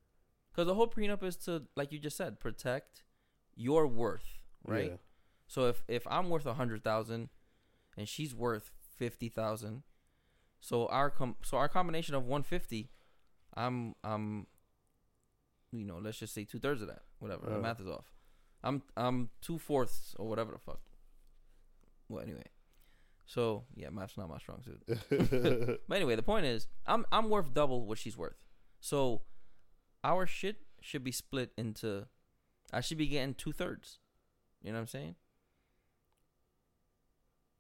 because 0.51 0.67
the 0.67 0.75
whole 0.75 0.89
prenup 0.89 1.23
is 1.23 1.37
to 1.39 1.65
like 1.77 1.93
you 1.93 1.99
just 1.99 2.17
said 2.17 2.41
protect 2.41 3.05
your 3.55 3.87
worth, 3.87 4.41
right? 4.65 4.91
Yeah. 4.93 4.97
So 5.47 5.69
if 5.69 5.85
if 5.87 6.07
I'm 6.07 6.31
worth 6.31 6.47
a 6.47 6.55
hundred 6.55 6.83
thousand, 6.83 7.29
and 7.97 8.09
she's 8.09 8.35
worth 8.35 8.71
fifty 8.99 9.29
thousand, 9.29 9.83
so 10.63 10.87
our 10.87 11.11
com 11.11 11.37
so 11.43 11.59
our 11.59 11.69
combination 11.69 12.15
of 12.15 12.25
one 12.25 12.43
fifty, 12.45 12.89
I'm 13.55 13.95
I'm, 14.03 14.47
you 15.73 15.85
know, 15.85 15.99
let's 15.99 16.19
just 16.19 16.33
say 16.33 16.45
two 16.45 16.59
thirds 16.59 16.81
of 16.81 16.89
that. 16.89 17.03
Whatever 17.19 17.47
the 17.51 17.57
Uh. 17.57 17.61
math 17.61 17.81
is 17.81 17.87
off. 17.89 18.11
I'm 18.65 18.83
I'm 18.97 19.29
two 19.43 19.59
fourths 19.59 20.15
or 20.19 20.27
whatever 20.29 20.53
the 20.53 20.59
fuck. 20.59 20.81
Well, 22.09 22.23
anyway, 22.23 22.45
so 23.27 23.65
yeah, 23.75 23.91
math's 23.91 24.17
not 24.17 24.29
my 24.29 24.39
strong 24.39 24.63
suit. 24.63 24.81
But 25.89 25.97
anyway, 25.97 26.15
the 26.17 26.23
point 26.23 26.47
is, 26.47 26.69
I'm 26.87 27.05
I'm 27.13 27.29
worth 27.29 27.53
double 27.53 27.85
what 27.87 27.99
she's 27.99 28.17
worth. 28.17 28.43
So 28.81 29.23
our 30.05 30.27
shit 30.27 30.57
should 30.81 31.03
be 31.05 31.13
split 31.13 31.51
into. 31.59 32.07
I 32.73 32.81
should 32.81 32.99
be 32.99 33.07
getting 33.09 33.35
two 33.35 33.53
thirds. 33.53 33.99
You 34.63 34.71
know 34.71 34.77
what 34.79 34.83
I'm 34.83 34.87
saying? 34.87 35.17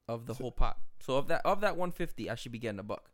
Of 0.08 0.26
the 0.26 0.34
So- 0.34 0.44
whole 0.44 0.52
pot. 0.52 0.78
So 1.02 1.16
of 1.16 1.26
that 1.28 1.42
of 1.44 1.60
that 1.60 1.76
150, 1.76 2.30
I 2.30 2.34
should 2.36 2.52
be 2.52 2.58
getting 2.58 2.78
a 2.78 2.84
buck. 2.84 3.10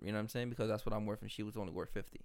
You 0.00 0.08
know 0.08 0.14
what 0.14 0.22
I'm 0.22 0.28
saying? 0.28 0.48
Because 0.50 0.68
that's 0.68 0.84
what 0.86 0.94
I'm 0.94 1.06
worth, 1.06 1.22
and 1.22 1.30
she 1.30 1.42
was 1.42 1.56
only 1.56 1.72
worth 1.72 1.90
50. 1.90 2.20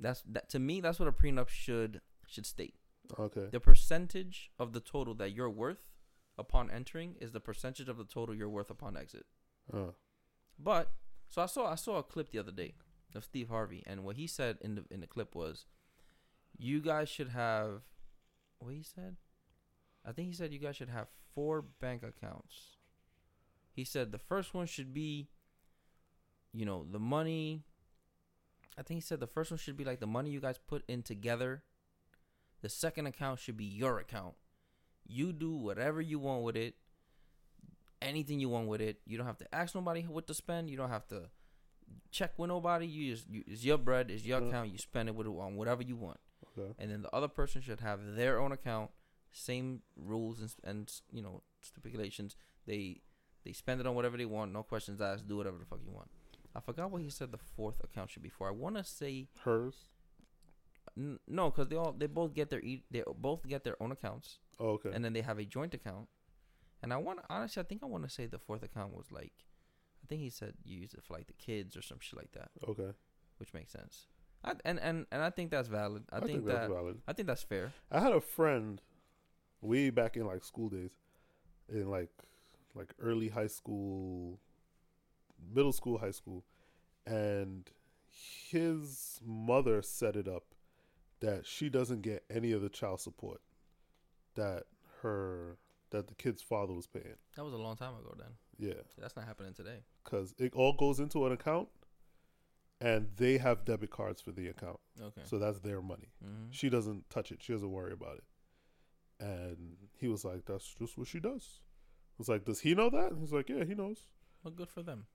That's 0.00 0.22
that 0.28 0.48
to 0.50 0.58
me. 0.58 0.80
That's 0.80 0.98
what 0.98 1.08
a 1.08 1.12
prenup 1.12 1.48
should 1.48 2.00
should 2.26 2.46
state. 2.46 2.74
okay. 3.18 3.48
The 3.50 3.60
percentage 3.60 4.50
of 4.58 4.72
the 4.72 4.80
total 4.80 5.14
that 5.16 5.30
you're 5.32 5.50
worth 5.50 5.84
upon 6.38 6.70
entering 6.70 7.16
is 7.20 7.32
the 7.32 7.40
percentage 7.40 7.88
of 7.88 7.96
the 7.96 8.04
total 8.04 8.34
you're 8.34 8.48
worth 8.48 8.70
upon 8.70 8.96
exit. 8.96 9.26
Uh, 9.72 9.90
But 10.58 10.90
so 11.28 11.42
I 11.42 11.46
saw 11.46 11.66
I 11.70 11.74
saw 11.76 11.98
a 11.98 12.02
clip 12.02 12.30
the 12.30 12.38
other 12.38 12.52
day 12.52 12.74
of 13.14 13.24
Steve 13.24 13.48
Harvey, 13.48 13.82
and 13.86 14.04
what 14.04 14.16
he 14.16 14.26
said 14.26 14.58
in 14.60 14.74
the 14.76 14.84
in 14.90 15.00
the 15.00 15.06
clip 15.06 15.34
was, 15.34 15.66
you 16.56 16.80
guys 16.80 17.08
should 17.08 17.28
have, 17.28 17.82
what 18.58 18.72
he 18.74 18.82
said, 18.82 19.16
I 20.04 20.12
think 20.12 20.28
he 20.28 20.34
said 20.34 20.52
you 20.52 20.58
guys 20.58 20.76
should 20.76 20.88
have 20.88 21.08
four 21.34 21.62
bank 21.62 22.02
accounts. 22.02 22.78
He 23.74 23.84
said 23.84 24.12
the 24.12 24.18
first 24.18 24.54
one 24.54 24.66
should 24.66 24.94
be, 24.94 25.28
you 26.52 26.64
know, 26.64 26.86
the 26.90 26.98
money. 26.98 27.64
I 28.78 28.82
think 28.82 28.98
he 28.98 29.00
said 29.02 29.20
the 29.20 29.26
first 29.26 29.50
one 29.50 29.58
should 29.58 29.76
be 29.76 29.84
like 29.84 30.00
the 30.00 30.06
money 30.06 30.30
you 30.30 30.40
guys 30.40 30.58
put 30.58 30.84
in 30.88 31.02
together. 31.02 31.62
The 32.62 32.68
second 32.68 33.06
account 33.06 33.40
should 33.40 33.56
be 33.56 33.64
your 33.64 33.98
account. 33.98 34.34
You 35.06 35.32
do 35.32 35.52
whatever 35.52 36.00
you 36.00 36.18
want 36.18 36.42
with 36.42 36.56
it 36.56 36.76
anything 38.04 38.38
you 38.38 38.48
want 38.48 38.68
with 38.68 38.80
it. 38.80 39.00
You 39.06 39.16
don't 39.16 39.26
have 39.26 39.38
to 39.38 39.54
ask 39.54 39.74
nobody 39.74 40.02
what 40.02 40.26
to 40.28 40.34
spend. 40.34 40.70
You 40.70 40.76
don't 40.76 40.90
have 40.90 41.08
to 41.08 41.22
check 42.10 42.38
with 42.38 42.48
nobody. 42.48 42.86
You 42.86 43.14
just 43.14 43.28
you, 43.28 43.42
it's 43.46 43.64
your 43.64 43.78
bread, 43.78 44.10
it's 44.10 44.24
your 44.24 44.46
account. 44.46 44.70
You 44.70 44.78
spend 44.78 45.08
it 45.08 45.14
with 45.14 45.26
on 45.26 45.56
whatever 45.56 45.82
you 45.82 45.96
want, 45.96 46.18
okay. 46.56 46.74
and 46.78 46.90
then 46.90 47.02
the 47.02 47.14
other 47.14 47.28
person 47.28 47.62
should 47.62 47.80
have 47.80 48.14
their 48.14 48.38
own 48.38 48.52
account, 48.52 48.90
same 49.32 49.80
rules 49.96 50.40
and, 50.40 50.54
and 50.62 50.92
you 51.10 51.22
know 51.22 51.42
stipulations. 51.62 52.36
They 52.66 53.00
they 53.44 53.52
spend 53.52 53.80
it 53.80 53.86
on 53.86 53.94
whatever 53.94 54.16
they 54.16 54.24
want, 54.24 54.52
no 54.52 54.62
questions 54.62 55.00
asked. 55.00 55.26
Do 55.28 55.36
whatever 55.36 55.58
the 55.58 55.64
fuck 55.66 55.80
you 55.84 55.92
want. 55.92 56.08
I 56.56 56.60
forgot 56.60 56.90
what 56.90 57.02
he 57.02 57.10
said 57.10 57.32
the 57.32 57.38
fourth 57.38 57.82
account 57.82 58.10
should 58.10 58.22
be 58.22 58.28
for. 58.28 58.48
I 58.48 58.52
want 58.52 58.76
to 58.76 58.84
say 58.84 59.28
Hers. 59.44 59.74
n- 60.96 61.18
no, 61.26 61.50
because 61.50 61.68
they 61.68 61.76
all 61.76 61.92
they 61.92 62.06
both 62.06 62.34
get 62.34 62.50
their 62.50 62.60
e- 62.60 62.84
they 62.90 63.02
both 63.18 63.46
get 63.46 63.64
their 63.64 63.80
own 63.82 63.92
accounts 63.92 64.38
Oh, 64.60 64.68
okay. 64.70 64.90
and 64.92 65.04
then 65.04 65.12
they 65.12 65.22
have 65.22 65.38
a 65.38 65.44
joint 65.44 65.74
account. 65.74 66.08
And 66.82 66.92
I 66.92 66.96
want 66.98 67.20
honestly, 67.28 67.60
I 67.60 67.64
think 67.64 67.82
I 67.82 67.86
want 67.86 68.04
to 68.04 68.10
say 68.10 68.26
the 68.26 68.38
fourth 68.38 68.62
account 68.62 68.94
was 68.94 69.10
like, 69.10 69.32
I 70.02 70.06
think 70.06 70.20
he 70.20 70.30
said 70.30 70.54
you 70.64 70.78
use 70.78 70.94
it 70.94 71.02
for 71.02 71.14
like 71.14 71.26
the 71.26 71.32
kids 71.32 71.76
or 71.76 71.82
some 71.82 71.98
shit 72.00 72.16
like 72.18 72.32
that, 72.32 72.50
okay. 72.68 72.90
which 73.38 73.52
makes 73.54 73.72
sense. 73.72 74.06
I, 74.44 74.52
and 74.64 74.78
and 74.78 75.06
and 75.10 75.22
I 75.22 75.30
think 75.30 75.50
that's 75.50 75.68
valid. 75.68 76.04
I, 76.12 76.20
think, 76.20 76.44
that's 76.46 76.68
that 76.68 76.74
valid. 76.74 76.98
I 77.08 77.14
think 77.14 77.26
that's 77.26 77.42
fair. 77.42 77.72
I 77.90 78.00
had 78.00 78.12
a 78.12 78.20
friend 78.20 78.80
way 79.62 79.88
back 79.90 80.16
in 80.16 80.26
like 80.26 80.44
school 80.44 80.68
days, 80.68 80.90
in 81.70 81.88
like 81.90 82.10
like 82.74 82.92
early 82.98 83.28
high 83.28 83.46
school, 83.46 84.40
middle 85.54 85.72
school, 85.72 85.98
high 85.98 86.10
school, 86.10 86.44
and 87.06 87.70
his 88.50 89.20
mother 89.24 89.82
set 89.82 90.16
it 90.16 90.28
up 90.28 90.54
that 91.20 91.46
she 91.46 91.68
doesn't 91.68 92.02
get 92.02 92.24
any 92.30 92.52
of 92.52 92.62
the 92.62 92.68
child 92.68 93.00
support 93.00 93.40
that 94.34 94.64
her 95.02 95.56
that 95.90 96.08
the 96.08 96.14
kid's 96.14 96.42
father 96.42 96.72
was 96.72 96.86
paying. 96.86 97.16
That 97.36 97.44
was 97.44 97.52
a 97.54 97.56
long 97.58 97.76
time 97.76 97.94
ago. 97.94 98.14
Then 98.18 98.32
Yeah, 98.58 98.82
that's 98.98 99.14
not 99.16 99.26
happening 99.26 99.54
today. 99.54 99.78
because 100.02 100.34
it 100.38 100.52
all 100.54 100.72
goes 100.72 100.98
into 100.98 101.24
an 101.26 101.32
account, 101.32 101.68
and 102.80 103.08
they 103.16 103.38
have 103.38 103.64
debit 103.64 103.90
cards 103.90 104.20
for 104.20 104.32
the 104.32 104.48
account, 104.48 104.80
Okay. 105.00 105.22
so 105.24 105.38
that's 105.38 105.60
their 105.60 105.80
money. 105.80 106.12
hmm 106.22 106.50
She 106.50 106.68
doesn't 106.68 107.08
touch 107.10 107.30
it. 107.30 107.42
She 107.42 107.52
doesn't 107.52 107.70
worry 107.70 107.92
about 107.92 108.16
it. 108.18 108.24
And 109.20 109.76
he 109.96 110.08
was 110.08 110.24
like, 110.24 110.44
"That's 110.46 110.74
just 110.74 110.98
what 110.98 111.06
she 111.06 111.20
does." 111.20 111.60
I 112.14 112.18
was 112.18 112.28
like, 112.28 112.44
"Does 112.44 112.60
he 112.60 112.74
know 112.74 112.90
that?" 112.90 113.10
And 113.12 113.20
He's 113.20 113.32
like, 113.32 113.48
"Yeah, 113.48 113.64
he 113.64 113.74
knows." 113.74 114.06
Well, 114.42 114.52
good 114.54 114.68
for 114.70 114.82
them. 114.82 115.06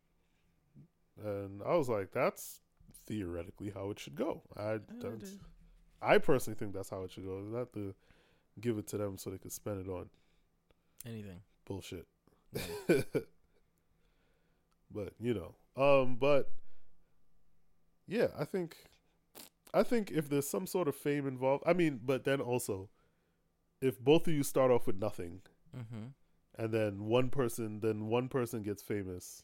And 1.24 1.62
I 1.64 1.76
was 1.76 1.88
like, 1.89 2.12
"That's 2.12 2.62
theoretically 3.08 3.72
how 3.74 3.89
it 3.91 4.00
should 4.00 4.16
go." 4.16 4.43
I 4.58 4.80
don't. 5.00 5.24
I 6.02 6.18
personally 6.18 6.58
think 6.58 6.74
that's 6.74 6.89
how 6.89 7.04
it 7.04 7.12
should 7.12 7.26
go. 7.26 7.39
Not 7.41 7.74
to 7.74 7.93
give 8.60 8.78
it 8.78 8.88
to 8.88 8.97
them 8.97 9.18
so 9.18 9.30
they 9.30 9.38
could 9.38 9.52
spend 9.52 9.86
it 9.86 9.89
on 9.89 10.10
Anything. 11.06 11.41
bullshit. 11.66 12.08
Yeah. 12.54 13.02
but 14.91 15.14
you 15.20 15.34
know, 15.34 15.56
um, 15.82 16.18
but 16.18 16.52
yeah, 18.08 18.28
I 18.38 18.43
think 18.45 18.76
I 19.74 19.84
think 19.84 20.12
if 20.12 20.30
there's 20.30 20.50
some 20.50 20.68
sort 20.68 20.88
of 20.88 20.95
fame 20.95 21.28
involved, 21.28 21.64
I 21.66 21.74
mean, 21.74 22.00
but 22.04 22.24
then 22.24 22.41
also, 22.41 22.89
if 23.82 24.00
both 24.00 24.28
of 24.28 24.34
you 24.34 24.43
start 24.43 24.72
off 24.72 24.88
with 24.88 24.97
nothing, 24.97 25.41
Mm-hmm. 25.78 26.08
And 26.60 26.72
then 26.72 27.05
one 27.05 27.30
person, 27.30 27.80
then 27.80 28.07
one 28.07 28.28
person 28.28 28.62
gets 28.62 28.84
famous, 28.84 29.43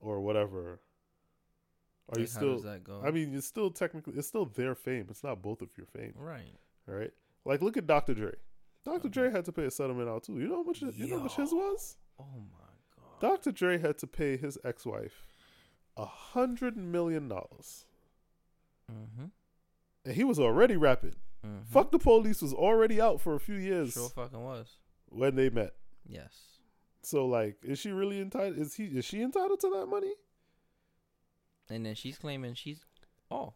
or 0.00 0.20
whatever. 0.20 0.80
Are 2.14 2.20
you 2.20 2.26
how 2.26 2.32
still? 2.38 2.54
does 2.54 2.62
that 2.64 2.84
go? 2.84 3.00
I 3.04 3.10
mean, 3.10 3.34
it's 3.34 3.46
still 3.46 3.70
technically, 3.70 4.14
it's 4.16 4.26
still 4.28 4.44
their 4.46 4.74
fame. 4.74 5.06
It's 5.10 5.22
not 5.22 5.40
both 5.40 5.62
of 5.62 5.68
your 5.76 5.86
fame, 5.86 6.14
right. 6.16 6.54
right? 6.86 7.12
Like, 7.44 7.62
look 7.62 7.76
at 7.76 7.86
Dr. 7.86 8.14
Dre. 8.14 8.32
Dr. 8.84 9.08
Mhm. 9.08 9.12
Dre 9.12 9.30
had 9.30 9.44
to 9.44 9.52
pay 9.52 9.64
a 9.66 9.70
settlement 9.70 10.08
out 10.08 10.24
too. 10.24 10.38
You 10.38 10.48
know 10.48 10.56
how 10.56 10.62
much? 10.62 10.80
You 10.82 11.06
know 11.06 11.16
how 11.18 11.22
much 11.22 11.36
his 11.36 11.52
was? 11.52 11.96
Oh 12.18 12.24
my 12.52 12.66
god. 12.96 13.20
Dr. 13.20 13.52
Dre 13.52 13.78
had 13.78 13.98
to 13.98 14.06
pay 14.06 14.36
his 14.36 14.58
ex-wife 14.64 15.26
a 15.96 16.06
hundred 16.06 16.76
million 16.76 17.28
dollars, 17.28 17.84
Mm-hmm. 18.90 19.26
and 20.06 20.14
he 20.14 20.24
was 20.24 20.38
already 20.38 20.76
rapping. 20.76 21.16
mm-hmm. 21.44 21.62
Fuck 21.64 21.90
the 21.92 21.98
police 21.98 22.40
was 22.40 22.54
already 22.54 23.00
out 23.00 23.20
for 23.20 23.34
a 23.34 23.40
few 23.40 23.56
years 23.56 23.92
Sure 23.92 24.08
fucking 24.08 24.42
was. 24.42 24.76
When 25.10 25.34
they 25.36 25.50
met. 25.50 25.74
Yes. 26.08 26.32
So 27.02 27.26
like, 27.26 27.56
is 27.62 27.78
she 27.78 27.90
really 27.90 28.20
entitled? 28.20 28.58
Is 28.58 28.74
he? 28.74 28.84
Is 28.84 29.04
she 29.04 29.22
entitled 29.22 29.60
to 29.60 29.70
that 29.70 29.86
money? 29.86 30.12
And 31.70 31.84
then 31.84 31.94
she's 31.94 32.18
claiming 32.18 32.54
she's 32.54 32.84
oh, 33.30 33.54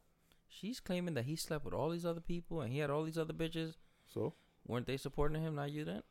she's 0.48 0.80
claiming 0.80 1.14
that 1.14 1.24
he 1.24 1.36
slept 1.36 1.64
with 1.64 1.74
all 1.74 1.90
these 1.90 2.04
other 2.06 2.20
people 2.20 2.60
and 2.60 2.72
he 2.72 2.78
had 2.78 2.90
all 2.90 3.04
these 3.04 3.18
other 3.18 3.32
bitches. 3.34 3.74
So 4.12 4.34
Weren't 4.66 4.86
they 4.86 4.96
supporting 4.96 5.42
him? 5.42 5.54
Not 5.56 5.70
you 5.72 5.84
then. 5.84 6.02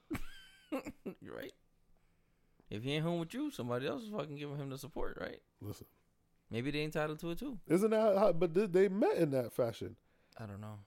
You're 1.21 1.35
right. 1.35 1.53
If 2.69 2.83
he 2.83 2.93
ain't 2.93 3.03
home 3.03 3.19
with 3.19 3.33
you, 3.33 3.51
somebody 3.51 3.85
else 3.87 4.03
is 4.03 4.09
fucking 4.09 4.35
giving 4.37 4.57
him 4.57 4.69
the 4.69 4.77
support, 4.77 5.17
right? 5.19 5.41
listen, 5.61 5.85
Maybe 6.49 6.71
they 6.71 6.83
entitled 6.83 7.19
to 7.19 7.31
it 7.31 7.39
too. 7.39 7.59
isn't 7.67 7.89
that? 7.91 8.17
How, 8.17 8.31
but 8.33 8.53
they- 8.53 8.65
they 8.67 8.87
met 8.89 9.15
in 9.17 9.31
that 9.31 9.51
fashion. 9.53 9.95
I 10.37 10.45
don't 10.45 10.61
know. 10.61 10.79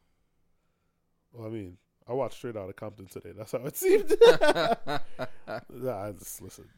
Well, 1.32 1.46
I 1.46 1.50
mean, 1.50 1.76
I 2.06 2.12
watched 2.12 2.36
Straight 2.36 2.56
Outta 2.56 2.72
Compton 2.74 3.06
today. 3.06 3.32
That's 3.36 3.52
how 3.52 3.58
it 3.64 3.76
seemed. 3.84 4.14
nah, 5.70 6.02
I 6.08 6.12
just 6.12 6.42
listen. 6.42 6.68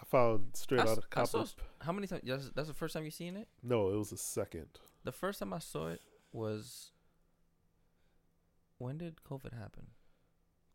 I 0.00 0.04
found 0.04 0.48
Straight 0.54 0.80
Outta 0.80 1.02
I 1.16 1.24
saw 1.24 1.38
Compton. 1.38 1.64
How 1.80 1.92
many 1.92 2.06
times? 2.06 2.22
That's, 2.24 2.50
that's 2.50 2.68
the 2.68 2.74
first 2.74 2.94
time 2.94 3.04
you 3.04 3.10
seen 3.10 3.36
it. 3.36 3.48
No, 3.62 3.90
it 3.90 3.96
was 3.96 4.10
the 4.10 4.18
second. 4.18 4.66
The 5.04 5.12
first 5.12 5.38
time 5.38 5.52
I 5.52 5.58
saw 5.60 5.88
it 5.88 6.02
was. 6.32 6.90
When 8.78 8.98
did 8.98 9.16
COVID 9.24 9.58
happen? 9.58 9.86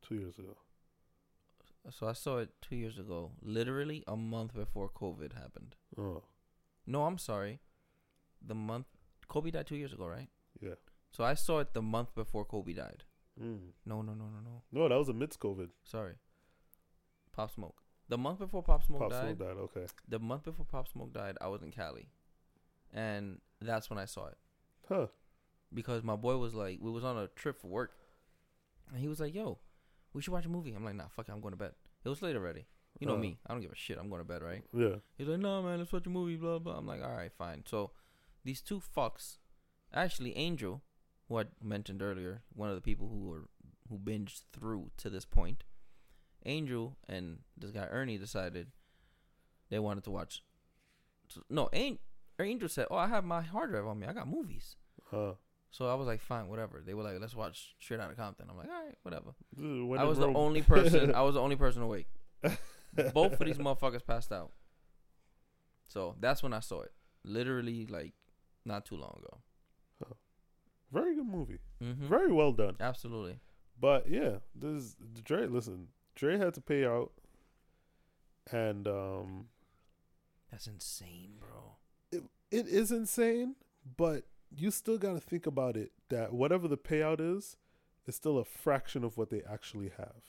Two 0.02 0.16
years 0.16 0.40
ago. 0.40 0.58
So 1.92 2.08
I 2.08 2.14
saw 2.14 2.38
it 2.40 2.50
two 2.62 2.76
years 2.76 2.98
ago, 2.98 3.32
literally 3.42 4.04
a 4.08 4.16
month 4.16 4.54
before 4.56 4.90
COVID 4.90 5.34
happened. 5.34 5.76
Oh, 5.98 6.24
No, 6.88 7.04
I'm 7.06 7.18
sorry. 7.20 7.60
The 8.42 8.56
month 8.56 8.86
Kobe 9.28 9.52
died 9.52 9.68
two 9.68 9.76
years 9.76 9.94
ago, 9.94 10.08
right? 10.08 10.30
yeah. 10.60 10.76
So 11.12 11.24
I 11.24 11.34
saw 11.36 11.60
it 11.60 11.74
the 11.74 11.82
month 11.82 12.16
before 12.16 12.46
Kobe 12.46 12.74
died. 12.74 13.04
Mm. 13.42 13.60
No, 13.86 14.02
no, 14.02 14.14
no, 14.14 14.26
no, 14.26 14.40
no. 14.44 14.62
No, 14.72 14.88
that 14.90 14.98
was 14.98 15.10
amidst 15.10 15.40
COVID. 15.40 15.70
Sorry. 15.84 16.14
Pop 17.34 17.52
Smoke. 17.52 17.82
The 18.10 18.18
month 18.18 18.40
before 18.40 18.62
Pop 18.62 18.84
Smoke 18.84 19.00
died. 19.02 19.10
Pop 19.10 19.12
died. 19.12 19.36
Smoke 19.38 19.48
died. 19.48 19.58
Okay. 19.82 19.86
The 20.08 20.20
month 20.20 20.44
before 20.44 20.66
Pop 20.66 20.88
Smoke 20.88 21.14
died, 21.14 21.38
I 21.42 21.48
was 21.48 21.62
in 21.64 21.72
Cali, 21.72 22.10
and 22.94 23.40
that's 23.62 23.90
when 23.90 23.98
I 24.00 24.06
saw 24.06 24.28
it 24.28 24.38
Huh. 24.90 25.08
because 25.74 26.04
my 26.04 26.16
boy 26.16 26.38
was 26.38 26.54
like, 26.54 26.80
we 26.82 26.92
was 26.92 27.04
on 27.04 27.18
a 27.18 27.28
trip 27.28 27.60
for 27.60 27.68
work, 27.68 27.94
and 28.92 29.00
he 29.00 29.08
was 29.08 29.20
like, 29.22 29.34
"Yo, 29.34 29.60
we 30.14 30.22
should 30.22 30.34
watch 30.34 30.46
a 30.46 30.50
movie." 30.50 30.74
I'm 30.74 30.84
like, 30.84 30.96
"Nah, 30.96 31.08
fuck 31.08 31.30
it, 31.30 31.32
I'm 31.32 31.40
going 31.42 31.54
to 31.54 31.58
bed." 31.58 31.74
It 32.04 32.10
was 32.10 32.22
late 32.22 32.36
already. 32.36 32.66
You 33.00 33.08
know 33.08 33.16
Uh. 33.16 33.20
me. 33.20 33.40
I 33.48 33.54
don't 33.54 33.62
give 33.62 33.72
a 33.72 33.76
shit. 33.76 33.98
I'm 33.98 34.10
going 34.10 34.20
to 34.22 34.28
bed, 34.28 34.42
right? 34.44 34.64
Yeah. 34.74 34.96
He's 35.18 35.28
like, 35.28 35.40
no, 35.40 35.62
man, 35.64 35.80
let's 35.80 35.94
watch 35.94 36.06
a 36.06 36.10
movie, 36.10 36.36
blah, 36.36 36.60
blah. 36.60 36.78
I'm 36.78 36.86
like, 36.86 37.02
all 37.02 37.14
right, 37.14 37.32
fine. 37.32 37.64
So 37.66 37.92
these 38.44 38.62
two 38.62 38.82
fucks, 38.82 39.38
actually, 39.94 40.36
Angel, 40.36 40.82
who 41.32 41.40
I 41.40 41.46
mentioned 41.64 42.02
earlier, 42.02 42.42
one 42.54 42.68
of 42.68 42.76
the 42.76 42.82
people 42.82 43.08
who 43.08 43.30
were 43.30 43.48
who 43.90 43.98
binged 43.98 44.42
through 44.52 44.92
to 44.98 45.10
this 45.10 45.24
point, 45.24 45.64
Angel 46.46 46.98
and 47.08 47.40
this 47.58 47.72
guy 47.72 47.88
Ernie 47.90 48.18
decided 48.18 48.68
they 49.70 49.80
wanted 49.80 50.04
to 50.04 50.12
watch. 50.12 50.44
No, 51.50 51.70
An- 51.72 52.00
Angel 52.38 52.68
said, 52.68 52.88
"Oh, 52.92 52.98
I 52.98 53.08
have 53.08 53.24
my 53.24 53.42
hard 53.42 53.72
drive 53.72 53.88
on 53.88 53.98
me. 54.00 54.08
I 54.08 54.14
got 54.14 54.28
movies." 54.28 54.76
Huh. 55.10 55.34
So 55.70 55.88
I 55.88 55.94
was 55.94 56.06
like, 56.06 56.20
"Fine, 56.20 56.50
whatever." 56.50 56.84
They 56.86 56.94
were 56.94 57.04
like, 57.04 57.18
"Let's 57.22 57.36
watch 57.36 57.76
Straight 57.80 58.02
Outta 58.02 58.16
Compton." 58.16 58.48
I'm 58.50 58.58
like, 58.58 58.68
"All 58.68 58.86
right, 58.86 58.98
whatever." 59.04 59.34
Dude, 59.56 59.98
I 59.98 60.04
was 60.04 60.18
the 60.18 60.28
only 60.28 60.62
person. 60.62 61.16
I 61.16 61.22
was 61.22 61.36
the 61.36 61.42
only 61.42 61.56
person 61.56 61.82
awake. 61.82 62.08
Both 63.14 63.40
of 63.40 63.46
these 63.48 63.58
motherfuckers 63.58 64.06
passed 64.06 64.34
out. 64.34 64.52
So 65.88 66.16
that's 66.20 66.44
when 66.44 66.52
I 66.52 66.60
saw 66.60 66.82
it. 66.82 66.92
Literally, 67.24 67.86
like, 67.86 68.14
not 68.66 68.86
too 68.86 68.98
long 68.98 69.16
ago. 69.18 69.40
Very 70.92 71.16
good 71.16 71.28
movie. 71.28 71.60
Mm-hmm. 71.84 72.08
Very 72.08 72.32
well 72.32 72.52
done. 72.52 72.76
Absolutely. 72.80 73.40
But 73.80 74.10
yeah, 74.10 74.38
this 74.56 74.96
Dre. 75.24 75.48
Listen, 75.48 75.88
Dre 76.16 76.38
had 76.38 76.54
to 76.56 76.62
pay 76.62 76.86
out, 76.86 77.12
and 78.52 78.88
um, 78.88 79.46
That's 80.52 80.68
insane, 80.68 81.34
bro. 81.40 81.78
It, 82.12 82.24
it 82.52 82.68
is 82.68 82.92
insane. 82.92 83.56
But 83.98 84.26
you 84.56 84.70
still 84.72 84.98
got 84.98 85.14
to 85.14 85.20
think 85.20 85.46
about 85.48 85.76
it. 85.78 85.92
That 86.10 86.34
whatever 86.34 86.68
the 86.68 86.78
payout 86.78 87.20
is, 87.22 87.58
is 88.06 88.16
still 88.16 88.38
a 88.38 88.46
fraction 88.46 89.04
of 89.04 89.18
what 89.18 89.30
they 89.30 89.42
actually 89.50 89.92
have. 89.98 90.22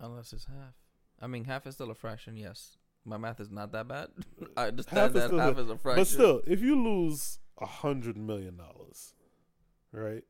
Unless 0.00 0.32
it's 0.32 0.46
half. 0.46 0.74
I 1.22 1.26
mean, 1.28 1.44
half 1.44 1.66
is 1.66 1.74
still 1.74 1.90
a 1.90 1.94
fraction. 1.94 2.36
Yes, 2.36 2.76
my 3.06 3.16
math 3.16 3.40
is 3.40 3.50
not 3.50 3.72
that 3.72 3.88
bad. 3.88 4.08
I 4.56 4.62
Half 4.62 4.68
understand 4.70 5.16
is 5.16 5.30
that 5.30 5.32
half 5.38 5.56
a- 5.56 5.60
is 5.60 5.70
a 5.70 5.78
fraction. 5.78 6.00
But 6.02 6.06
still, 6.08 6.42
if 6.46 6.60
you 6.60 6.82
lose 6.82 7.38
a 7.58 7.64
hundred 7.64 8.18
million 8.18 8.58
dollars, 8.58 9.14
right? 9.96 10.24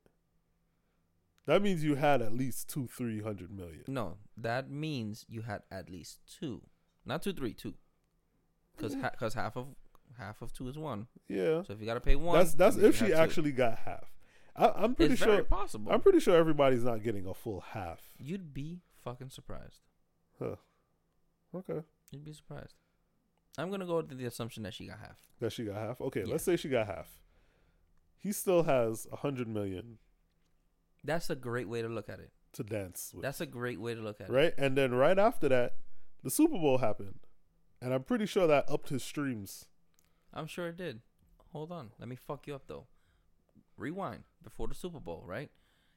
That 1.47 1.63
means 1.63 1.85
you 1.85 1.95
had 1.95 2.23
at 2.23 2.33
least 2.33 2.69
two, 2.69 2.87
three 2.89 3.21
hundred 3.23 3.51
million. 3.51 3.85
no, 3.87 4.17
that 4.37 4.71
means 4.71 5.25
you 5.29 5.43
had 5.43 5.63
at 5.71 5.89
least 5.91 6.19
two, 6.41 6.63
not 7.05 7.23
two, 7.23 7.33
three, 7.33 7.53
two. 7.55 7.75
Because 8.77 8.95
because 8.97 9.35
half 9.35 9.57
of 9.57 9.69
half 10.19 10.43
of 10.43 10.53
two 10.53 10.69
is 10.69 10.77
one. 10.77 11.07
Yeah, 11.29 11.63
So 11.63 11.73
if 11.73 11.81
you 11.81 11.87
gotta 11.87 12.01
pay 12.01 12.17
one, 12.17 12.37
that's 12.39 12.55
that's 12.55 12.77
if 12.77 12.97
she 12.97 13.05
have 13.07 13.13
two. 13.15 13.19
actually 13.21 13.53
got 13.53 13.79
half. 13.79 14.13
I, 14.57 14.73
I'm 14.75 14.95
pretty 14.95 15.13
It's 15.15 15.23
sure. 15.23 15.33
very 15.33 15.45
possible. 15.45 15.93
I'm 15.93 16.01
pretty 16.01 16.19
sure 16.21 16.35
everybody's 16.37 16.83
not 16.85 17.03
getting 17.03 17.27
a 17.27 17.35
full 17.35 17.61
half. 17.61 18.01
You'd 18.19 18.53
be 18.55 18.81
fucking 19.05 19.31
surprised. 19.31 19.81
Huh. 20.39 20.57
Okay, 21.55 21.83
You'd 22.11 22.25
be 22.25 22.33
surprised. 22.33 22.75
I'm 23.57 23.71
gonna 23.71 23.87
go 23.87 23.97
with 23.99 24.19
the 24.19 24.25
assumption 24.27 24.63
that 24.65 24.75
she 24.75 24.87
got 24.89 24.99
half. 24.99 25.17
that 25.41 25.53
she 25.53 25.65
got 25.65 25.77
half. 25.77 26.01
Okay, 26.01 26.21
Yeah. 26.27 26.33
let's 26.33 26.45
say 26.45 26.57
she 26.57 26.69
got 26.69 26.87
half. 26.89 27.09
He 28.27 28.33
still 28.33 28.65
has 28.65 29.07
a 29.13 29.17
hundred 29.17 29.47
million 29.47 29.99
That's 31.05 31.31
a 31.31 31.37
great 31.37 31.69
way 31.69 31.81
to 31.81 31.89
look 31.89 32.09
at 32.09 32.19
it. 32.19 32.33
to 32.55 32.65
dance 32.65 33.13
with, 33.15 33.23
That's 33.23 33.41
a 33.41 33.47
great 33.47 33.81
way 33.81 33.95
to 33.95 34.01
look 34.01 34.21
at 34.21 34.29
it. 34.29 34.33
right? 34.33 34.53
And 34.59 34.77
then 34.77 34.93
right 34.93 35.17
after 35.17 35.49
that, 35.49 35.77
the 36.25 36.31
Super 36.31 36.59
Bowl 36.59 36.79
happened, 36.79 37.21
and 37.81 37.95
I'm 37.95 38.03
pretty 38.03 38.27
sure 38.27 38.49
that 38.49 38.69
upped 38.69 38.89
his 38.89 39.05
streams. 39.05 39.67
I'm 40.35 40.49
sure 40.49 40.67
it 40.67 40.77
did. 40.77 41.03
Hold 41.53 41.71
on. 41.71 41.91
Let 42.01 42.09
me 42.09 42.17
fuck 42.17 42.49
you 42.49 42.57
up 42.57 42.65
though. 42.67 42.89
Rewind 43.77 44.25
before 44.43 44.67
the 44.67 44.75
Super 44.75 44.99
Bowl, 44.99 45.23
right? 45.25 45.53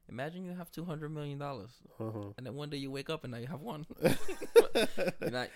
Imagine 0.10 0.43
you 0.43 0.53
have 0.53 0.72
two 0.72 0.86
hundred 0.86 1.10
million 1.14 1.38
dollars, 1.38 1.72
Uh-huh. 1.99 2.34
and 2.38 2.45
then 2.45 2.55
one 2.55 2.70
day 2.70 2.78
you 2.78 2.89
wake 2.91 3.10
up 3.10 3.24
and 3.24 3.32
now 3.32 3.38
you 3.38 3.47
have 3.47 3.62
one. 3.62 3.86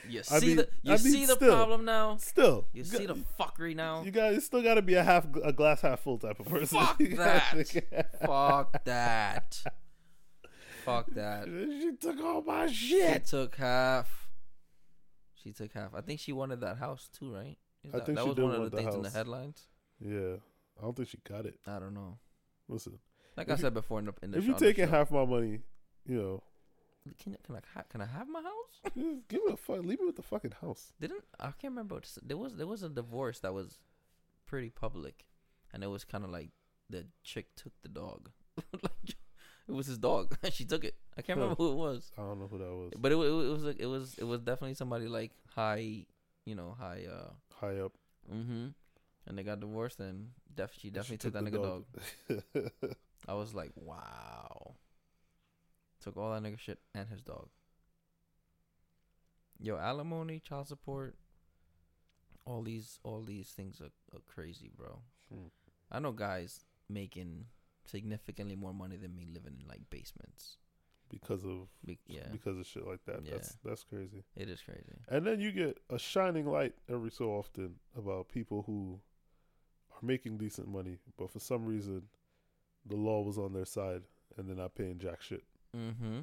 You 0.08 0.20
I 0.20 0.22
see 0.40 0.48
mean- 0.48 0.56
the 0.58 0.70
you 0.84 0.94
I 0.94 0.98
see 0.98 1.26
the 1.26 1.36
still. 1.36 1.54
problem 1.56 1.86
now. 1.86 2.18
Still, 2.18 2.68
You 2.74 2.84
see 2.84 3.06
the 3.06 3.16
fuckery 3.40 3.76
now. 3.76 4.04
You 4.04 4.12
got 4.12 4.34
you 4.34 4.40
still 4.42 4.62
got 4.62 4.76
to 4.76 4.82
be 4.82 4.94
a 4.96 5.04
half 5.04 5.26
a 5.44 5.52
glass 5.54 5.82
half 5.82 6.02
full 6.02 6.18
type 6.18 6.40
of 6.40 6.46
person. 6.48 6.80
Fuck 6.80 7.00
gotta- 7.16 8.06
Fuck 8.26 8.84
that. 8.86 9.64
Fuck 10.86 11.08
that. 11.12 11.46
she 11.48 11.92
took 12.00 12.20
all 12.22 12.42
my 12.42 12.68
shit. 12.68 13.24
She 13.26 13.32
took 13.32 13.56
half. 13.56 14.28
She 15.36 15.52
took 15.52 15.74
half. 15.74 15.94
I 15.96 16.02
think 16.02 16.20
she 16.20 16.32
wanted 16.34 16.62
that 16.62 16.78
house 16.78 17.10
too, 17.18 17.34
right? 17.34 17.58
I 17.86 17.98
that, 17.98 18.06
think 18.06 18.18
that 18.18 18.24
she 18.24 18.28
was 18.30 18.36
did 18.36 18.44
one 18.44 18.54
of 18.56 18.62
the 18.64 18.70
the 18.70 18.78
things 18.78 18.96
in 18.96 19.02
the 19.02 19.10
house. 19.10 19.16
headlines. 19.16 19.68
Yeah, 20.00 20.36
I 20.78 20.82
don't 20.82 20.96
think 20.96 21.10
she 21.10 21.18
got 21.28 21.46
it. 21.46 21.56
I 21.68 21.80
don't 21.80 21.94
know. 21.94 22.18
Listen, 22.68 23.00
Like 23.36 23.48
If 23.48 23.52
I 23.52 23.56
you- 23.56 23.62
said 23.62 23.74
before 23.74 24.00
in 24.00 24.06
the 24.06 24.14
in 24.22 24.32
the 24.32 24.38
if 24.38 24.46
you're 24.46 24.54
on 24.56 24.60
taking 24.60 24.86
show. 24.86 24.92
half 24.92 25.12
my 25.12 25.26
money, 25.26 25.60
you 26.06 26.18
know, 26.22 26.44
can 27.20 27.36
can 27.44 27.56
I 27.56 27.82
can 27.90 28.02
I 28.02 28.06
have 28.06 28.28
my 28.28 28.42
house? 28.42 28.94
give 28.96 29.42
me 29.44 29.50
the 29.52 29.58
fuck, 29.58 29.80
leave 29.84 30.00
me 30.00 30.06
with 30.06 30.16
the 30.16 30.22
fucking 30.24 30.54
house. 30.62 30.94
Didn't 31.00 31.24
I 31.40 31.52
can't 31.60 31.72
remember. 31.74 32.02
There 32.22 32.38
was 32.38 32.56
there 32.56 32.68
was 32.68 32.84
a 32.84 32.90
divorce 32.90 33.40
that 33.40 33.54
was 33.54 33.80
pretty 34.46 34.70
public, 34.70 35.26
and 35.74 35.84
it 35.84 35.88
was 35.88 36.04
kind 36.06 36.24
of 36.24 36.30
like 36.30 36.52
the 36.90 37.08
chick 37.24 37.48
took 37.56 37.74
the 37.82 37.90
dog. 37.90 38.30
like 38.84 39.16
it 39.68 39.72
was 39.72 39.88
his 39.88 39.98
dog. 39.98 40.38
she 40.52 40.66
took 40.66 40.84
it. 40.84 40.96
I 41.18 41.22
can't 41.24 41.38
remember 41.40 41.56
who 41.56 41.72
it 41.72 41.76
was, 41.76 42.12
I 42.18 42.22
don't 42.22 42.40
know 42.40 42.48
who 42.48 42.58
that 42.60 42.72
was. 42.72 42.92
but 43.00 43.12
it, 43.12 43.16
it, 43.16 43.20
it 43.22 43.52
was 43.52 43.64
like 43.64 43.80
it 43.80 43.86
was 43.88 44.16
it 44.18 44.24
was 44.26 44.42
definitely 44.42 44.76
somebody 44.76 45.08
like 45.08 45.32
high, 45.56 46.06
you 46.46 46.56
know, 46.56 46.76
high. 46.80 47.06
uh 47.12 47.32
High 47.60 47.80
up, 47.80 47.94
Mm-hmm. 48.32 48.68
And 49.26 49.38
they 49.38 49.44
got 49.44 49.62
divorced, 49.62 50.00
and 50.02 50.32
def- 50.54 50.74
she 50.78 50.90
definitely 50.90 51.18
took, 51.18 51.32
that 51.34 51.46
the 51.46 51.52
nigga 51.52 51.64
dog. 51.64 52.94
I 53.28 53.34
was 53.34 53.54
like, 53.54 53.72
wow. 53.76 54.76
Took 56.02 56.18
all 56.18 56.34
that 56.34 56.44
nigga 56.44 56.60
shit 56.60 56.80
and 56.94 57.08
his 57.10 57.22
dog. 57.22 57.48
Yo, 59.60 59.78
alimony, 59.78 60.42
child 60.42 60.68
support, 60.68 61.16
all 62.46 62.62
these 62.62 63.00
all 63.04 63.24
these 63.24 63.48
things 63.50 63.80
are, 63.80 63.92
are 64.16 64.22
crazy, 64.28 64.70
bro. 64.76 65.00
Hmm. 65.34 65.48
I 65.92 66.00
know 66.00 66.12
guys 66.12 66.66
making 66.90 67.46
significantly 67.86 68.56
more 68.56 68.74
money 68.74 68.98
than 68.98 69.16
me 69.16 69.26
living 69.32 69.56
in 69.62 69.68
like 69.68 69.82
basements. 69.90 70.58
because 71.10 71.46
of 71.46 71.68
Be- 71.86 72.00
yeah, 72.08 72.28
because 72.32 72.58
of 72.58 72.66
shit 72.66 72.86
like 72.86 73.06
that. 73.06 73.22
Yeah. 73.24 73.32
That's 73.34 73.58
that's 73.64 73.84
crazy. 73.84 74.24
it 74.36 74.50
is 74.50 74.60
crazy. 74.62 74.98
And 75.08 75.26
then 75.26 75.40
you 75.40 75.52
get 75.52 75.78
a 75.90 76.00
shining 76.00 76.46
light 76.46 76.74
every 76.90 77.12
so 77.12 77.30
often 77.30 77.76
about 77.98 78.28
people 78.30 78.64
who 78.64 79.00
are 79.92 80.06
making 80.06 80.38
decent 80.38 80.68
money, 80.68 80.98
but 81.18 81.32
for 81.32 81.40
some 81.40 81.66
reason 81.66 82.04
the 82.86 82.96
law 82.96 83.22
was 83.22 83.38
on 83.38 83.54
their 83.54 83.66
side 83.66 84.02
and 84.38 84.48
they're 84.48 84.56
not 84.56 84.76
paying 84.76 84.98
jack 85.00 85.22
shit. 85.22 85.44
Mm-hmm. 85.76 86.22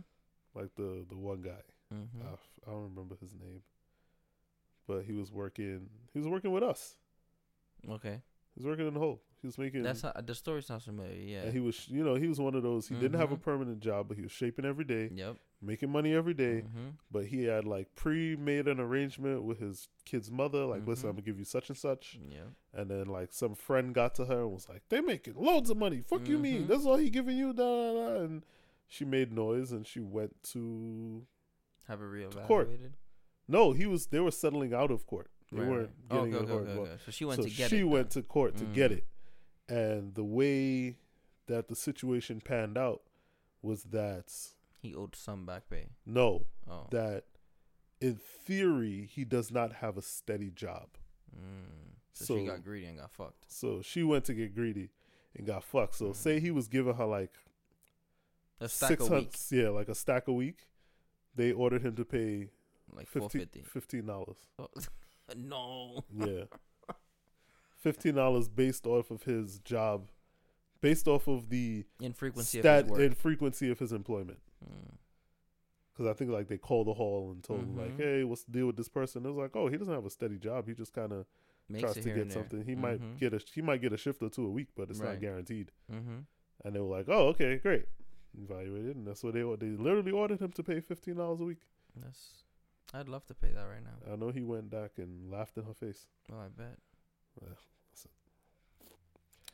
Like 0.55 0.75
the 0.77 1.05
the 1.09 1.17
one 1.17 1.43
guy, 1.43 1.63
Mm-hmm. 1.95 2.23
I, 2.29 2.33
f- 2.33 2.51
I 2.67 2.71
don't 2.71 2.83
remember 2.95 3.17
his 3.21 3.35
name, 3.35 3.63
but 4.87 5.03
he 5.05 5.13
was 5.13 5.33
working. 5.33 5.89
He 6.13 6.19
was 6.21 6.29
working 6.29 6.53
with 6.53 6.63
us. 6.63 6.97
Okay, 7.89 8.21
He 8.55 8.61
was 8.63 8.67
working 8.67 8.87
in 8.87 8.95
the 8.95 9.01
hole. 9.01 9.21
He 9.41 9.47
was 9.47 9.57
making. 9.57 9.83
that's 9.83 10.03
how, 10.03 10.13
the 10.25 10.35
story 10.35 10.63
sounds 10.63 10.85
familiar. 10.85 11.15
Yeah. 11.15 11.51
he 11.51 11.61
was, 11.61 11.89
you 11.89 12.05
know, 12.05 12.15
he 12.15 12.29
was 12.29 12.39
one 12.39 12.55
of 12.55 12.63
those. 12.63 12.89
He 12.89 12.95
didn't 12.95 13.19
have 13.19 13.33
a 13.33 13.37
Mhm. 13.37 13.43
permanent 13.43 13.81
job, 13.81 14.07
but 14.09 14.17
he 14.19 14.23
was 14.23 14.33
shaping 14.33 14.67
every 14.67 14.85
day, 14.85 15.09
yep. 15.15 15.37
making 15.63 15.89
money 15.91 16.13
every 16.15 16.35
day. 16.35 16.63
Mm-hmm. 16.67 16.89
But 17.11 17.27
he 17.27 17.45
had 17.45 17.65
like 17.65 17.95
pre-made 17.95 18.69
an 18.69 18.79
arrangement 18.81 19.43
with 19.45 19.59
his 19.59 19.89
kid's 20.05 20.31
mother, 20.31 20.67
like, 20.67 20.87
listen, 20.87 21.07
Mhm. 21.07 21.11
I'm 21.11 21.17
gonna 21.17 21.25
give 21.27 21.39
you 21.39 21.45
such 21.47 21.71
and 21.71 21.79
such. 21.79 22.19
Yep. 22.31 22.49
And 22.75 22.91
then 22.91 23.07
like 23.07 23.33
some 23.33 23.55
friend 23.55 23.95
got 23.95 24.15
to 24.17 24.27
her 24.27 24.43
and 24.43 24.53
was 24.53 24.69
like, 24.69 24.83
"They 24.91 25.01
making 25.01 25.35
loads 25.37 25.71
of 25.71 25.77
money. 25.79 26.01
Fuck 26.03 26.29
you 26.29 26.39
mean? 26.39 26.65
Mhm. 26.65 26.69
That's 26.69 26.85
all 26.85 26.97
he 26.97 27.09
giving 27.09 27.37
you." 27.39 27.53
Da, 27.55 27.65
da, 27.65 27.93
da. 27.95 28.21
And 28.25 28.45
she 28.89 29.05
made 29.07 29.33
noise 29.33 29.73
and 29.73 29.87
she 29.87 30.01
went 30.01 30.43
to 30.53 31.27
Have 31.89 32.03
it 32.03 32.31
court. 32.47 32.69
reevaluated. 32.71 32.93
no. 33.49 33.73
He 33.73 33.87
was 33.87 34.07
they 34.09 34.21
were 34.21 34.31
settling 34.31 34.75
out 34.75 34.91
of 34.91 35.07
court. 35.07 35.31
They 35.53 35.59
Right, 35.63 35.69
weren't. 35.69 35.91
Oh, 36.13 36.17
getting 36.27 36.35
okay, 36.37 36.47
court. 36.47 36.69
okay. 36.69 36.93
So 37.05 37.11
she 37.11 37.25
went 37.25 37.39
so 37.39 37.49
to 37.49 37.51
get 37.51 37.71
she 37.71 37.81
it. 37.81 37.85
went 37.85 38.11
to 38.13 38.23
court 38.23 38.57
to 38.59 38.65
get 38.67 38.93
Mm. 38.93 38.99
it, 38.99 39.07
and 39.71 40.15
the 40.15 40.25
way 40.25 40.97
that 41.47 41.69
the 41.69 41.75
situation 41.77 42.41
panned 42.41 42.77
out 42.77 43.03
was 43.63 43.85
that 43.85 44.33
He 44.83 44.95
owed 44.95 45.15
some 45.17 45.47
back 45.47 45.69
pay. 45.71 45.89
no, 46.05 46.47
Oh. 46.69 46.87
that 46.91 47.25
in 48.01 48.17
theory 48.17 49.07
he 49.07 49.25
does 49.25 49.51
not 49.51 49.75
have 49.75 49.97
a 49.97 50.03
steady 50.03 50.51
job. 50.51 50.89
Mm. 51.35 51.95
So, 52.13 52.25
So- 52.25 52.39
she 52.39 52.47
got 52.47 52.63
greedy 52.65 52.87
and 52.87 52.99
got 52.99 53.11
fucked. 53.13 53.51
So 53.51 53.83
she 53.83 54.03
went 54.03 54.25
to 54.27 54.35
get 54.35 54.55
greedy 54.55 54.91
and 55.35 55.47
got 55.47 55.65
fucked. 55.65 55.95
So 55.95 56.07
Mm. 56.11 56.17
say 56.17 56.41
he 56.41 56.51
was 56.51 56.69
giving 56.69 56.95
her 56.95 57.07
like 57.07 57.39
A 58.61 58.69
stack 58.69 58.89
six 58.89 59.09
a 59.09 59.13
week, 59.15 59.35
yeah, 59.51 59.69
like 59.71 59.89
a 59.89 59.95
stack 59.95 60.29
a 60.29 60.33
week. 60.33 60.67
They 61.35 61.53
ordered 61.53 61.83
him 61.83 61.95
to 61.97 62.05
pay 62.05 62.51
like 62.93 63.07
four 63.09 63.29
15 63.31 63.65
fifty. 63.65 64.03
dollars. 64.03 64.37
no. 65.37 66.05
Yeah, 66.13 66.45
fifteen 67.81 68.15
dollars 68.15 68.49
based 68.49 68.87
off 68.87 69.11
of 69.11 69.25
his 69.25 69.59
job, 69.61 70.09
based 70.81 71.09
off 71.09 71.27
of 71.29 71.49
the 71.49 71.85
Infrequency 72.01 72.61
stat 72.61 72.91
of 72.91 72.99
and 72.99 73.17
frequency 73.17 73.71
of 73.71 73.79
his 73.79 73.93
employment. 73.93 74.39
Mm. 74.65 74.95
Because 75.93 76.07
I 76.07 76.15
think 76.15 76.31
like 76.31 76.49
they 76.49 76.59
called 76.59 76.87
the 76.87 76.95
hall 76.95 77.31
and 77.33 77.43
told 77.43 77.61
him 77.61 77.77
like, 77.77 77.97
Mhm. 77.97 77.99
"Hey, 77.99 78.25
what's 78.25 78.45
the 78.45 78.53
deal 78.53 78.67
with 78.67 78.77
this 78.77 78.89
person?" 78.89 79.25
It 79.25 79.29
was 79.29 79.37
like, 79.37 79.55
"Oh, 79.57 79.69
he 79.69 79.77
doesn't 79.77 79.93
have 79.93 80.07
a 80.07 80.11
steady 80.11 80.39
job. 80.39 80.67
He 80.67 80.75
just 80.75 80.93
kind 80.95 81.13
of 81.13 81.27
tries 81.79 81.95
to 81.95 82.01
get 82.15 82.33
something. 82.33 82.65
He 82.65 82.75
might 82.75 83.01
Mhm. 83.01 83.19
get 83.19 83.35
a 83.35 83.39
he 83.55 83.61
might 83.63 83.81
get 83.81 83.93
a 83.93 83.97
shift 83.97 84.23
or 84.23 84.31
two 84.31 84.47
a 84.47 84.51
week, 84.51 84.69
but 84.75 84.91
it's 84.91 85.01
not 85.01 85.21
guaranteed." 85.21 85.73
Mm-hmm. 85.93 86.19
And 86.65 86.75
they 86.75 86.81
were 86.81 86.97
like, 86.97 87.09
"Oh, 87.09 87.29
okay, 87.29 87.59
great." 87.59 87.87
Evaluated, 88.41 88.97
and 88.97 89.07
that's 89.07 89.25
what 89.25 89.35
they 89.35 89.43
they 89.57 89.71
literally 89.77 90.13
ordered 90.13 90.41
him 90.41 90.53
to 90.53 90.63
pay 90.63 90.81
fifteen 90.81 91.17
dollars 91.17 91.41
a 91.41 91.45
week. 91.45 91.63
That's. 91.97 92.45
I'd 92.95 93.09
love 93.09 93.25
to 93.27 93.35
pay 93.35 93.53
that 93.53 93.63
right 93.65 93.83
now. 93.83 94.13
I 94.13 94.17
know 94.17 94.31
he 94.31 94.43
went 94.43 94.69
back 94.71 94.99
and 94.99 95.31
laughed 95.31 95.57
in 95.59 95.65
her 95.65 95.75
face. 95.75 96.07
Oh, 96.33 96.39
I 96.39 96.49
bet. 96.49 96.79
Well. 97.39 97.57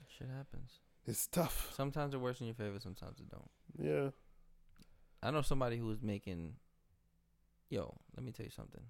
Shit 0.08 0.28
happens. 0.34 0.80
It's 1.06 1.26
tough. 1.26 1.72
Sometimes 1.74 2.14
it 2.14 2.20
works 2.20 2.40
in 2.40 2.46
your 2.46 2.54
favor. 2.54 2.78
Sometimes 2.80 3.20
it 3.20 3.28
don't. 3.28 3.50
Yeah. 3.78 4.10
I 5.22 5.30
know 5.30 5.42
somebody 5.42 5.76
who 5.76 5.86
was 5.86 6.02
making. 6.02 6.54
Yo, 7.68 7.98
let 8.16 8.24
me 8.24 8.32
tell 8.32 8.46
you 8.46 8.50
something. 8.50 8.82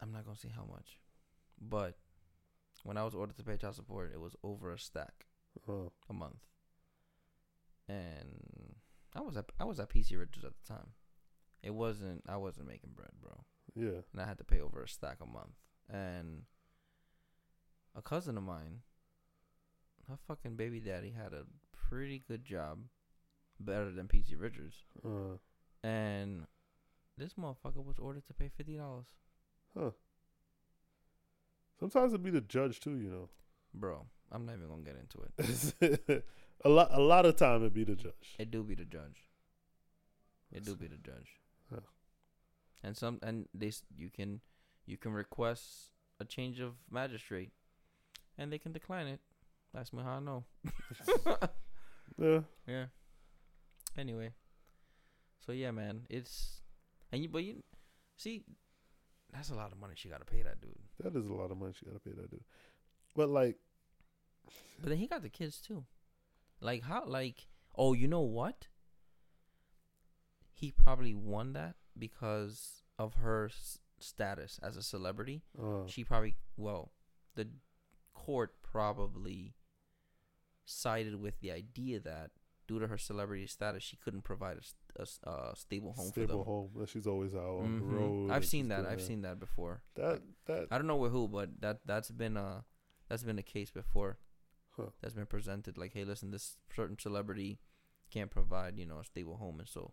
I'm 0.00 0.10
not 0.10 0.24
gonna 0.24 0.36
say 0.36 0.48
how 0.54 0.64
much, 0.64 0.98
but 1.60 1.96
when 2.82 2.96
I 2.96 3.04
was 3.04 3.14
ordered 3.14 3.36
to 3.36 3.44
pay 3.44 3.56
child 3.56 3.76
support, 3.76 4.10
it 4.12 4.20
was 4.20 4.34
over 4.42 4.72
a 4.72 4.78
stack 4.78 5.26
Oh, 5.68 5.92
a 6.10 6.12
month, 6.12 6.40
and 7.88 8.74
I 9.14 9.20
was 9.20 9.36
at 9.36 9.44
I 9.60 9.64
was 9.64 9.78
at 9.78 9.90
PC 9.90 10.18
Richards 10.18 10.44
at 10.44 10.52
the 10.56 10.74
time. 10.74 10.88
It 11.62 11.72
wasn't 11.74 12.24
I 12.28 12.36
wasn't 12.36 12.66
making 12.66 12.90
bread, 12.96 13.10
bro, 13.20 13.44
yeah. 13.76 14.00
and 14.12 14.20
I 14.20 14.26
had 14.26 14.38
to 14.38 14.44
pay 14.44 14.60
over 14.60 14.82
a 14.82 14.88
stack 14.88 15.18
a 15.20 15.26
month. 15.26 15.54
And 15.92 16.44
a 17.94 18.00
cousin 18.02 18.36
of 18.38 18.42
mine, 18.42 18.80
her 20.08 20.16
fucking 20.26 20.56
baby 20.56 20.80
daddy 20.80 21.10
had 21.10 21.32
a 21.34 21.44
pretty 21.88 22.22
good 22.26 22.44
job, 22.44 22.78
better 23.60 23.90
than 23.90 24.08
PC 24.08 24.34
Richards. 24.38 24.76
Uh, 25.04 25.36
And 25.86 26.46
this 27.18 27.34
motherfucker 27.34 27.84
was 27.84 27.98
ordered 27.98 28.26
to 28.28 28.34
pay 28.34 28.48
fifty 28.56 28.76
dollars, 28.76 29.06
huh. 29.76 29.90
Sometimes 31.78 32.12
it'd 32.12 32.22
be 32.24 32.30
the 32.30 32.40
judge 32.40 32.80
too, 32.80 32.96
you 32.96 33.10
know. 33.10 33.28
bro. 33.74 34.06
I'm 34.30 34.46
not 34.46 34.54
even 34.56 34.68
gonna 34.68 34.82
get 34.82 34.96
into 34.96 35.26
it. 36.08 36.24
a 36.64 36.68
lot, 36.68 36.88
a 36.92 37.00
lot 37.00 37.26
of 37.26 37.36
time 37.36 37.56
it'd 37.60 37.74
be 37.74 37.84
the 37.84 37.96
judge. 37.96 38.36
It 38.38 38.50
do 38.50 38.62
be 38.62 38.74
the 38.74 38.84
judge. 38.86 39.28
It 40.50 40.64
do 40.64 40.74
be 40.74 40.86
the 40.86 40.96
judge. 40.96 41.40
Huh. 41.70 41.80
And 42.82 42.96
some 42.96 43.18
and 43.22 43.46
they 43.52 43.72
you 43.96 44.08
can 44.08 44.40
you 44.86 44.96
can 44.96 45.12
request 45.12 45.90
a 46.20 46.24
change 46.24 46.60
of 46.60 46.74
magistrate, 46.90 47.52
and 48.38 48.52
they 48.52 48.58
can 48.58 48.72
decline 48.72 49.06
it. 49.06 49.20
That's 49.74 49.92
me 49.92 50.02
how 50.02 50.12
I 50.12 50.20
know. 50.20 50.44
Yeah. 52.18 52.40
Yeah. 52.66 52.84
Anyway. 53.96 54.32
So 55.44 55.52
yeah, 55.52 55.70
man, 55.70 56.02
it's 56.10 56.60
and 57.10 57.22
you 57.22 57.28
but 57.28 57.42
you 57.42 57.62
see, 58.16 58.44
that's 59.32 59.48
a 59.50 59.54
lot 59.54 59.72
of 59.72 59.78
money 59.80 59.94
she 59.96 60.08
got 60.10 60.18
to 60.18 60.26
pay 60.26 60.42
that 60.42 60.60
dude. 60.60 60.76
That 61.02 61.16
is 61.18 61.26
a 61.26 61.32
lot 61.32 61.50
of 61.50 61.56
money 61.58 61.72
she 61.76 61.86
gotta 61.86 61.98
pay 62.00 62.12
that 62.12 62.30
dude. 62.30 62.44
But 63.16 63.30
like, 63.30 63.56
But 64.78 64.90
then 64.90 64.98
he 64.98 65.06
got 65.06 65.22
the 65.22 65.30
kids 65.30 65.58
too. 65.60 65.84
Like 66.60 66.82
how? 66.82 67.04
Like 67.06 67.48
oh, 67.76 67.94
you 67.94 68.06
know 68.06 68.20
what? 68.20 68.68
He 70.52 70.70
probably 70.70 71.14
won 71.14 71.54
that 71.54 71.76
because 71.98 72.82
of 72.98 73.14
her 73.14 73.46
s- 73.46 73.78
status 74.02 74.58
as 74.62 74.76
a 74.76 74.82
celebrity. 74.82 75.42
uh, 75.60 75.86
She 75.86 76.04
probably 76.04 76.36
well, 76.56 76.92
the 77.34 77.48
court 78.14 78.54
probably 78.62 79.54
sided 80.64 81.16
with 81.20 81.40
the 81.40 81.50
idea 81.50 82.00
that 82.00 82.30
due 82.68 82.78
to 82.78 82.86
her 82.86 82.98
celebrity 82.98 83.46
status, 83.46 83.82
she 83.82 83.96
couldn't 83.96 84.22
provide 84.22 84.58
a 84.96 85.02
uh, 85.28 85.54
stable 85.54 85.92
home 85.92 86.08
stable 86.08 86.26
for 86.28 86.36
them. 86.38 86.44
home. 86.44 86.70
That 86.78 86.88
she's 86.88 87.06
always 87.06 87.34
out 87.34 87.58
on 87.60 87.80
the 87.80 87.84
Mhm. 87.86 87.90
road. 87.90 88.30
I've 88.30 88.46
seen 88.46 88.68
that. 88.68 88.86
I've 88.86 89.02
seen 89.02 89.22
that 89.22 89.38
before. 89.40 89.82
that. 89.94 90.22
That 90.46 90.68
I 90.70 90.78
don't 90.78 90.86
know 90.86 90.96
with 90.96 91.12
who, 91.12 91.28
but 91.28 91.60
that 91.60 91.86
that's 91.86 92.10
been 92.10 92.36
a 92.36 92.64
that's 93.08 93.22
been 93.24 93.38
a 93.38 93.42
case 93.42 93.70
before. 93.70 94.18
Huh. 94.76 94.90
That's 95.00 95.14
been 95.14 95.26
presented 95.26 95.76
like, 95.76 95.92
hey, 95.92 96.04
listen, 96.04 96.30
this 96.30 96.56
certain 96.74 96.98
celebrity 96.98 97.60
can't 98.10 98.30
provide 98.30 98.78
you 98.78 98.86
know 98.86 98.98
a 99.00 99.04
stable 99.04 99.36
home 99.36 99.58
and 99.58 99.68
so, 99.68 99.92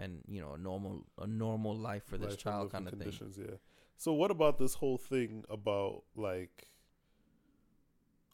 and 0.00 0.22
you 0.26 0.40
know 0.40 0.52
a 0.54 0.58
normal 0.58 1.04
a 1.18 1.26
normal 1.26 1.76
life 1.76 2.04
for 2.04 2.16
this 2.18 2.30
life 2.30 2.38
child 2.38 2.72
kind 2.72 2.86
of 2.88 2.94
thing. 2.98 3.12
Yeah. 3.36 3.56
So 3.96 4.12
what 4.14 4.30
about 4.30 4.58
this 4.58 4.74
whole 4.74 4.96
thing 4.96 5.44
about 5.50 6.02
like, 6.16 6.68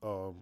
um, 0.03 0.37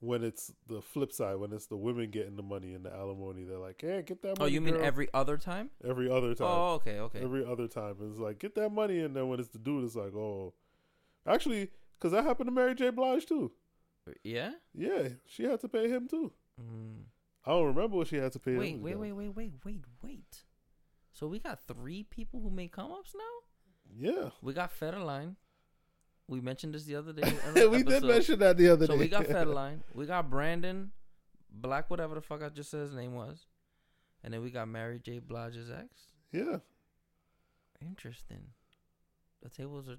when 0.00 0.24
it's 0.24 0.52
the 0.66 0.80
flip 0.80 1.12
side, 1.12 1.36
when 1.36 1.52
it's 1.52 1.66
the 1.66 1.76
women 1.76 2.10
getting 2.10 2.36
the 2.36 2.42
money 2.42 2.72
and 2.72 2.84
the 2.84 2.92
alimony, 2.92 3.44
they're 3.44 3.58
like, 3.58 3.80
"Hey, 3.82 4.02
get 4.06 4.22
that 4.22 4.36
Oh, 4.38 4.44
money." 4.44 4.52
you 4.52 4.60
mean 4.62 4.74
girl." 4.74 4.84
every 4.84 5.08
other 5.12 5.36
time? 5.36 5.70
every 5.84 6.10
other 6.10 6.34
time? 6.34 6.46
Oh, 6.48 6.72
okay, 6.74 6.98
okay. 7.00 7.20
Every 7.22 7.44
other 7.44 7.68
time, 7.68 7.96
it's 8.08 8.18
like, 8.18 8.38
"Get 8.38 8.54
that 8.54 8.70
money," 8.70 9.00
and 9.00 9.14
then 9.14 9.28
when 9.28 9.38
it's 9.38 9.50
the 9.50 9.58
dude, 9.58 9.84
it's 9.84 9.96
like, 9.96 10.14
"Oh, 10.14 10.54
actually." 11.26 11.70
Because 11.98 12.12
that 12.12 12.24
happened 12.24 12.46
to 12.46 12.50
Mary 12.52 12.74
J. 12.74 12.88
Blige 12.88 13.26
too. 13.26 13.52
yeah. 14.24 14.52
Yeah, 14.74 15.08
she 15.26 15.42
had 15.44 15.60
to 15.60 15.68
pay 15.68 15.90
him 15.90 16.08
too. 16.08 16.32
Mm. 16.58 17.02
I 17.44 17.50
don't 17.50 17.66
remember 17.66 17.96
what 17.96 18.08
she 18.08 18.16
had 18.16 18.32
to 18.32 18.38
pay 18.38 18.56
Wait, 18.56 18.78
wait, 18.78 18.96
wait, 18.98 19.12
wait, 19.12 19.28
wait, 19.34 19.52
wait, 19.64 19.80
wait. 20.02 20.42
So 21.12 21.26
we 21.26 21.38
got 21.38 21.58
three 21.66 22.02
people 22.02 22.40
who 22.40 22.50
make 22.50 22.72
come 22.72 22.92
ups 22.92 23.14
now. 23.14 24.12
Yeah, 24.12 24.30
We 24.42 24.52
got 24.52 24.70
Federline. 24.78 25.34
We 26.28 26.40
mentioned 26.40 26.74
this 26.74 26.84
the 26.84 26.94
other 26.94 27.12
day. 27.12 27.22
in 27.56 27.70
we 27.70 27.80
an 27.80 27.86
did 27.86 28.04
mention 28.04 28.38
that 28.38 28.56
the 28.56 28.68
other 28.68 28.86
So 28.86 28.92
day. 28.92 28.98
So 28.98 29.00
we 29.00 29.08
got 29.08 29.24
Federline. 29.36 29.80
We 29.94 30.06
got 30.06 30.30
Brandon, 30.30 30.92
Black, 31.50 31.90
whatever 31.90 32.14
the 32.14 32.20
fuck 32.20 32.42
I 32.42 32.50
just 32.50 32.70
said 32.70 32.80
his 32.80 32.94
name 32.94 33.14
was, 33.14 33.46
and 34.22 34.32
then 34.32 34.42
we 34.42 34.50
got 34.50 34.68
Mary 34.68 35.00
J. 35.00 35.18
Blige's 35.18 35.70
ex. 35.70 35.88
yeah, 36.32 36.58
Interesting. 37.82 38.44
The 39.42 39.48
tables 39.48 39.88
are, 39.88 39.96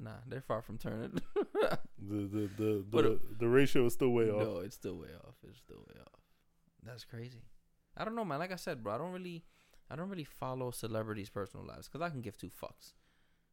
nah, 0.00 0.16
they're 0.26 0.40
far 0.40 0.62
from 0.62 0.78
turning. 0.78 1.20
the 1.34 1.78
the 1.98 2.50
the 2.56 2.84
the, 2.90 3.20
the 3.38 3.48
ratio 3.48 3.86
is 3.86 3.92
still 3.92 4.10
way 4.10 4.30
off. 4.30 4.42
no, 4.42 4.56
it's 4.58 4.74
still 4.74 4.96
way 4.96 5.08
off. 5.24 5.34
It's 5.46 5.58
still 5.58 5.78
way 5.86 6.00
off. 6.00 6.19
That's 6.84 7.04
crazy. 7.04 7.42
I 7.96 8.04
don't 8.04 8.14
know, 8.14 8.24
man. 8.24 8.38
Like 8.38 8.52
I 8.52 8.56
said, 8.56 8.82
bro, 8.82 8.94
I 8.94 8.98
don't 8.98 9.12
really, 9.12 9.44
I 9.90 9.96
don't 9.96 10.08
really 10.08 10.24
follow 10.24 10.70
celebrities' 10.70 11.30
personal 11.30 11.66
lives 11.66 11.88
because 11.88 12.04
I 12.04 12.10
can 12.10 12.20
give 12.20 12.36
two 12.36 12.50
fucks. 12.50 12.94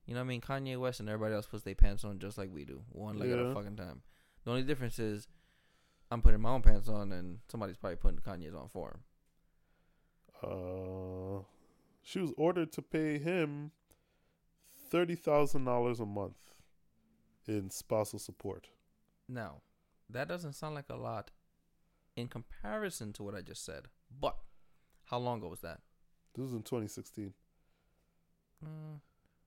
You 0.06 0.14
know 0.14 0.22
what 0.22 0.26
I 0.26 0.28
mean? 0.28 0.42
Kanye 0.42 0.80
West 0.80 1.02
and 1.02 1.10
everybody 1.10 1.36
else 1.36 1.48
puts 1.48 1.64
their 1.64 1.76
pants 1.76 2.06
on 2.06 2.20
just 2.20 2.38
like 2.38 2.50
we 2.54 2.64
do, 2.64 2.82
one 2.90 3.18
leg 3.20 3.32
at 3.32 3.40
a 3.40 3.54
fucking 3.54 3.76
time. 3.76 4.02
The 4.46 4.52
only 4.52 4.64
difference 4.64 5.00
is 5.00 5.28
I'm 6.10 6.22
putting 6.22 6.40
my 6.40 6.50
own 6.52 6.62
pants 6.62 6.88
on, 6.88 7.12
and 7.12 7.40
somebody's 7.50 7.76
probably 7.76 7.98
putting 7.98 8.20
Kanye's 8.20 8.56
on 8.56 8.70
for 8.70 8.92
him. 8.92 9.02
Uh, 10.42 11.44
she 12.04 12.20
was 12.20 12.32
ordered 12.38 12.72
to 12.74 12.82
pay 12.82 13.18
him 13.18 13.72
thirty 14.90 15.16
thousand 15.16 15.66
dollars 15.66 16.00
a 16.00 16.06
month 16.06 16.54
in 17.48 17.70
spousal 17.70 18.20
support. 18.20 18.70
Now, 19.28 19.62
that 20.10 20.30
doesn't 20.30 20.54
sound 20.54 20.76
like 20.76 20.90
a 20.90 20.96
lot 20.96 21.32
in 22.18 22.28
comparison 22.28 23.14
to 23.14 23.24
what 23.24 23.36
I 23.36 23.42
just 23.42 23.64
said. 23.64 23.84
But 24.20 24.36
how 25.06 25.20
long 25.20 25.38
ago 25.38 25.48
was 25.48 25.62
that? 25.62 25.80
This 26.36 26.44
was 26.44 26.54
in 26.54 26.64
2016. 26.64 27.32
Mm, 28.66 29.00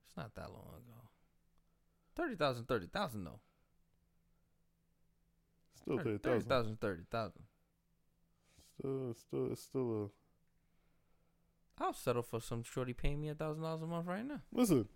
it's 0.06 0.16
not 0.16 0.34
that 0.36 0.50
long 0.50 0.68
ago. 0.68 1.08
30,000, 2.16 2.66
30,000 2.66 3.24
though. 3.24 3.40
Still 5.74 5.96
thirty 5.98 6.18
thousand. 6.18 6.78
30,000, 6.78 6.80
30,000. 6.80 7.32
Still, 8.78 9.14
still, 9.14 9.52
it's 9.52 9.62
still 9.62 10.10
a. 11.78 11.82
I'll 11.82 11.94
settle 11.94 12.22
for 12.22 12.40
some 12.40 12.62
shorty 12.62 12.92
paying 12.92 13.20
me 13.20 13.30
a 13.30 13.34
thousand 13.34 13.62
dollars 13.62 13.82
a 13.82 13.86
month 13.86 14.06
right 14.06 14.26
now. 14.26 14.42
Listen, 14.52 14.88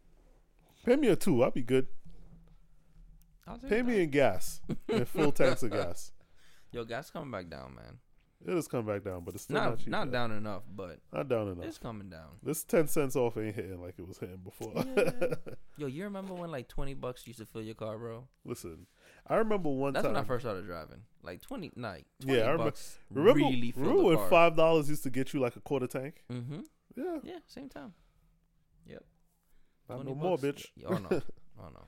pay 0.84 0.96
me 0.96 1.08
a 1.08 1.16
two. 1.16 1.42
I'll 1.42 1.50
be 1.50 1.62
good. 1.62 1.86
I'll 3.46 3.58
Pay 3.58 3.82
me 3.82 4.02
in 4.02 4.10
gas, 4.10 4.60
in 4.88 5.04
full 5.06 5.32
tanks 5.32 5.62
of 5.62 5.70
gas. 5.72 6.12
Yo, 6.74 6.84
gas 6.84 7.08
coming 7.10 7.30
back 7.30 7.48
down, 7.48 7.74
man. 7.76 7.98
It 8.46 8.52
is 8.58 8.66
coming 8.68 8.86
back 8.86 9.04
down, 9.04 9.22
but 9.24 9.34
it's 9.34 9.44
still 9.44 9.54
Not 9.54 9.70
not, 9.70 9.78
cheap. 9.78 9.88
not 9.88 10.10
down 10.10 10.32
enough, 10.32 10.64
but 10.74 10.98
Not 11.12 11.28
down 11.28 11.48
enough. 11.48 11.64
it's 11.64 11.78
coming 11.78 12.10
down. 12.10 12.30
This 12.42 12.64
ten 12.64 12.88
cents 12.88 13.14
off 13.16 13.38
ain't 13.38 13.54
hitting 13.54 13.80
like 13.80 13.94
it 13.96 14.06
was 14.06 14.18
hitting 14.18 14.38
before. 14.44 14.72
Yeah. 14.74 15.34
Yo, 15.78 15.86
you 15.86 16.02
remember 16.04 16.34
when 16.34 16.50
like 16.50 16.68
twenty 16.68 16.92
bucks 16.94 17.26
used 17.28 17.38
to 17.38 17.46
fill 17.46 17.62
your 17.62 17.76
car, 17.76 17.96
bro? 17.96 18.26
Listen, 18.44 18.86
I 19.26 19.36
remember 19.36 19.70
one 19.70 19.94
time. 19.94 20.02
That's 20.02 20.04
time. 20.06 20.14
when 20.14 20.24
I 20.24 20.26
first 20.26 20.42
started 20.42 20.66
driving. 20.66 21.02
Like 21.22 21.40
twenty, 21.42 21.70
like 21.76 22.06
twenty 22.20 22.36
Yeah, 22.38 22.44
I 22.44 22.50
remember- 22.50 22.64
bucks 22.64 22.98
remember, 23.08 23.38
really 23.38 23.70
filled 23.70 23.76
remember 23.86 24.02
the 24.02 24.08
when 24.08 24.16
car. 24.18 24.28
five 24.28 24.56
dollars 24.56 24.90
used 24.90 25.04
to 25.04 25.10
get 25.10 25.32
you 25.32 25.40
like 25.40 25.54
a 25.56 25.60
quarter 25.60 25.86
tank? 25.86 26.24
Mm-hmm. 26.30 26.60
Yeah, 26.96 27.18
Yeah, 27.22 27.38
same 27.46 27.68
time. 27.68 27.94
not 29.88 29.96
20 30.02 30.10
no 30.10 30.14
more, 30.16 30.36
bitch. 30.38 30.66
Oh 30.86 30.94
no, 30.98 31.08
oh 31.60 31.68
no. 31.72 31.84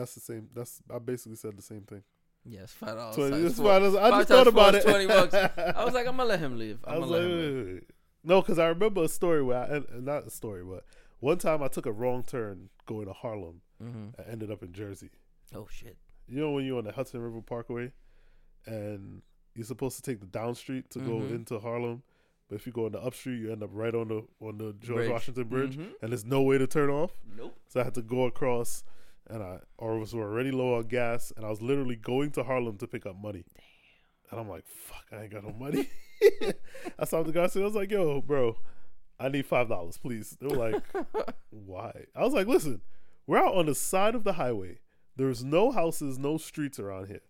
That's 0.00 0.14
the 0.14 0.20
same. 0.20 0.48
That's 0.54 0.80
I 0.92 0.98
basically 0.98 1.36
said 1.36 1.56
the 1.56 1.62
same 1.62 1.82
thing. 1.82 2.02
Yes, 2.44 2.72
five 2.72 2.96
dollars. 2.96 3.16
So 3.16 3.28
times 3.30 3.44
it's 3.44 3.56
four. 3.56 3.66
fine. 3.66 3.96
I 3.96 4.10
just 4.18 4.28
thought 4.28 4.46
about 4.46 4.74
it. 4.74 4.82
20 4.82 5.06
bucks. 5.06 5.34
I 5.76 5.84
was 5.84 5.92
like, 5.94 6.06
I'm 6.06 6.16
gonna 6.16 6.28
let 6.28 6.40
him 6.40 6.58
live. 6.58 6.78
I 6.86 6.94
I'm 6.94 7.00
was 7.02 7.10
gonna 7.10 7.22
like, 7.22 7.28
let 7.28 7.30
him 7.30 7.36
wait, 7.38 7.54
live. 7.56 7.66
wait, 7.66 7.74
wait. 7.74 7.90
no, 8.24 8.40
because 8.40 8.58
I 8.58 8.66
remember 8.68 9.04
a 9.04 9.08
story 9.08 9.42
where 9.42 9.58
I 9.58 9.82
not 10.00 10.26
a 10.26 10.30
story, 10.30 10.64
but 10.64 10.84
one 11.20 11.36
time 11.38 11.62
I 11.62 11.68
took 11.68 11.84
a 11.86 11.92
wrong 11.92 12.22
turn 12.22 12.70
going 12.86 13.06
to 13.06 13.12
Harlem. 13.12 13.60
Mm-hmm. 13.82 14.06
I 14.20 14.30
ended 14.32 14.50
up 14.50 14.62
in 14.62 14.72
Jersey. 14.72 15.10
Oh 15.54 15.66
shit. 15.70 15.96
You 16.28 16.40
know 16.40 16.50
when 16.52 16.64
you're 16.64 16.78
on 16.78 16.84
the 16.84 16.92
Hudson 16.92 17.20
River 17.20 17.42
Parkway, 17.42 17.92
and 18.66 19.22
you're 19.54 19.66
supposed 19.66 19.96
to 19.96 20.02
take 20.02 20.20
the 20.20 20.26
down 20.26 20.54
street 20.54 20.90
to 20.90 20.98
go 21.00 21.12
Mhm. 21.20 21.34
into 21.34 21.58
Harlem, 21.58 22.02
but 22.48 22.54
if 22.56 22.66
you 22.66 22.72
go 22.72 22.86
on 22.86 22.92
the 22.92 23.00
up 23.00 23.14
street, 23.14 23.38
you 23.40 23.52
end 23.52 23.62
up 23.62 23.70
right 23.72 23.94
on 23.94 24.08
the 24.08 24.26
on 24.40 24.58
the 24.58 24.72
George 24.80 24.96
Bridge. 25.00 25.10
Washington 25.10 25.44
Bridge, 25.44 25.76
Mhm. 25.76 25.92
and 26.02 26.10
there's 26.12 26.24
no 26.24 26.42
way 26.42 26.56
to 26.58 26.66
turn 26.66 26.88
off. 26.90 27.12
Nope. 27.36 27.58
So 27.68 27.80
I 27.80 27.84
had 27.84 27.94
to 27.94 28.02
go 28.02 28.24
across, 28.24 28.82
and 29.30 29.42
I 29.42 29.58
or 29.78 29.98
was 29.98 30.12
already 30.14 30.50
low 30.50 30.74
on 30.76 30.84
gas, 30.88 31.32
and 31.36 31.44
I 31.46 31.50
was 31.50 31.62
literally 31.62 31.96
going 31.96 32.30
to 32.32 32.42
Harlem 32.44 32.76
to 32.78 32.86
pick 32.86 33.06
up 33.06 33.16
money. 33.16 33.44
And 34.30 34.38
I'm 34.38 34.48
like, 34.48 34.64
fuck, 34.66 35.04
I 35.12 35.22
ain't 35.22 35.32
got 35.32 35.44
no 35.44 35.52
money. 35.52 35.88
I 36.98 37.04
saw 37.04 37.22
the 37.22 37.32
guy. 37.32 37.40
I 37.54 37.64
was 37.64 37.74
like, 37.74 37.90
yo, 37.90 38.20
bro, 38.20 38.56
I 39.18 39.28
need 39.28 39.46
five 39.46 39.68
dollars, 39.68 39.98
please. 39.98 40.36
They 40.40 40.46
were 40.46 40.70
like, 40.70 40.82
why? 41.50 42.04
I 42.14 42.22
was 42.24 42.32
like, 42.32 42.46
listen, 42.46 42.80
we're 43.26 43.38
out 43.38 43.54
on 43.54 43.66
the 43.66 43.74
side 43.74 44.14
of 44.14 44.24
the 44.24 44.34
highway. 44.34 44.78
There's 45.16 45.42
no 45.44 45.70
houses, 45.72 46.18
no 46.18 46.36
streets 46.38 46.78
around 46.78 47.08
here. 47.08 47.20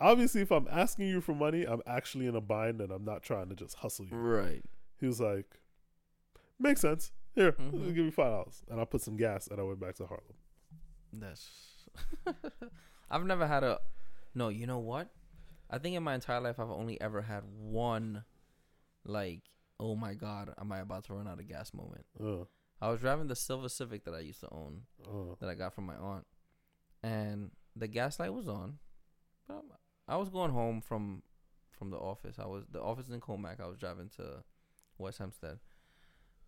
Obviously, 0.00 0.42
if 0.42 0.50
I'm 0.52 0.68
asking 0.70 1.08
you 1.08 1.20
for 1.20 1.34
money, 1.34 1.64
I'm 1.64 1.82
actually 1.86 2.26
in 2.26 2.36
a 2.36 2.40
bind, 2.40 2.80
and 2.80 2.92
I'm 2.92 3.04
not 3.04 3.22
trying 3.22 3.48
to 3.48 3.54
just 3.56 3.76
hustle 3.76 4.06
you. 4.06 4.16
Right. 4.16 4.62
He 5.00 5.06
was 5.06 5.20
like, 5.20 5.60
makes 6.58 6.80
sense. 6.80 7.12
Here, 7.34 7.52
Mhm. 7.52 7.94
Give 7.94 8.04
me 8.04 8.10
five 8.10 8.32
dollars, 8.32 8.62
and 8.68 8.80
I 8.80 8.84
put 8.84 9.00
some 9.00 9.16
gas, 9.16 9.46
and 9.46 9.60
I 9.60 9.62
went 9.62 9.78
back 9.80 9.94
to 9.96 10.06
Harlem. 10.06 10.34
That's. 11.12 11.48
I've 13.10 13.24
never 13.24 13.46
had 13.46 13.64
a. 13.64 13.78
No, 14.34 14.48
you 14.48 14.66
know 14.66 14.78
what? 14.78 15.08
I 15.70 15.78
think 15.78 15.96
in 15.96 16.02
my 16.02 16.14
entire 16.14 16.40
life 16.40 16.58
I've 16.58 16.70
only 16.70 17.00
ever 17.00 17.22
had 17.22 17.42
one, 17.44 18.24
like, 19.04 19.42
oh 19.78 19.94
my 19.94 20.14
god, 20.14 20.54
am 20.58 20.72
I 20.72 20.80
about 20.80 21.04
to 21.04 21.14
run 21.14 21.28
out 21.28 21.40
of 21.40 21.48
gas 21.48 21.72
moment. 21.74 22.06
Uh, 22.18 22.44
I 22.80 22.90
was 22.90 23.00
driving 23.00 23.26
the 23.26 23.36
Silver 23.36 23.68
Civic 23.68 24.04
that 24.04 24.14
I 24.14 24.20
used 24.20 24.40
to 24.40 24.48
own, 24.50 24.82
uh, 25.04 25.34
that 25.40 25.48
I 25.48 25.54
got 25.54 25.74
from 25.74 25.86
my 25.86 25.96
aunt, 25.96 26.26
and 27.02 27.50
the 27.76 27.88
gas 27.88 28.18
light 28.18 28.32
was 28.32 28.48
on. 28.48 28.78
But 29.46 29.64
I 30.06 30.16
was 30.16 30.28
going 30.28 30.52
home 30.52 30.80
from 30.80 31.22
from 31.70 31.90
the 31.90 31.98
office. 31.98 32.38
I 32.38 32.46
was 32.46 32.64
the 32.70 32.80
office 32.80 33.08
in 33.08 33.20
Commack. 33.20 33.60
I 33.60 33.66
was 33.66 33.78
driving 33.78 34.10
to 34.16 34.42
West 34.96 35.18
Hempstead, 35.18 35.58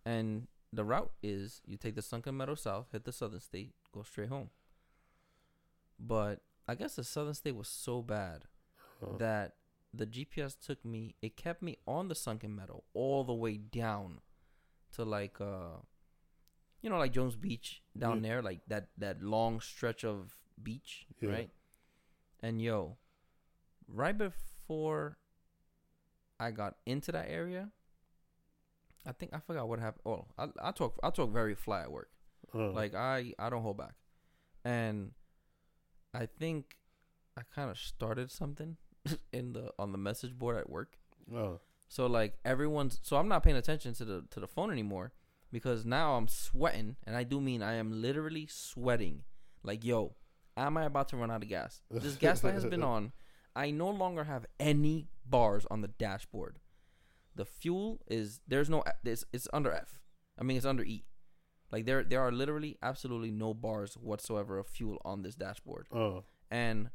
and 0.04 0.46
the 0.72 0.84
route 0.84 1.10
is 1.22 1.60
you 1.66 1.76
take 1.76 1.94
the 1.96 2.02
Sunken 2.02 2.36
Meadow 2.36 2.54
South, 2.54 2.88
hit 2.92 3.04
the 3.04 3.12
Southern 3.12 3.40
State, 3.40 3.74
go 3.92 4.02
straight 4.02 4.28
home. 4.28 4.50
But 5.98 6.40
I 6.68 6.74
guess 6.74 6.96
the 6.96 7.04
Southern 7.04 7.34
State 7.34 7.56
was 7.56 7.68
so 7.68 8.02
bad 8.02 8.44
uh, 9.02 9.16
that 9.18 9.54
the 9.92 10.06
GPS 10.06 10.56
took 10.58 10.84
me. 10.84 11.16
It 11.20 11.36
kept 11.36 11.62
me 11.62 11.78
on 11.86 12.08
the 12.08 12.14
Sunken 12.14 12.54
Meadow 12.54 12.84
all 12.94 13.24
the 13.24 13.34
way 13.34 13.56
down 13.56 14.20
to 14.92 15.04
like 15.04 15.40
uh, 15.40 15.78
you 16.80 16.88
know, 16.88 16.98
like 16.98 17.12
Jones 17.12 17.36
Beach 17.36 17.82
down 17.98 18.22
Yeah. 18.22 18.28
there, 18.30 18.42
like 18.42 18.60
that 18.68 18.88
that 18.98 19.22
long 19.22 19.60
stretch 19.60 20.04
of 20.04 20.36
beach, 20.62 21.06
Yeah. 21.20 21.30
right? 21.30 21.50
And 22.42 22.60
yo, 22.62 22.96
right 23.86 24.16
before 24.16 25.18
I 26.38 26.52
got 26.52 26.76
into 26.86 27.12
that 27.12 27.28
area, 27.28 27.70
I 29.07 29.12
think 29.12 29.32
I 29.34 29.38
forgot 29.40 29.68
what 29.68 29.78
happened. 29.78 30.03
Oh, 30.07 30.26
I 30.38 30.48
I 30.62 30.70
talk 30.72 30.98
I 31.03 31.11
talk 31.11 31.32
very 31.32 31.55
fly 31.55 31.82
at 31.82 31.90
work. 31.92 32.11
uh, 32.55 32.70
Like 32.72 32.94
I 32.94 33.32
I 33.38 33.51
don't 33.51 33.62
hold 33.62 33.78
back, 33.78 33.94
and 34.64 35.12
I 36.14 36.26
think 36.26 36.76
I 37.36 37.42
kind 37.55 37.70
of 37.70 37.78
started 37.78 38.30
something 38.30 38.76
in 39.32 39.53
the 39.53 39.72
on 39.78 39.92
the 39.92 39.98
message 39.98 40.36
board 40.38 40.57
at 40.59 40.68
work. 40.68 40.98
uh, 41.34 41.57
So 41.88 42.07
like 42.07 42.38
everyone's 42.44 43.01
so 43.03 43.16
I'm 43.16 43.28
not 43.28 43.42
paying 43.42 43.57
attention 43.57 43.94
to 43.94 44.05
the 44.05 44.24
to 44.30 44.40
the 44.40 44.48
phone 44.48 44.70
anymore 44.70 45.12
because 45.53 45.84
now 45.84 46.14
I'm 46.16 46.28
sweating 46.28 46.96
and 47.07 47.16
I 47.16 47.24
do 47.24 47.40
mean 47.40 47.62
I 47.62 47.74
am 47.74 47.90
literally 48.03 48.46
sweating. 48.48 49.22
Like 49.62 49.84
yo, 49.84 50.14
am 50.57 50.76
I 50.76 50.84
about 50.84 51.09
to 51.09 51.16
run 51.16 51.30
out 51.30 51.42
of 51.42 51.48
gas? 51.48 51.82
This 51.90 52.16
gas 52.26 52.44
light 52.44 52.55
has 52.55 52.64
been 52.70 52.82
on. 52.82 53.12
I 53.57 53.72
no 53.72 53.90
longer 53.90 54.24
have 54.24 54.46
any 54.61 55.09
bars 55.26 55.66
on 55.70 55.80
the 55.80 55.88
dashboard. 55.88 56.59
The 57.41 57.45
fuel 57.61 57.86
is 58.18 58.41
there's 58.53 58.68
no 58.74 58.78
it's, 59.05 59.24
it's 59.32 59.49
under 59.59 59.72
F. 59.72 59.91
I 60.38 60.43
mean 60.47 60.57
it's 60.59 60.66
under 60.66 60.84
E. 60.84 61.05
Like 61.72 61.84
there 61.88 62.03
there 62.11 62.20
are 62.26 62.32
literally 62.43 62.72
absolutely 62.91 63.30
no 63.45 63.55
bars 63.55 63.95
whatsoever 64.11 64.59
of 64.59 64.66
fuel 64.76 64.97
on 65.05 65.22
this 65.22 65.34
dashboard 65.45 65.86
uh, 65.93 66.20
and 66.51 66.91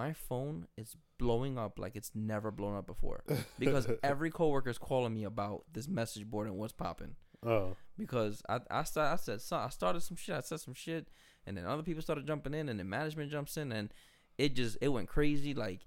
my 0.00 0.12
phone 0.28 0.66
is 0.82 0.96
blowing 1.18 1.58
up 1.64 1.78
like 1.78 1.94
it's 2.00 2.12
never 2.14 2.50
blown 2.50 2.76
up 2.76 2.86
before 2.86 3.20
because 3.58 3.84
every 4.02 4.30
coworker 4.30 4.70
is 4.70 4.78
calling 4.78 5.14
me 5.14 5.24
about 5.24 5.64
this 5.72 5.86
message 5.88 6.24
board 6.32 6.46
and 6.48 6.56
what's 6.60 6.72
popping. 6.72 7.12
uh, 7.46 7.68
Because 7.96 8.42
I 8.48 8.60
I, 8.80 8.84
start, 8.84 9.08
I 9.12 9.16
said 9.16 9.40
so 9.40 9.56
I 9.56 9.68
started 9.70 10.00
some 10.02 10.16
shit, 10.16 10.34
I 10.36 10.40
said 10.40 10.60
some 10.60 10.74
shit, 10.74 11.08
and 11.46 11.56
then 11.56 11.64
other 11.66 11.82
people 11.88 12.02
started 12.02 12.26
jumping 12.26 12.54
in, 12.54 12.68
and 12.68 12.78
then 12.78 12.88
management 12.88 13.30
jumps 13.30 13.56
in, 13.56 13.72
and 13.72 13.86
it 14.38 14.50
just 14.60 14.76
it 14.80 14.88
went 14.88 15.08
crazy. 15.08 15.52
Like 15.54 15.80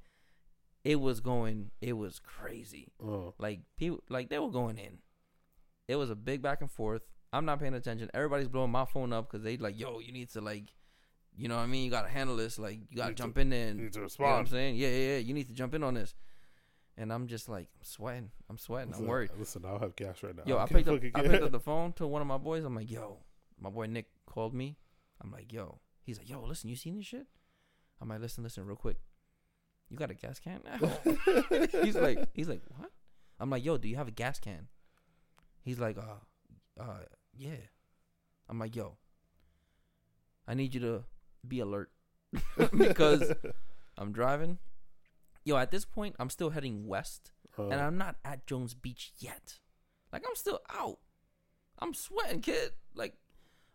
it 0.87 0.99
was 1.01 1.19
going, 1.19 1.71
it 1.81 1.93
was 1.93 2.19
crazy. 2.19 2.93
uh, 3.03 3.31
Like 3.37 3.59
people, 3.75 3.99
like 4.09 4.29
they 4.29 4.39
were 4.39 4.49
going 4.51 4.77
in. 4.77 4.99
It 5.89 5.97
was 5.97 6.09
a 6.09 6.15
big 6.15 6.41
back 6.41 6.61
and 6.61 6.71
forth. 6.71 7.01
I'm 7.33 7.43
not 7.45 7.59
paying 7.59 7.73
attention. 7.73 8.09
Everybody's 8.13 8.47
blowing 8.47 8.71
my 8.71 8.85
phone 8.85 9.11
up 9.11 9.29
because 9.29 9.43
they 9.43 9.57
like, 9.57 9.77
yo, 9.77 9.99
you 9.99 10.13
need 10.13 10.29
to 10.31 10.39
like, 10.41 10.63
you 11.35 11.49
know 11.49 11.57
what 11.57 11.63
I 11.63 11.67
mean? 11.67 11.83
You 11.83 11.91
gotta 11.91 12.07
handle 12.07 12.37
this. 12.37 12.57
Like 12.57 12.79
you 12.89 12.95
gotta 12.97 13.09
to- 13.13 13.15
jump 13.15 13.37
in 13.37 13.49
there 13.49 13.67
and 13.67 13.77
you 13.79 13.85
need 13.85 13.93
to 13.93 13.99
you 13.99 14.05
know 14.05 14.09
what 14.17 14.27
I'm 14.29 14.43
respond. 14.43 14.49
saying? 14.49 14.75
Yeah, 14.77 14.87
yeah, 14.87 15.07
yeah. 15.13 15.17
You 15.17 15.33
need 15.33 15.47
to 15.47 15.53
jump 15.53 15.73
in 15.75 15.83
on 15.83 15.93
this. 15.95 16.15
And 16.99 17.11
I'm 17.13 17.27
just 17.27 17.47
like, 17.49 17.67
I'm 17.77 17.83
sweating. 17.83 18.31
I'm 18.49 18.57
sweating. 18.57 18.93
I'm 18.95 19.05
worried. 19.05 19.29
Listen, 19.37 19.63
I 19.65 19.69
don't 19.71 19.83
have 19.83 19.95
gas 19.95 20.23
right 20.23 20.35
now. 20.35 20.43
Yo, 20.45 20.55
I 20.55 20.67
can't 20.67 20.85
picked 20.85 20.87
up 20.89 21.01
I 21.15 21.27
picked 21.27 21.43
up 21.43 21.51
the 21.51 21.59
phone 21.59 21.93
to 21.93 22.07
one 22.07 22.21
of 22.21 22.27
my 22.27 22.37
boys. 22.39 22.63
I'm 22.63 22.75
like, 22.75 22.89
yo, 22.89 23.17
my 23.59 23.69
boy 23.69 23.85
Nick 23.87 24.07
called 24.25 24.53
me. 24.53 24.77
I'm 25.21 25.31
like, 25.31 25.51
yo. 25.53 25.79
He's 26.01 26.17
like, 26.17 26.29
yo, 26.29 26.41
listen, 26.43 26.69
you 26.69 26.75
seen 26.77 26.95
this 26.97 27.05
shit? 27.05 27.27
I'm 28.01 28.07
like, 28.09 28.21
listen, 28.21 28.43
listen, 28.43 28.65
real 28.65 28.75
quick. 28.77 28.97
You 29.89 29.97
got 29.97 30.11
a 30.11 30.13
gas 30.13 30.39
can? 30.39 30.59
he's 31.83 31.95
like, 31.95 32.27
he's 32.33 32.49
like, 32.49 32.61
what? 32.75 32.91
I'm 33.39 33.49
like, 33.49 33.63
yo, 33.63 33.77
do 33.77 33.87
you 33.87 33.95
have 33.95 34.07
a 34.07 34.11
gas 34.11 34.39
can? 34.39 34.67
He's 35.63 35.79
like, 35.79 35.97
uh, 35.97 36.81
uh, 36.81 36.99
yeah. 37.37 37.55
I'm 38.49 38.59
like, 38.59 38.75
yo, 38.75 38.97
I 40.47 40.53
need 40.53 40.73
you 40.73 40.79
to 40.81 41.03
be 41.47 41.59
alert 41.59 41.91
because 42.77 43.31
I'm 43.97 44.11
driving. 44.11 44.57
Yo, 45.43 45.57
at 45.57 45.71
this 45.71 45.85
point, 45.85 46.15
I'm 46.19 46.29
still 46.29 46.49
heading 46.51 46.87
west 46.87 47.31
Uh, 47.57 47.67
and 47.69 47.79
I'm 47.81 47.97
not 47.97 48.15
at 48.25 48.45
Jones 48.45 48.73
Beach 48.73 49.11
yet. 49.19 49.59
Like 50.11 50.23
I'm 50.27 50.35
still 50.35 50.59
out. 50.69 50.99
I'm 51.79 51.93
sweating, 51.93 52.41
kid. 52.41 52.71
Like 52.93 53.15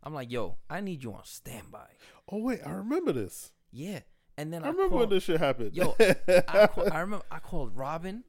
I'm 0.03 0.15
like, 0.15 0.31
yo, 0.31 0.59
I 0.69 0.81
need 0.81 1.03
you 1.03 1.13
on 1.15 1.25
standby. 1.25 1.89
Oh 2.31 2.39
wait, 2.39 2.61
I 2.65 2.71
remember 2.73 3.13
this. 3.13 3.53
Yeah. 3.71 4.01
And 4.39 4.53
then 4.53 4.63
I 4.65 4.69
I, 4.69 4.71
remember 4.71 4.97
when 4.97 5.09
this 5.11 5.25
shit 5.25 5.39
happened. 5.41 5.75
Yo, 5.77 5.95
I, 6.49 6.67
call, 6.67 6.93
I 6.93 7.01
remember 7.01 7.25
I 7.31 7.39
called 7.39 7.77
Robin. 7.77 8.25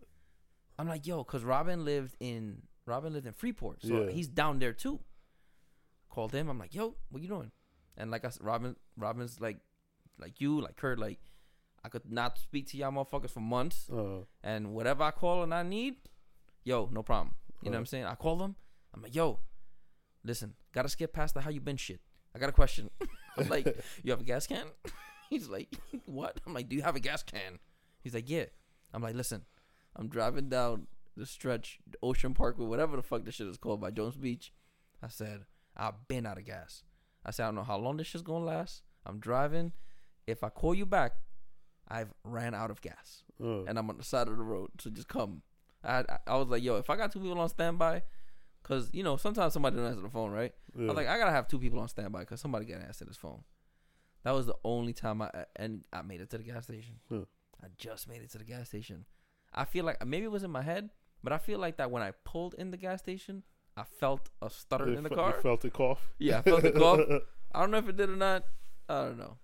I'm 0.77 0.87
like, 0.87 1.05
yo, 1.07 1.23
cause 1.23 1.43
Robin 1.43 1.85
lived 1.85 2.15
in 2.19 2.63
Robin 2.85 3.13
lived 3.13 3.25
in 3.27 3.33
Freeport, 3.33 3.81
so 3.81 4.03
Yeah. 4.05 4.11
he's 4.11 4.27
down 4.27 4.59
there 4.59 4.73
too. 4.73 4.99
Called 6.09 6.33
him. 6.33 6.49
I'm 6.49 6.59
like, 6.59 6.75
yo, 6.75 6.95
what 7.09 7.21
you 7.21 7.27
doing? 7.29 7.51
And 7.97 8.11
like 8.11 8.25
I 8.25 8.29
said, 8.29 8.43
Robin, 8.43 8.75
Robin's 8.97 9.39
like, 9.39 9.57
like 10.19 10.41
you, 10.41 10.59
like 10.59 10.75
Kurt, 10.75 10.99
like 10.99 11.19
I 11.85 11.89
could 11.89 12.11
not 12.11 12.37
speak 12.37 12.67
to 12.69 12.77
y'all 12.77 12.91
motherfuckers 12.91 13.29
for 13.31 13.39
months, 13.39 13.89
uh, 13.91 14.21
and 14.43 14.73
whatever 14.73 15.03
I 15.03 15.11
call 15.11 15.43
and 15.43 15.53
I 15.53 15.63
need, 15.63 15.95
yo, 16.63 16.89
no 16.91 17.03
problem. 17.03 17.35
You 17.61 17.69
know 17.69 17.75
what 17.75 17.79
I'm 17.79 17.83
Uh. 17.83 17.85
saying? 17.87 18.05
I 18.05 18.15
call 18.15 18.35
them. 18.37 18.55
I'm 18.93 19.01
like, 19.01 19.15
yo, 19.15 19.39
listen, 20.23 20.53
gotta 20.73 20.89
skip 20.89 21.13
past 21.13 21.33
the 21.33 21.41
how 21.41 21.49
you 21.49 21.61
been 21.61 21.77
shit. 21.77 22.01
I 22.35 22.39
got 22.39 22.49
a 22.49 22.53
question. 22.53 22.89
I'm 23.37 23.47
like, 23.47 23.65
you 24.03 24.11
have 24.11 24.21
a 24.21 24.23
gas 24.23 24.47
can? 24.47 24.65
He's 25.33 25.49
like, 25.49 25.75
what? 26.05 26.39
I'm 26.45 26.53
like, 26.53 26.69
do 26.69 26.75
you 26.75 26.81
have 26.83 26.95
a 26.95 26.99
gas 26.99 27.23
can? 27.23 27.59
He's 28.01 28.13
like, 28.13 28.29
yeah. 28.29 28.45
I'm 28.93 29.01
like, 29.01 29.15
listen, 29.15 29.45
I'm 29.95 30.07
driving 30.07 30.49
down 30.49 30.87
the 31.15 31.25
stretch, 31.25 31.79
Ocean 32.01 32.33
Park 32.33 32.55
Parkway, 32.57 32.67
whatever 32.67 32.95
the 32.95 33.03
fuck 33.03 33.25
this 33.25 33.35
shit 33.35 33.47
is 33.47 33.57
called 33.57 33.81
by 33.81 33.91
Jones 33.91 34.15
Beach. 34.15 34.51
I 35.01 35.07
said, 35.07 35.45
I've 35.75 36.07
been 36.07 36.25
out 36.25 36.37
of 36.37 36.45
gas. 36.45 36.83
I 37.25 37.31
said, 37.31 37.43
I 37.43 37.47
don't 37.47 37.55
know 37.55 37.63
how 37.63 37.77
long 37.77 37.97
this 37.97 38.07
shit's 38.07 38.23
gonna 38.23 38.45
last. 38.45 38.83
I'm 39.05 39.19
driving. 39.19 39.71
If 40.27 40.43
I 40.43 40.49
call 40.49 40.73
you 40.73 40.85
back, 40.85 41.13
I've 41.87 42.13
ran 42.23 42.53
out 42.53 42.71
of 42.71 42.81
gas 42.81 43.23
and 43.67 43.77
I'm 43.77 43.89
on 43.89 43.97
the 43.97 44.03
side 44.03 44.27
of 44.27 44.37
the 44.37 44.43
road. 44.43 44.69
So 44.79 44.89
just 44.89 45.07
come. 45.07 45.41
I 45.83 45.99
I, 45.99 46.17
I 46.27 46.35
was 46.37 46.47
like, 46.47 46.63
yo, 46.63 46.77
if 46.77 46.89
I 46.89 46.95
got 46.95 47.11
two 47.11 47.19
people 47.19 47.39
on 47.39 47.49
standby, 47.49 48.03
cause 48.63 48.89
you 48.93 49.03
know 49.03 49.17
sometimes 49.17 49.53
somebody 49.53 49.75
don't 49.75 49.85
answer 49.85 50.01
the 50.01 50.09
phone, 50.09 50.31
right? 50.31 50.53
yeah. 50.75 50.83
I 50.83 50.87
was 50.87 50.95
like, 50.95 51.07
I 51.07 51.17
gotta 51.17 51.31
have 51.31 51.47
two 51.47 51.59
people 51.59 51.79
on 51.79 51.87
standby 51.87 52.21
because 52.21 52.39
somebody 52.39 52.65
gotta 52.65 52.85
answer 52.85 53.05
this 53.05 53.17
phone. 53.17 53.43
That 54.23 54.31
was 54.33 54.45
the 54.45 54.55
only 54.63 54.93
time 54.93 55.21
I 55.21 55.29
and 55.55 55.83
I 55.91 56.01
made 56.01 56.21
it 56.21 56.29
to 56.31 56.37
the 56.37 56.43
gas 56.43 56.63
station. 56.65 56.95
Huh. 57.09 57.25
I 57.63 57.67
just 57.77 58.07
made 58.07 58.21
it 58.21 58.31
to 58.31 58.37
the 58.37 58.43
gas 58.43 58.67
station. 58.69 59.05
I 59.53 59.65
feel 59.65 59.85
like 59.85 60.05
maybe 60.05 60.25
it 60.25 60.31
was 60.31 60.43
in 60.43 60.51
my 60.51 60.61
head, 60.63 60.89
but 61.23 61.31
I 61.33 61.37
feel 61.37 61.59
like 61.59 61.77
that 61.77 61.91
when 61.91 62.01
I 62.03 62.11
pulled 62.25 62.55
in 62.55 62.71
the 62.71 62.77
gas 62.77 62.99
station, 62.99 63.43
I 63.77 63.83
felt 63.83 64.29
a 64.41 64.49
stutter 64.49 64.89
You 64.89 64.97
in 64.97 65.03
the 65.03 65.09
fe- 65.09 65.15
car. 65.15 65.33
Felt 65.41 65.63
it 65.65 65.73
cough. 65.73 66.13
Yeah, 66.19 66.39
I 66.39 66.41
felt 66.41 66.63
it 66.63 66.75
cough. 66.75 66.99
I 67.53 67.59
don't 67.59 67.71
know 67.71 67.77
if 67.77 67.87
it 67.89 67.97
did 67.97 68.09
or 68.09 68.15
not. 68.15 68.43
I 68.89 69.03
don't 69.05 69.17
know, 69.17 69.37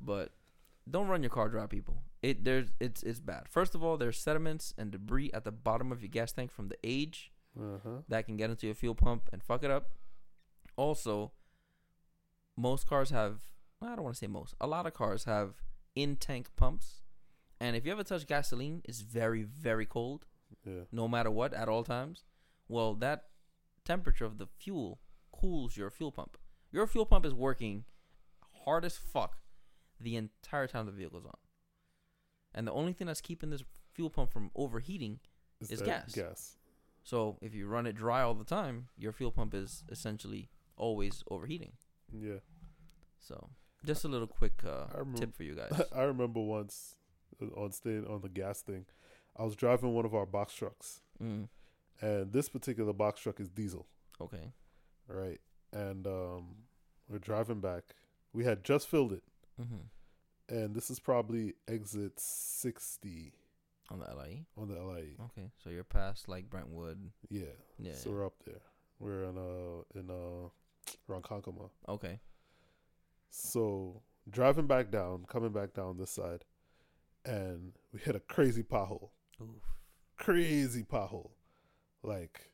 but 0.00 0.30
don't 0.90 1.08
run 1.08 1.22
your 1.22 1.30
car 1.30 1.48
dry, 1.48 1.66
people. 1.66 2.02
It 2.22 2.44
there's 2.44 2.68
it's 2.80 3.02
it's 3.02 3.20
bad. 3.20 3.48
First 3.48 3.74
of 3.74 3.82
all, 3.82 3.96
there's 3.96 4.18
sediments 4.18 4.74
and 4.78 4.90
debris 4.90 5.30
at 5.34 5.44
the 5.44 5.50
bottom 5.52 5.90
of 5.92 6.02
your 6.02 6.08
gas 6.08 6.32
tank 6.32 6.50
from 6.52 6.68
the 6.68 6.76
age 6.84 7.32
Uh-huh. 7.58 8.02
that 8.08 8.26
can 8.26 8.36
get 8.36 8.50
into 8.50 8.66
your 8.66 8.74
fuel 8.74 8.94
pump 8.94 9.28
and 9.32 9.42
fuck 9.42 9.62
it 9.64 9.70
up. 9.70 9.90
Also, 10.76 11.32
most 12.56 12.86
cars 12.86 13.10
have 13.10 13.40
I 13.84 13.94
don't 13.96 14.04
want 14.04 14.14
to 14.16 14.18
say 14.18 14.26
most. 14.26 14.54
A 14.60 14.66
lot 14.66 14.86
of 14.86 14.94
cars 14.94 15.24
have 15.24 15.62
in 15.94 16.16
tank 16.16 16.48
pumps. 16.56 17.02
And 17.60 17.76
if 17.76 17.84
you 17.86 17.92
ever 17.92 18.02
touch 18.04 18.26
gasoline, 18.26 18.82
it's 18.84 19.00
very 19.00 19.42
very 19.42 19.86
cold 19.86 20.26
Yeah. 20.64 20.82
no 20.90 21.06
matter 21.08 21.30
what 21.30 21.52
at 21.54 21.68
all 21.68 21.84
times. 21.84 22.24
Well, 22.68 22.94
that 22.96 23.26
temperature 23.84 24.24
of 24.24 24.38
the 24.38 24.46
fuel 24.46 25.00
cools 25.32 25.76
your 25.76 25.90
fuel 25.90 26.12
pump. 26.12 26.36
Your 26.70 26.86
fuel 26.86 27.06
pump 27.06 27.24
is 27.26 27.34
working 27.34 27.84
hard 28.64 28.84
as 28.84 28.96
fuck 28.96 29.38
the 30.00 30.16
entire 30.16 30.66
time 30.66 30.86
the 30.86 30.92
vehicle's 30.92 31.24
on. 31.26 31.36
And 32.54 32.66
the 32.66 32.72
only 32.72 32.92
thing 32.92 33.06
that's 33.06 33.20
keeping 33.20 33.50
this 33.50 33.62
fuel 33.92 34.10
pump 34.10 34.32
from 34.32 34.50
overheating 34.54 35.20
is, 35.60 35.68
that 35.68 35.84
gas. 35.84 36.12
Gas. 36.14 36.56
so 37.02 37.38
if 37.40 37.54
you 37.54 37.66
run 37.66 37.86
it 37.86 37.92
dry 37.94 38.22
all 38.22 38.34
the 38.34 38.44
time, 38.44 38.88
your 38.96 39.12
fuel 39.12 39.30
pump 39.30 39.54
is 39.54 39.84
essentially 39.90 40.48
always 40.76 41.22
overheating. 41.30 41.72
Yeah. 42.12 42.38
So 43.20 43.50
just 43.84 44.04
a 44.04 44.08
little 44.08 44.26
quick 44.26 44.62
uh, 44.66 44.86
remember- 44.98 45.18
tip 45.18 45.36
for 45.36 45.42
you 45.44 45.54
guys. 45.54 45.80
I 45.94 46.02
remember 46.02 46.40
once 46.40 46.96
uh, 47.40 47.46
on 47.60 47.72
staying 47.72 48.06
on 48.06 48.20
the 48.20 48.28
gas 48.28 48.60
thing, 48.62 48.86
I 49.36 49.44
was 49.44 49.56
driving 49.56 49.94
one 49.94 50.04
of 50.04 50.14
our 50.14 50.26
box 50.26 50.54
trucks, 50.54 51.00
Mm, 51.22 51.48
and 52.00 52.32
this 52.32 52.48
particular 52.48 52.92
box 52.92 53.20
truck 53.20 53.38
is 53.40 53.48
diesel, 53.48 53.86
okay. 54.20 54.52
right? 55.08 55.40
And 55.72 56.06
um, 56.06 56.56
we're 57.08 57.18
driving 57.18 57.60
back. 57.60 57.84
We 58.32 58.44
had 58.44 58.64
just 58.64 58.88
filled 58.88 59.12
it, 59.12 59.22
hmm 59.60 59.76
and 60.48 60.74
this 60.74 60.90
is 60.90 60.98
probably 60.98 61.54
exit 61.68 62.18
sixty 62.18 63.32
On 63.90 64.00
the 64.00 64.06
LIE. 64.14 64.44
on 64.58 64.68
the 64.68 64.74
LIE. 64.82 65.14
Okay, 65.26 65.50
so 65.62 65.70
you're 65.70 65.84
past 65.84 66.28
like 66.28 66.50
Brentwood. 66.50 67.10
Yeah. 67.30 67.54
Yeah. 67.78 67.94
So 67.94 68.10
we're 68.10 68.26
up 68.26 68.34
there. 68.44 68.60
We're 68.98 69.24
in 69.24 69.38
uh 69.38 69.98
in 69.98 70.10
uh 70.10 70.48
Ronkonkoma. 71.08 71.70
okay. 71.88 72.18
So 73.34 74.02
driving 74.30 74.66
back 74.66 74.90
down, 74.90 75.24
coming 75.26 75.52
back 75.52 75.72
down 75.72 75.96
this 75.96 76.10
side, 76.10 76.44
and 77.24 77.72
we 77.90 77.98
hit 77.98 78.14
a 78.14 78.20
crazy 78.20 78.62
pothole. 78.62 79.08
Oof. 79.40 79.62
Crazy 80.18 80.84
pothole. 80.84 81.30
Like 82.02 82.52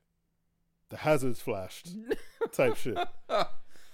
the 0.89 0.99
hazards 0.99 1.41
flashed 1.41 1.97
type 2.53 2.77
shit. 2.77 2.97
And 2.97 3.07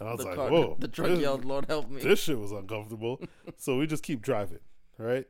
I 0.08 0.12
was 0.12 0.18
the 0.18 0.26
like, 0.26 0.36
car, 0.36 0.50
whoa. 0.50 0.76
the 0.78 0.88
truck 0.88 1.08
this, 1.08 1.20
yelled, 1.20 1.46
"Lord 1.46 1.64
help 1.66 1.88
me!" 1.88 2.02
this 2.02 2.20
shit 2.22 2.38
was 2.38 2.52
uncomfortable. 2.52 3.18
so 3.56 3.78
we 3.78 3.86
just 3.86 4.02
keep 4.02 4.20
driving, 4.20 4.60
right? 4.98 5.26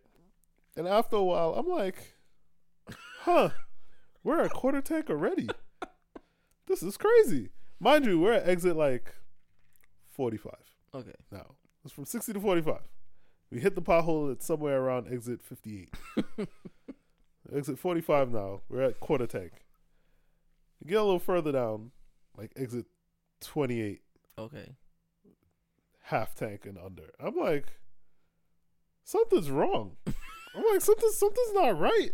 And 0.76 0.88
after 0.88 1.14
a 1.14 1.22
while, 1.22 1.54
I'm 1.54 1.68
like, 1.68 2.16
huh, 3.20 3.50
we're 4.24 4.42
at 4.42 4.50
quarter 4.50 4.80
tank 4.80 5.08
already. 5.08 5.48
This 6.66 6.82
is 6.82 6.96
crazy. 6.96 7.50
Mind 7.78 8.06
you, 8.06 8.18
we're 8.18 8.32
at 8.32 8.48
exit 8.48 8.74
like 8.74 9.14
45 10.10 10.73
Okay. 10.94 11.12
now. 11.30 11.54
It's 11.84 11.92
from 11.92 12.04
60 12.04 12.32
to 12.34 12.40
45. 12.40 12.78
We 13.50 13.60
hit 13.60 13.74
the 13.74 13.82
pothole 13.82 14.32
at 14.32 14.42
somewhere 14.42 14.80
around 14.80 15.12
exit 15.12 15.42
58. 15.42 15.92
exit 17.54 17.78
45 17.78 18.32
now. 18.32 18.60
We're 18.68 18.82
at 18.82 19.00
quarter 19.00 19.26
tank. 19.26 19.52
You 20.80 20.88
get 20.90 21.00
a 21.00 21.04
little 21.04 21.18
further 21.18 21.52
down, 21.52 21.90
like 22.36 22.52
exit 22.56 22.86
28, 23.40 24.00
Okay. 24.38 24.72
half 26.04 26.34
tank 26.34 26.64
and 26.66 26.78
under. 26.78 27.04
I'm 27.20 27.36
like, 27.36 27.66
something's 29.04 29.50
wrong. 29.50 29.96
I'm 30.06 30.64
like, 30.72 30.80
something, 30.80 31.10
something's 31.12 31.52
not 31.54 31.78
right. 31.78 32.10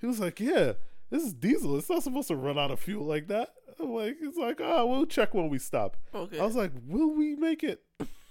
He 0.00 0.06
was 0.06 0.20
like, 0.20 0.40
yeah, 0.40 0.72
this 1.10 1.22
is 1.22 1.32
diesel. 1.32 1.76
It's 1.78 1.88
not 1.90 2.02
supposed 2.02 2.28
to 2.28 2.36
run 2.36 2.58
out 2.58 2.70
of 2.70 2.80
fuel 2.80 3.04
like 3.06 3.28
that. 3.28 3.50
I'm 3.80 3.92
like, 3.92 4.16
it's 4.20 4.36
like, 4.38 4.60
ah, 4.60 4.84
we'll 4.84 5.06
check 5.06 5.34
when 5.34 5.48
we 5.48 5.58
stop. 5.58 5.96
Okay. 6.14 6.38
I 6.38 6.44
was 6.44 6.54
like, 6.56 6.72
will 6.86 7.14
we 7.14 7.34
make 7.34 7.62
it 7.62 7.82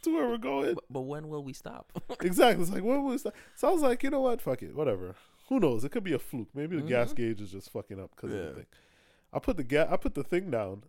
to 0.06 0.14
where 0.16 0.28
we're 0.28 0.38
going? 0.38 0.76
but, 0.76 0.84
but 0.90 1.02
when 1.02 1.28
will 1.28 1.44
we 1.44 1.54
stop? 1.54 1.92
exactly. 2.22 2.64
It's 2.64 2.72
like, 2.72 2.84
when 2.84 3.04
will 3.04 3.12
we 3.12 3.18
stop? 3.18 3.36
So 3.56 3.68
I 3.68 3.72
was 3.72 3.82
like, 3.82 4.02
you 4.04 4.10
know 4.10 4.22
what? 4.22 4.42
Fuck 4.42 4.64
it. 4.64 4.74
Whatever. 4.76 5.16
Who 5.50 5.60
knows? 5.60 5.84
It 5.84 5.90
could 5.92 6.04
be 6.04 6.14
a 6.14 6.20
fluke. 6.20 6.50
Maybe 6.56 6.76
the 6.76 6.82
gas 6.88 7.12
Mhm. 7.12 7.16
gauge 7.18 7.42
is 7.42 7.52
just 7.52 7.70
fucking 7.72 8.00
up 8.00 8.12
because 8.16 8.32
of 8.34 8.40
Yeah. 8.40 8.46
the 8.50 8.54
thing. 8.56 8.66
I 9.34 9.40
put 9.40 9.58
the 9.58 9.64
ga- 9.64 9.88
I 9.92 9.98
put 9.98 10.16
the 10.16 10.24
thing 10.24 10.50
down. 10.50 10.84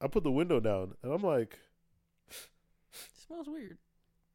I 0.00 0.06
put 0.08 0.22
the 0.24 0.30
window 0.32 0.60
down, 0.60 0.94
and 1.02 1.12
I'm 1.12 1.22
like, 1.22 1.58
smells 3.26 3.48
weird. 3.48 3.78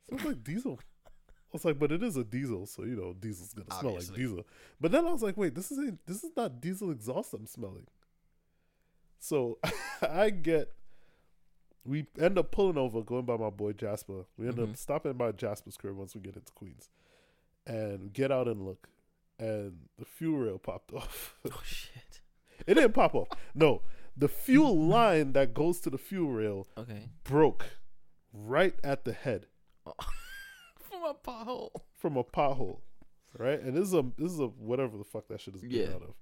smells 0.08 0.24
like 0.26 0.44
diesel. 0.44 0.80
I 1.06 1.10
was 1.54 1.66
like, 1.66 1.80
but 1.80 1.92
it 1.92 2.04
is 2.04 2.18
a 2.18 2.24
diesel, 2.24 2.66
so 2.66 2.84
you 2.84 2.96
know, 2.96 3.14
diesel's 3.14 3.54
gonna 3.54 3.72
smell 3.80 3.94
like 3.96 4.14
diesel. 4.16 4.46
But 4.82 4.92
then 4.92 5.06
I 5.06 5.12
was 5.12 5.22
like, 5.24 5.38
wait, 5.38 5.56
this 5.56 5.72
is 5.72 5.78
a, 5.78 5.98
this 6.06 6.24
is 6.24 6.32
not 6.36 6.60
diesel 6.62 6.92
exhaust 6.92 7.34
I'm 7.34 7.48
smelling. 7.48 7.88
So 9.20 9.60
I 10.02 10.30
get, 10.30 10.74
we 11.88 12.06
end 12.20 12.38
up 12.38 12.52
pulling 12.52 12.78
over, 12.78 13.02
going 13.02 13.26
by 13.26 13.38
my 13.38 13.50
boy 13.50 13.72
Jasper. 13.74 14.26
We 14.38 14.48
end 14.48 14.58
Mhm. 14.58 14.72
up 14.72 14.78
stopping 14.78 15.14
by 15.14 15.32
Jasper's 15.32 15.78
crib 15.78 15.96
once 15.96 16.14
we 16.16 16.22
get 16.22 16.36
into 16.36 16.52
Queens, 16.54 16.90
and 17.66 18.12
get 18.14 18.32
out 18.32 18.48
and 18.48 18.66
look, 18.66 18.90
and 19.40 19.88
the 19.98 20.06
fuel 20.06 20.40
rail 20.40 20.60
popped 20.60 20.94
off. 20.94 21.36
Oh 21.52 21.62
shit. 21.64 22.22
it 22.66 22.74
didn't 22.74 22.94
pop 22.94 23.16
off. 23.16 23.30
No, 23.56 23.82
the 24.16 24.28
fuel 24.28 24.78
line 24.78 25.34
that 25.34 25.54
goes 25.54 25.80
to 25.82 25.90
the 25.90 25.98
fuel 25.98 26.32
rail 26.32 26.68
Okay. 26.78 27.10
broke 27.24 27.66
right 28.34 28.76
at 28.84 29.06
the 29.06 29.14
head. 29.14 29.48
From 30.80 31.04
a 31.04 31.14
pothole. 31.14 31.72
from 31.96 32.18
a 32.18 32.24
pothole, 32.24 32.80
right? 33.38 33.60
And 33.60 33.76
this 33.76 33.88
is 33.88 33.94
a 33.94 34.04
this 34.18 34.32
is 34.32 34.40
a 34.40 34.48
whatever 34.48 34.98
the 34.98 35.04
fuck 35.04 35.28
that 35.30 35.40
shit 35.42 35.56
is 35.56 35.62
built 35.62 35.74
Yeah. 35.74 35.96
out 35.96 36.02
of. 36.04 36.14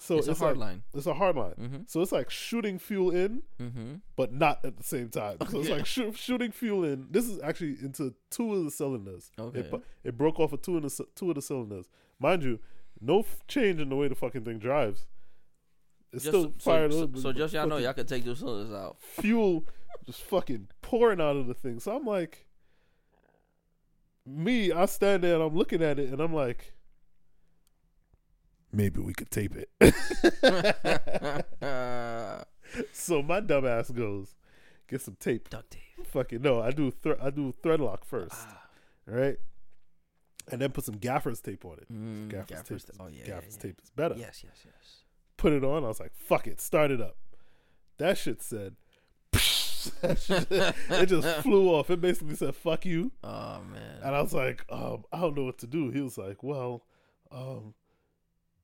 So 0.00 0.18
it's, 0.18 0.28
it's, 0.28 0.40
a 0.40 0.44
hard 0.44 0.56
like, 0.56 0.68
line. 0.68 0.82
It's 0.94 1.06
a 1.06 1.14
hard 1.14 1.36
line. 1.36 1.54
Mm-hmm. 1.60 1.76
So 1.86 2.00
it's 2.02 2.12
like 2.12 2.30
shooting 2.30 2.78
fuel 2.78 3.10
in, 3.10 3.42
Mm-hmm. 3.60 3.94
but 4.16 4.32
not 4.32 4.64
at 4.64 4.76
the 4.76 4.82
same 4.84 5.08
time. 5.08 5.38
So 5.50 5.60
it's 5.60 5.68
like 5.76 5.86
shoo- 5.86 6.12
shooting 6.12 6.52
fuel 6.52 6.84
in. 6.84 7.06
This 7.10 7.26
is 7.28 7.40
actually 7.42 7.76
into 7.82 8.14
two 8.30 8.54
of 8.54 8.64
the 8.64 8.70
cylinders. 8.70 9.30
Okay. 9.38 9.60
It, 9.60 9.74
it 10.04 10.18
broke 10.18 10.38
off 10.40 10.52
of 10.52 10.62
two 10.62 10.76
of 10.76 10.82
the 10.82 11.06
two 11.14 11.30
of 11.30 11.34
the 11.34 11.42
cylinders. 11.42 11.86
Mind 12.20 12.42
you, 12.42 12.58
no 13.00 13.20
f- 13.20 13.46
change 13.48 13.80
in 13.80 13.88
the 13.88 13.96
way 13.96 14.08
the 14.08 14.14
fucking 14.14 14.44
thing 14.44 14.58
drives. 14.58 15.06
It's 16.12 16.24
Just, 16.24 16.34
still 16.36 16.52
so, 16.58 16.70
fired. 16.70 16.92
so, 16.92 17.02
up, 17.04 17.16
so 17.16 17.22
but 17.24 17.36
just 17.36 17.52
y'all 17.54 17.66
know 17.66 17.76
y'all 17.76 17.92
could 17.92 18.08
take 18.08 18.24
those 18.24 18.38
cylinders 18.38 18.72
out. 18.74 18.96
fuel 19.00 19.66
just 20.06 20.22
fucking 20.22 20.68
pouring 20.80 21.20
out 21.20 21.36
of 21.36 21.46
the 21.46 21.54
thing. 21.54 21.80
So 21.80 21.94
I'm 21.94 22.06
like, 22.06 22.46
me, 24.26 24.72
I 24.72 24.86
stand 24.86 25.22
there 25.24 25.34
and 25.34 25.42
I'm 25.42 25.54
looking 25.56 25.82
at 25.82 25.98
it 25.98 26.10
and 26.10 26.20
I'm 26.20 26.32
like, 26.34 26.72
maybe 28.72 29.00
we 29.00 29.14
could 29.14 29.30
tape 29.30 29.54
it. 29.56 29.70
so 32.92 33.22
my 33.22 33.40
dumb 33.40 33.66
ass 33.66 33.90
goes, 33.90 34.34
get 34.88 35.00
some 35.00 35.16
tape. 35.18 35.48
Duct 35.50 35.70
tape. 35.70 35.82
Fucking 36.06 36.42
no, 36.42 36.60
I 36.62 36.70
do 36.70 36.90
thre- 36.90 37.20
I 37.20 37.30
do 37.30 37.54
thread 37.62 37.80
lock 37.80 38.04
first, 38.04 38.34
Ah. 38.36 38.62
right? 39.06 39.36
And 40.50 40.60
then 40.62 40.70
put 40.70 40.84
some 40.84 40.96
gaffer's 40.96 41.40
tape 41.40 41.64
on 41.64 41.74
it. 41.78 41.92
Mm, 41.92 42.28
Gaffer's, 42.30 42.46
gaffer's 42.48 42.84
tape. 42.84 42.96
ta- 42.96 43.04
oh 43.04 43.08
yeah, 43.08 43.18
yeah, 43.20 43.26
gaffer's 43.34 43.56
yeah. 43.56 43.62
tape 43.62 43.80
is 43.82 43.90
better. 43.90 44.14
Yes, 44.16 44.42
yes, 44.44 44.56
yes. 44.64 45.04
Put 45.36 45.52
it 45.52 45.64
on. 45.64 45.84
I 45.84 45.88
was 45.88 46.00
like, 46.00 46.12
fuck 46.14 46.46
it, 46.46 46.60
start 46.60 46.90
it 46.90 47.00
up. 47.00 47.16
That 47.98 48.16
shit 48.16 48.40
said. 48.42 48.76
it 50.02 51.06
just 51.06 51.28
flew 51.42 51.68
off. 51.68 51.90
It 51.90 52.00
basically 52.00 52.34
said 52.34 52.54
"fuck 52.56 52.84
you," 52.84 53.12
Oh 53.22 53.60
man. 53.70 54.00
and 54.02 54.14
I 54.14 54.20
was 54.22 54.34
like, 54.34 54.64
um, 54.70 55.04
"I 55.12 55.20
don't 55.20 55.36
know 55.36 55.44
what 55.44 55.58
to 55.58 55.66
do." 55.66 55.90
He 55.90 56.00
was 56.00 56.18
like, 56.18 56.42
"Well, 56.42 56.84
um, 57.30 57.74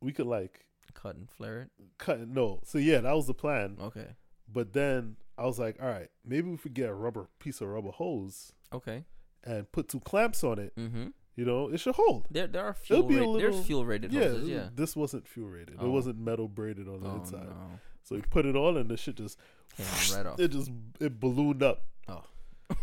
we 0.04 0.12
could 0.12 0.26
like 0.26 0.66
Cut 0.92 1.16
and 1.16 1.28
flare 1.28 1.62
it. 1.62 1.70
cut." 1.98 2.20
No, 2.28 2.60
so 2.64 2.78
yeah, 2.78 3.00
that 3.00 3.12
was 3.14 3.26
the 3.26 3.34
plan. 3.34 3.76
Okay. 3.80 4.14
But 4.52 4.72
then 4.74 5.16
I 5.36 5.44
was 5.46 5.58
like, 5.58 5.76
"All 5.82 5.88
right, 5.88 6.08
maybe 6.24 6.48
we 6.50 6.56
could 6.56 6.74
get 6.74 6.88
a 6.88 6.94
rubber 6.94 7.28
piece 7.40 7.60
of 7.60 7.68
rubber 7.68 7.90
hose 7.90 8.52
Okay. 8.72 9.04
and 9.42 9.70
put 9.72 9.88
two 9.88 10.00
clamps 10.00 10.44
on 10.44 10.58
it. 10.58 10.74
Mm-hmm. 10.76 11.08
You 11.36 11.44
know, 11.44 11.68
it 11.68 11.78
should 11.80 11.96
hold." 11.96 12.26
There, 12.30 12.46
there 12.46 12.64
are 12.64 12.74
fuel. 12.74 13.02
be 13.02 13.16
a 13.16 13.20
Rate, 13.20 13.26
little- 13.28 13.52
there's 13.52 13.66
fuel 13.66 13.84
rated 13.84 14.12
Yeah, 14.12 14.28
hoses. 14.28 14.48
Yeah. 14.48 14.68
this 14.74 14.94
wasn't 14.94 15.26
fuel 15.26 15.48
rated. 15.48 15.74
It 15.74 15.80
Oh. 15.80 15.90
wasn't 15.90 16.18
metal 16.18 16.46
braided 16.48 16.86
on 16.88 17.00
the 17.00 17.08
Oh 17.10 17.16
inside. 17.16 17.46
no. 17.48 17.80
So 18.04 18.14
he 18.16 18.20
put 18.22 18.44
it 18.46 18.54
on, 18.54 18.76
and 18.76 18.88
the 18.90 18.96
shit 18.98 19.16
just 19.16 19.38
Came 19.76 19.86
right 20.16 20.26
off. 20.32 20.38
it 20.38 20.48
just 20.48 20.70
it 21.00 21.18
ballooned 21.18 21.62
up. 21.62 21.86
Oh. 22.06 22.22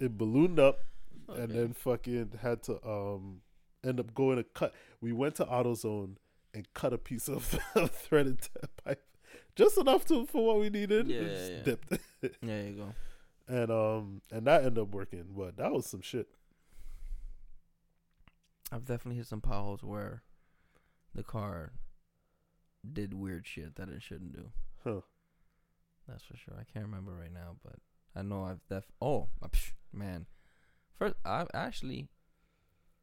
it 0.00 0.16
ballooned 0.16 0.58
up, 0.58 0.80
and 1.28 1.50
then 1.52 1.72
fucking 1.74 2.32
had 2.40 2.62
to 2.64 2.84
um 2.86 3.42
end 3.84 4.00
up 4.00 4.14
going 4.14 4.36
to 4.36 4.44
cut. 4.44 4.74
We 5.00 5.12
went 5.12 5.34
to 5.36 5.44
AutoZone 5.44 6.16
and 6.54 6.66
cut 6.74 6.92
a 6.92 6.98
piece 6.98 7.28
of 7.28 7.44
threaded 7.92 8.38
pipe, 8.84 9.02
just 9.56 9.78
enough 9.78 10.04
to 10.06 10.26
for 10.26 10.44
what 10.46 10.60
we 10.60 10.70
needed. 10.70 11.06
Yeah, 11.08 11.18
and 11.20 11.30
yeah, 11.30 11.46
yeah. 11.48 11.62
dipped, 11.62 11.88
There 12.42 12.66
you 12.66 12.72
go. 12.72 12.94
and 13.48 13.70
um 13.70 14.22
and 14.30 14.46
that 14.46 14.64
ended 14.64 14.78
up 14.78 14.92
working. 14.94 15.26
But 15.36 15.56
that 15.58 15.72
was 15.72 15.86
some 15.86 16.02
shit. 16.02 16.28
I've 18.72 18.84
definitely 18.84 19.16
hit 19.16 19.26
some 19.26 19.40
potholes 19.40 19.82
where 19.82 20.22
the 21.14 21.22
car 21.24 21.72
did 22.92 23.14
weird 23.14 23.46
shit 23.46 23.76
that 23.76 23.88
it 23.88 24.02
shouldn't 24.02 24.32
do. 24.32 24.50
Huh. 24.84 25.00
That's 26.08 26.22
for 26.24 26.36
sure. 26.36 26.54
I 26.58 26.64
can't 26.72 26.86
remember 26.86 27.12
right 27.12 27.32
now, 27.32 27.56
but 27.64 27.74
I 28.14 28.22
know 28.22 28.44
I've 28.44 28.60
def. 28.68 28.84
Oh, 29.02 29.28
man. 29.92 30.26
First, 30.96 31.14
I 31.24 31.46
actually. 31.54 32.08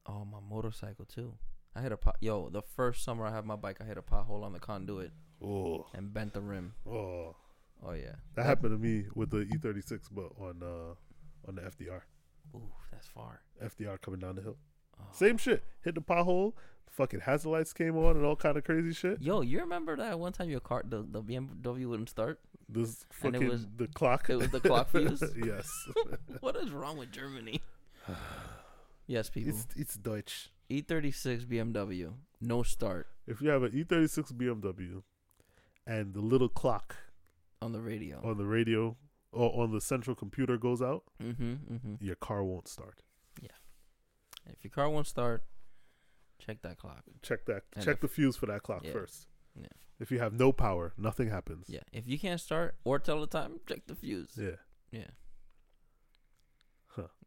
Oh, 0.08 0.26
my 0.26 0.40
motorcycle 0.50 1.06
too. 1.06 1.34
I 1.76 1.82
hit 1.82 1.92
a 1.92 1.98
pot. 1.98 2.16
Yo, 2.22 2.50
the 2.50 2.62
first 2.62 3.04
summer 3.04 3.26
I 3.26 3.32
had 3.36 3.46
my 3.46 3.56
bike, 3.56 3.78
I 3.82 3.84
hit 3.84 3.98
a 3.98 4.02
pothole 4.02 4.44
on 4.44 4.54
the 4.54 4.60
conduit 4.60 5.12
Oh, 5.44 5.86
and 5.94 6.14
bent 6.14 6.34
the 6.34 6.42
rim. 6.42 6.74
oh, 6.90 7.36
Oh 7.84 7.92
yeah. 7.94 8.16
that 8.36 8.46
happened 8.46 8.72
to 8.72 8.78
me 8.80 9.06
with 9.14 9.30
the 9.30 9.46
E36, 9.46 10.00
but 10.12 10.32
on 10.40 10.64
uh 10.64 10.96
on 11.48 11.56
the 11.56 11.62
FDR, 11.62 12.02
Ooh, 12.56 12.72
that's 12.92 13.08
far. 13.08 13.42
FDR 13.64 14.02
coming 14.02 14.20
down 14.20 14.36
the 14.36 14.42
hill. 14.42 14.58
Oh. 15.00 15.04
Same 15.12 15.38
shit. 15.38 15.64
Hit 15.84 15.94
the 15.96 16.02
pothole. 16.02 16.54
Fucking 16.90 17.20
hazard 17.20 17.50
lights 17.50 17.74
came 17.74 17.96
on 17.98 18.16
and 18.16 18.26
all 18.26 18.36
kind 18.36 18.58
of 18.58 18.64
crazy 18.64 18.94
shit. 18.94 19.22
Yo, 19.22 19.42
you 19.42 19.60
remember 19.60 19.96
that 19.98 20.18
one 20.20 20.32
time 20.34 20.50
your 20.50 20.60
car, 20.62 20.82
the, 20.88 21.06
the 21.08 21.22
BMW 21.22 21.86
wouldn't 21.88 22.10
start? 22.10 22.40
This 22.68 23.06
And 23.22 23.36
it 23.36 23.38
fucking 23.40 23.50
was- 23.50 23.68
the 23.78 23.88
clock. 23.88 24.30
it 24.30 24.38
was 24.38 24.50
the 24.50 24.60
clock 24.62 24.90
fuse? 24.92 25.22
yes. 25.46 25.70
what 26.40 26.56
is 26.56 26.72
wrong 26.72 26.98
with 26.98 27.12
Germany? 27.12 27.62
yes, 29.08 29.30
people. 29.30 29.50
it's 29.52 29.66
it's 29.76 29.96
Deutsch. 29.96 30.50
E36 30.70 31.46
BMW, 31.46 32.12
no 32.42 32.62
start 32.62 33.08
If 33.26 33.42
you 33.42 33.50
have 33.50 33.64
an 33.64 33.72
E36 33.72 34.34
BMW 34.34 35.02
and 35.86 36.14
the 36.14 36.20
little 36.20 36.50
clock 36.50 36.98
on 37.62 37.72
the 37.72 37.80
radio. 37.82 38.20
on 38.24 38.38
the 38.38 38.46
radio 38.46 38.98
or 39.32 39.64
on 39.64 39.72
the 39.72 39.80
central 39.82 40.16
computer 40.16 40.58
goes 40.58 40.82
out, 40.82 41.04
Mm-hmm. 41.24 41.54
Mm-hmm. 41.74 41.94
your 42.02 42.16
car 42.16 42.44
won't 42.44 42.68
start. 42.68 43.02
Yeah. 43.42 43.56
If 44.46 44.64
your 44.66 44.72
car 44.72 44.90
won't 44.90 45.08
start, 45.08 45.44
check 46.40 46.62
that 46.64 46.78
clock. 46.78 47.04
Check 47.22 47.46
that. 47.46 47.64
And 47.74 47.86
check 47.86 47.96
if- 47.96 48.02
the 48.02 48.08
fuse 48.10 48.36
for 48.36 48.46
that 48.48 48.64
clock 48.64 48.84
yeah. 48.84 48.92
first. 48.92 49.28
Yeah. 49.56 49.68
If 50.00 50.12
you 50.12 50.20
have 50.20 50.34
no 50.34 50.52
power, 50.52 50.94
nothing 50.98 51.30
happens. 51.30 51.66
Yeah. 51.70 51.80
If 51.94 52.08
you 52.08 52.20
can't 52.20 52.40
start 52.42 52.76
or 52.84 53.00
tell 53.00 53.20
the 53.22 53.28
time, 53.28 53.60
check 53.68 53.88
the 53.88 53.96
fuse. 53.96 54.32
Yeah. 54.38 54.58
Yeah. 54.92 55.08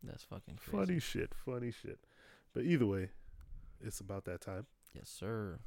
That's 0.02 0.24
fucking 0.24 0.56
crazy. 0.64 0.76
Funny 0.86 0.98
shit. 1.00 1.34
Funny 1.44 1.70
shit. 1.70 1.98
But 2.54 2.64
either 2.64 2.86
way, 2.86 3.10
it's 3.80 4.00
about 4.00 4.24
that 4.24 4.40
time. 4.40 4.66
Yes, 4.94 5.08
sir. 5.08 5.60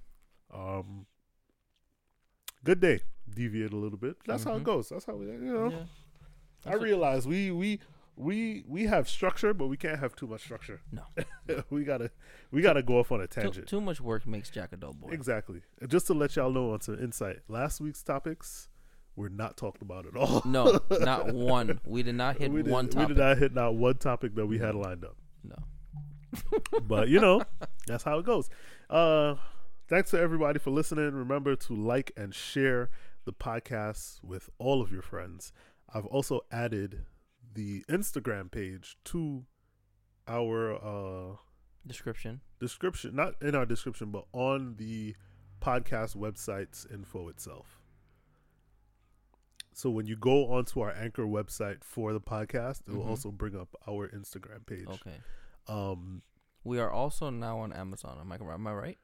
Um, 0.53 1.05
good 2.63 2.79
day. 2.79 3.01
Deviate 3.29 3.71
a 3.73 3.77
little 3.77 3.97
bit. 3.97 4.17
That's 4.25 4.43
how 4.43 4.55
it 4.55 4.59
Mhm. 4.61 4.63
goes. 4.65 4.89
That's 4.89 5.05
how 5.05 5.15
we. 5.15 5.27
You 5.27 5.37
know. 5.39 5.69
Yeah. 5.69 5.85
I 6.65 6.75
realize 6.75 7.27
we 7.27 7.51
we 7.51 7.79
we 8.15 8.63
we 8.67 8.85
have 8.85 9.07
structure, 9.09 9.53
but 9.53 9.67
we 9.67 9.77
can't 9.77 9.99
have 9.99 10.15
too 10.15 10.27
much 10.27 10.41
structure. 10.41 10.81
No. 10.91 11.03
we 11.69 11.83
gotta 11.83 12.11
we 12.51 12.61
gotta 12.61 12.83
go 12.83 12.99
off 12.99 13.11
on 13.11 13.21
a 13.21 13.27
tangent. 13.27 13.67
too 13.67 13.81
much 13.81 14.01
work 14.01 14.25
makes 14.27 14.49
Jack 14.49 14.73
a 14.73 14.77
dull 14.77 14.93
boy. 14.93 15.09
Exactly. 15.11 15.61
Just 15.87 16.07
to 16.07 16.13
let 16.13 16.35
y'all 16.35 16.51
know 16.51 16.71
on 16.73 16.81
some 16.81 16.99
insight, 16.99 17.39
last 17.47 17.79
week's 17.81 18.03
topics 18.03 18.69
were 19.15 19.29
not 19.29 19.57
talked 19.57 19.81
about 19.81 20.05
at 20.07 20.15
all. 20.15 20.41
No, 20.45 20.79
not 20.89 21.33
one. 21.33 21.79
We 21.85 22.01
did 22.03 22.15
not 22.15 22.37
hit 22.37 22.51
we 22.51 22.63
did, 22.63 22.71
one 22.71 22.89
We 22.95 23.05
did 23.05 23.17
not 23.17 23.37
hit 23.37 23.53
not 23.53 23.75
one 23.75 23.95
topic 23.97 24.35
that 24.35 24.45
we 24.47 24.57
had 24.59 24.75
lined 24.75 25.03
up. 25.05 25.15
No. 25.43 25.55
But 26.87 27.09
you 27.09 27.19
know, 27.19 27.43
that's 27.87 28.03
how 28.03 28.17
it 28.19 28.25
goes. 28.25 28.49
Uh 28.89 29.35
thanks 29.87 30.09
to 30.11 30.19
everybody 30.19 30.59
for 30.59 30.71
listening. 30.71 31.11
Remember 31.13 31.55
to 31.55 31.75
like 31.75 32.11
and 32.17 32.33
share 32.33 32.89
the 33.25 33.33
podcast 33.33 34.23
with 34.23 34.49
all 34.57 34.81
of 34.81 34.91
your 34.91 35.01
friends. 35.03 35.53
I've 35.93 36.05
also 36.07 36.41
added 36.51 37.05
the 37.53 37.83
Instagram 37.89 38.49
page 38.51 38.97
to 39.05 39.45
our 40.27 40.73
uh 40.73 41.35
Description. 41.85 42.39
description, 42.61 43.13
not 43.13 43.35
in 43.41 43.55
our 43.55 43.65
description, 43.65 44.09
but 44.09 44.23
on 44.31 44.75
the 44.77 45.15
podcast 45.61 46.15
website's 46.15 46.87
info 46.91 47.27
itself. 47.27 47.82
So 49.75 49.89
when 49.89 50.05
you 50.07 50.15
go 50.15 50.47
onto 50.53 50.79
our 50.81 50.91
anchor 50.91 51.23
website 51.23 51.83
for 51.83 52.13
the 52.13 52.21
podcast, 52.21 52.81
it 52.87 52.93
will 52.93 53.03
Mhm. 53.05 53.09
also 53.09 53.31
bring 53.31 53.55
up 53.55 53.75
our 53.87 54.07
Instagram 54.09 54.65
page. 54.65 54.87
Okay. 54.87 55.17
Um, 55.67 56.21
We 56.65 56.79
are 56.79 56.89
also 56.91 57.29
now 57.29 57.59
on 57.59 57.73
Amazon. 57.73 58.17
Am 58.19 58.31
I 58.31 58.35
am 58.35 58.67
I 58.67 58.73
right? 58.73 58.97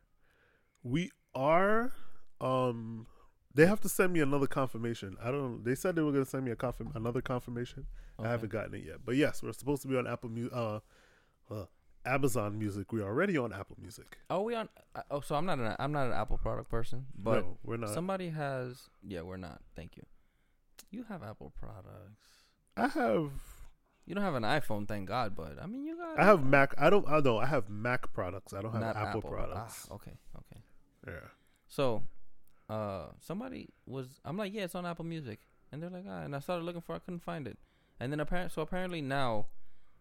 we 0.83 1.11
are. 1.35 1.91
Um, 2.39 3.05
they 3.53 3.65
have 3.65 3.81
to 3.81 3.89
send 3.89 4.13
me 4.13 4.21
another 4.21 4.47
confirmation. 4.47 5.17
I 5.21 5.31
don't. 5.31 5.57
Know. 5.57 5.61
They 5.63 5.75
said 5.75 5.95
they 5.95 6.01
were 6.01 6.11
going 6.13 6.23
to 6.23 6.29
send 6.29 6.45
me 6.45 6.51
a 6.51 6.55
confirm 6.55 6.91
another 6.95 7.21
confirmation. 7.21 7.87
I 8.17 8.27
haven't 8.29 8.51
gotten 8.51 8.73
it 8.75 8.85
yet. 8.85 9.03
But 9.05 9.15
yes, 9.17 9.41
we're 9.43 9.51
supposed 9.53 9.81
to 9.83 9.87
be 9.89 9.97
on 9.97 10.05
Apple 10.07 10.29
Music. 10.29 10.53
uh, 10.55 10.79
uh, 11.49 11.65
Amazon 12.05 12.57
Music. 12.57 12.91
We're 12.93 13.03
already 13.05 13.37
on 13.37 13.51
Apple 13.51 13.75
Music. 13.79 14.17
Are 14.29 14.41
we 14.41 14.55
on? 14.55 14.69
uh, 14.95 15.01
Oh, 15.11 15.19
so 15.21 15.35
I'm 15.35 15.45
not 15.45 15.59
an 15.59 15.75
I'm 15.79 15.91
not 15.91 16.07
an 16.07 16.13
Apple 16.13 16.37
product 16.37 16.69
person, 16.69 17.07
but 17.17 17.43
no, 17.43 17.57
we're 17.63 17.77
not. 17.77 17.89
somebody 17.89 18.29
has. 18.29 18.89
Yeah, 19.03 19.21
we're 19.23 19.37
not. 19.37 19.61
Thank 19.75 19.97
you. 19.97 20.03
You 20.91 21.03
have 21.09 21.23
Apple 21.23 21.51
products. 21.59 22.29
I 22.75 22.87
have 22.87 23.31
You 24.05 24.15
don't 24.15 24.23
have 24.23 24.35
an 24.35 24.43
iPhone, 24.43 24.87
thank 24.87 25.07
God. 25.07 25.35
But 25.35 25.57
I 25.61 25.65
mean, 25.67 25.85
you 25.85 25.97
got. 25.97 26.19
I 26.19 26.25
have 26.25 26.43
Mac. 26.43 26.73
I 26.77 26.89
don't. 26.89 27.07
I 27.07 27.19
know. 27.19 27.37
I 27.37 27.45
have 27.45 27.69
Mac 27.69 28.11
products. 28.13 28.53
I 28.53 28.61
don't 28.61 28.71
have 28.71 28.81
not 28.81 28.95
Apple, 28.95 29.21
products. 29.21 29.87
Ah, 29.91 29.95
okay, 29.95 30.13
okay. 30.37 30.61
Yeah. 31.07 31.27
So, 31.67 32.03
uh, 32.69 33.07
somebody 33.19 33.69
was. 33.85 34.19
I'm 34.25 34.37
like, 34.37 34.53
yeah, 34.53 34.63
it's 34.63 34.75
on 34.75 34.85
Apple 34.85 35.05
Music, 35.05 35.39
and 35.71 35.81
they're 35.81 35.89
like, 35.91 36.05
ah, 36.07 36.21
and 36.23 36.35
I 36.35 36.39
started 36.39 36.63
looking 36.65 36.81
for, 36.81 36.93
it, 36.93 36.97
I 36.97 36.99
couldn't 36.99 37.23
find 37.23 37.47
it, 37.47 37.57
and 37.99 38.11
then 38.11 38.19
apparently, 38.19 38.51
so 38.53 38.61
apparently 38.63 39.01
now, 39.01 39.45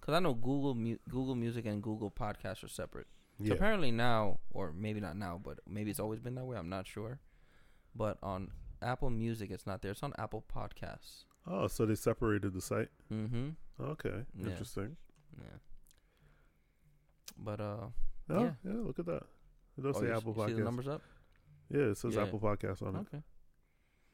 because 0.00 0.14
I 0.14 0.20
know 0.20 0.32
Google 0.32 0.74
Mu- 0.74 0.98
Google 1.08 1.34
Music 1.34 1.66
and 1.66 1.82
Google 1.82 2.10
Podcasts 2.10 2.64
are 2.64 2.68
separate. 2.68 3.06
So 3.40 3.44
Yeah. 3.44 3.52
apparently 3.54 3.90
now, 3.90 4.40
or 4.50 4.72
maybe 4.72 5.00
not 5.00 5.16
now, 5.16 5.38
but 5.42 5.58
maybe 5.68 5.90
it's 5.90 6.00
always 6.00 6.18
been 6.20 6.34
that 6.36 6.44
way. 6.46 6.56
I'm 6.56 6.68
not 6.70 6.86
sure. 6.86 7.20
But 7.94 8.18
on 8.22 8.50
Apple 8.82 9.10
Music, 9.10 9.50
it's 9.50 9.66
not 9.66 9.82
there. 9.82 9.92
It's 9.92 10.02
on 10.02 10.12
Apple 10.18 10.44
Podcasts. 10.54 11.24
Oh, 11.46 11.66
so 11.66 11.86
they 11.86 11.94
separated 11.94 12.52
the 12.52 12.60
site. 12.60 12.88
Mm-hmm. 13.12 13.48
Okay. 13.80 14.24
Yeah. 14.36 14.50
Interesting. 14.50 14.96
Yeah. 15.38 15.56
But 17.38 17.60
uh, 17.60 17.86
Oh, 18.30 18.42
Yeah. 18.44 18.50
yeah. 18.64 18.72
Look 18.74 18.98
at 18.98 19.06
that. 19.06 19.22
It 19.76 19.82
does 19.82 19.96
oh, 19.96 20.00
say 20.00 20.10
Apple 20.12 20.34
you 20.36 20.46
see 20.48 20.52
the 20.54 20.64
numbers 20.64 20.88
up. 20.88 21.02
Yeah, 21.70 21.82
it 21.82 21.98
says 21.98 22.14
Yeah. 22.14 22.22
Apple 22.22 22.40
Podcast 22.40 22.82
on 22.82 22.96
it. 22.96 22.98
Okay. 23.00 23.22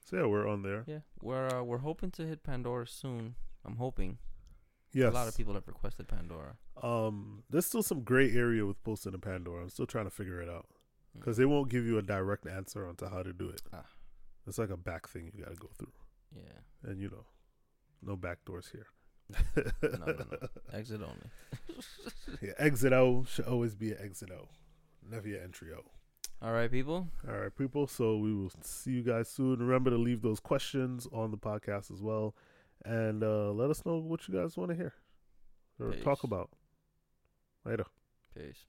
So 0.05 0.19
yeah, 0.19 0.27
we're 0.27 0.47
on 0.47 0.63
there. 0.63 0.85
Yeah, 0.87 0.99
we're 1.23 1.49
uh, 1.49 1.63
we're 1.63 1.79
hoping 1.79 2.11
to 2.13 2.27
hit 2.27 2.43
Pandora 2.43 2.87
soon. 2.87 3.37
I'm 3.65 3.77
hoping. 3.77 4.19
Yes. 4.93 5.11
A 5.11 5.15
lot 5.15 5.27
of 5.29 5.37
people 5.37 5.55
have 5.55 5.67
requested 5.67 6.07
Pandora. 6.07 6.57
Um, 6.83 7.43
there's 7.51 7.67
still 7.67 7.83
some 7.83 8.03
gray 8.03 8.31
area 8.33 8.65
with 8.67 8.83
posting 8.85 9.13
to 9.13 9.19
Pandora. 9.19 9.63
I'm 9.63 9.71
still 9.71 9.87
trying 9.87 10.05
to 10.05 10.11
figure 10.11 10.41
it 10.43 10.49
out 10.49 10.67
Mm. 11.17 11.21
because 11.21 11.37
they 11.37 11.47
won't 11.47 11.71
give 11.71 11.87
you 11.87 11.97
a 11.99 12.03
direct 12.03 12.47
answer 12.47 12.87
onto 12.87 13.07
how 13.09 13.23
to 13.23 13.33
do 13.33 13.49
it. 13.49 13.63
Ah. 13.73 13.87
It's 14.47 14.59
like 14.59 14.71
a 14.71 14.77
back 14.77 15.09
thing 15.09 15.31
you 15.35 15.43
got 15.45 15.51
to 15.53 15.57
go 15.57 15.71
through, 15.79 15.93
Yeah. 16.37 16.91
and 16.91 17.01
you 17.01 17.09
know, 17.09 17.25
no 18.03 18.17
back 18.17 18.45
doors 18.45 18.71
here. 18.73 18.87
No, 19.83 19.89
no, 20.07 20.25
no. 20.31 20.49
Exit 20.73 21.01
only. 21.01 21.31
yeah, 22.43 22.53
exit 22.59 22.93
O 22.93 23.25
should 23.25 23.47
always 23.47 23.75
be 23.75 23.93
an 23.93 23.99
exit 24.03 24.31
O, 24.31 24.49
never 25.11 25.27
your 25.29 25.41
entry 25.43 25.73
O. 25.73 25.81
All 26.43 26.53
right, 26.53 26.71
people. 26.71 27.09
All 27.27 27.39
right, 27.39 27.57
people. 27.57 27.87
So 27.87 28.19
we 28.19 28.35
will 28.35 28.51
see 28.61 28.91
you 28.91 29.03
guys 29.03 29.29
soon. 29.31 29.61
Remember 29.61 29.89
to 29.89 29.97
leave 29.97 30.21
those 30.21 30.41
questions 30.41 31.07
on 31.11 31.31
the 31.31 31.39
podcast 31.39 31.91
as 31.91 32.03
well, 32.03 32.35
and 32.85 33.23
uh, 33.25 33.51
let 33.53 33.71
us 33.71 33.83
know 33.87 33.97
what 33.97 34.29
you 34.29 34.35
guys 34.35 34.57
want 34.59 34.71
to 34.71 34.77
hear 34.77 34.93
or 35.81 35.93
talk 36.05 36.23
about. 36.25 36.51
Later. 37.65 37.87
Peace. 38.37 38.67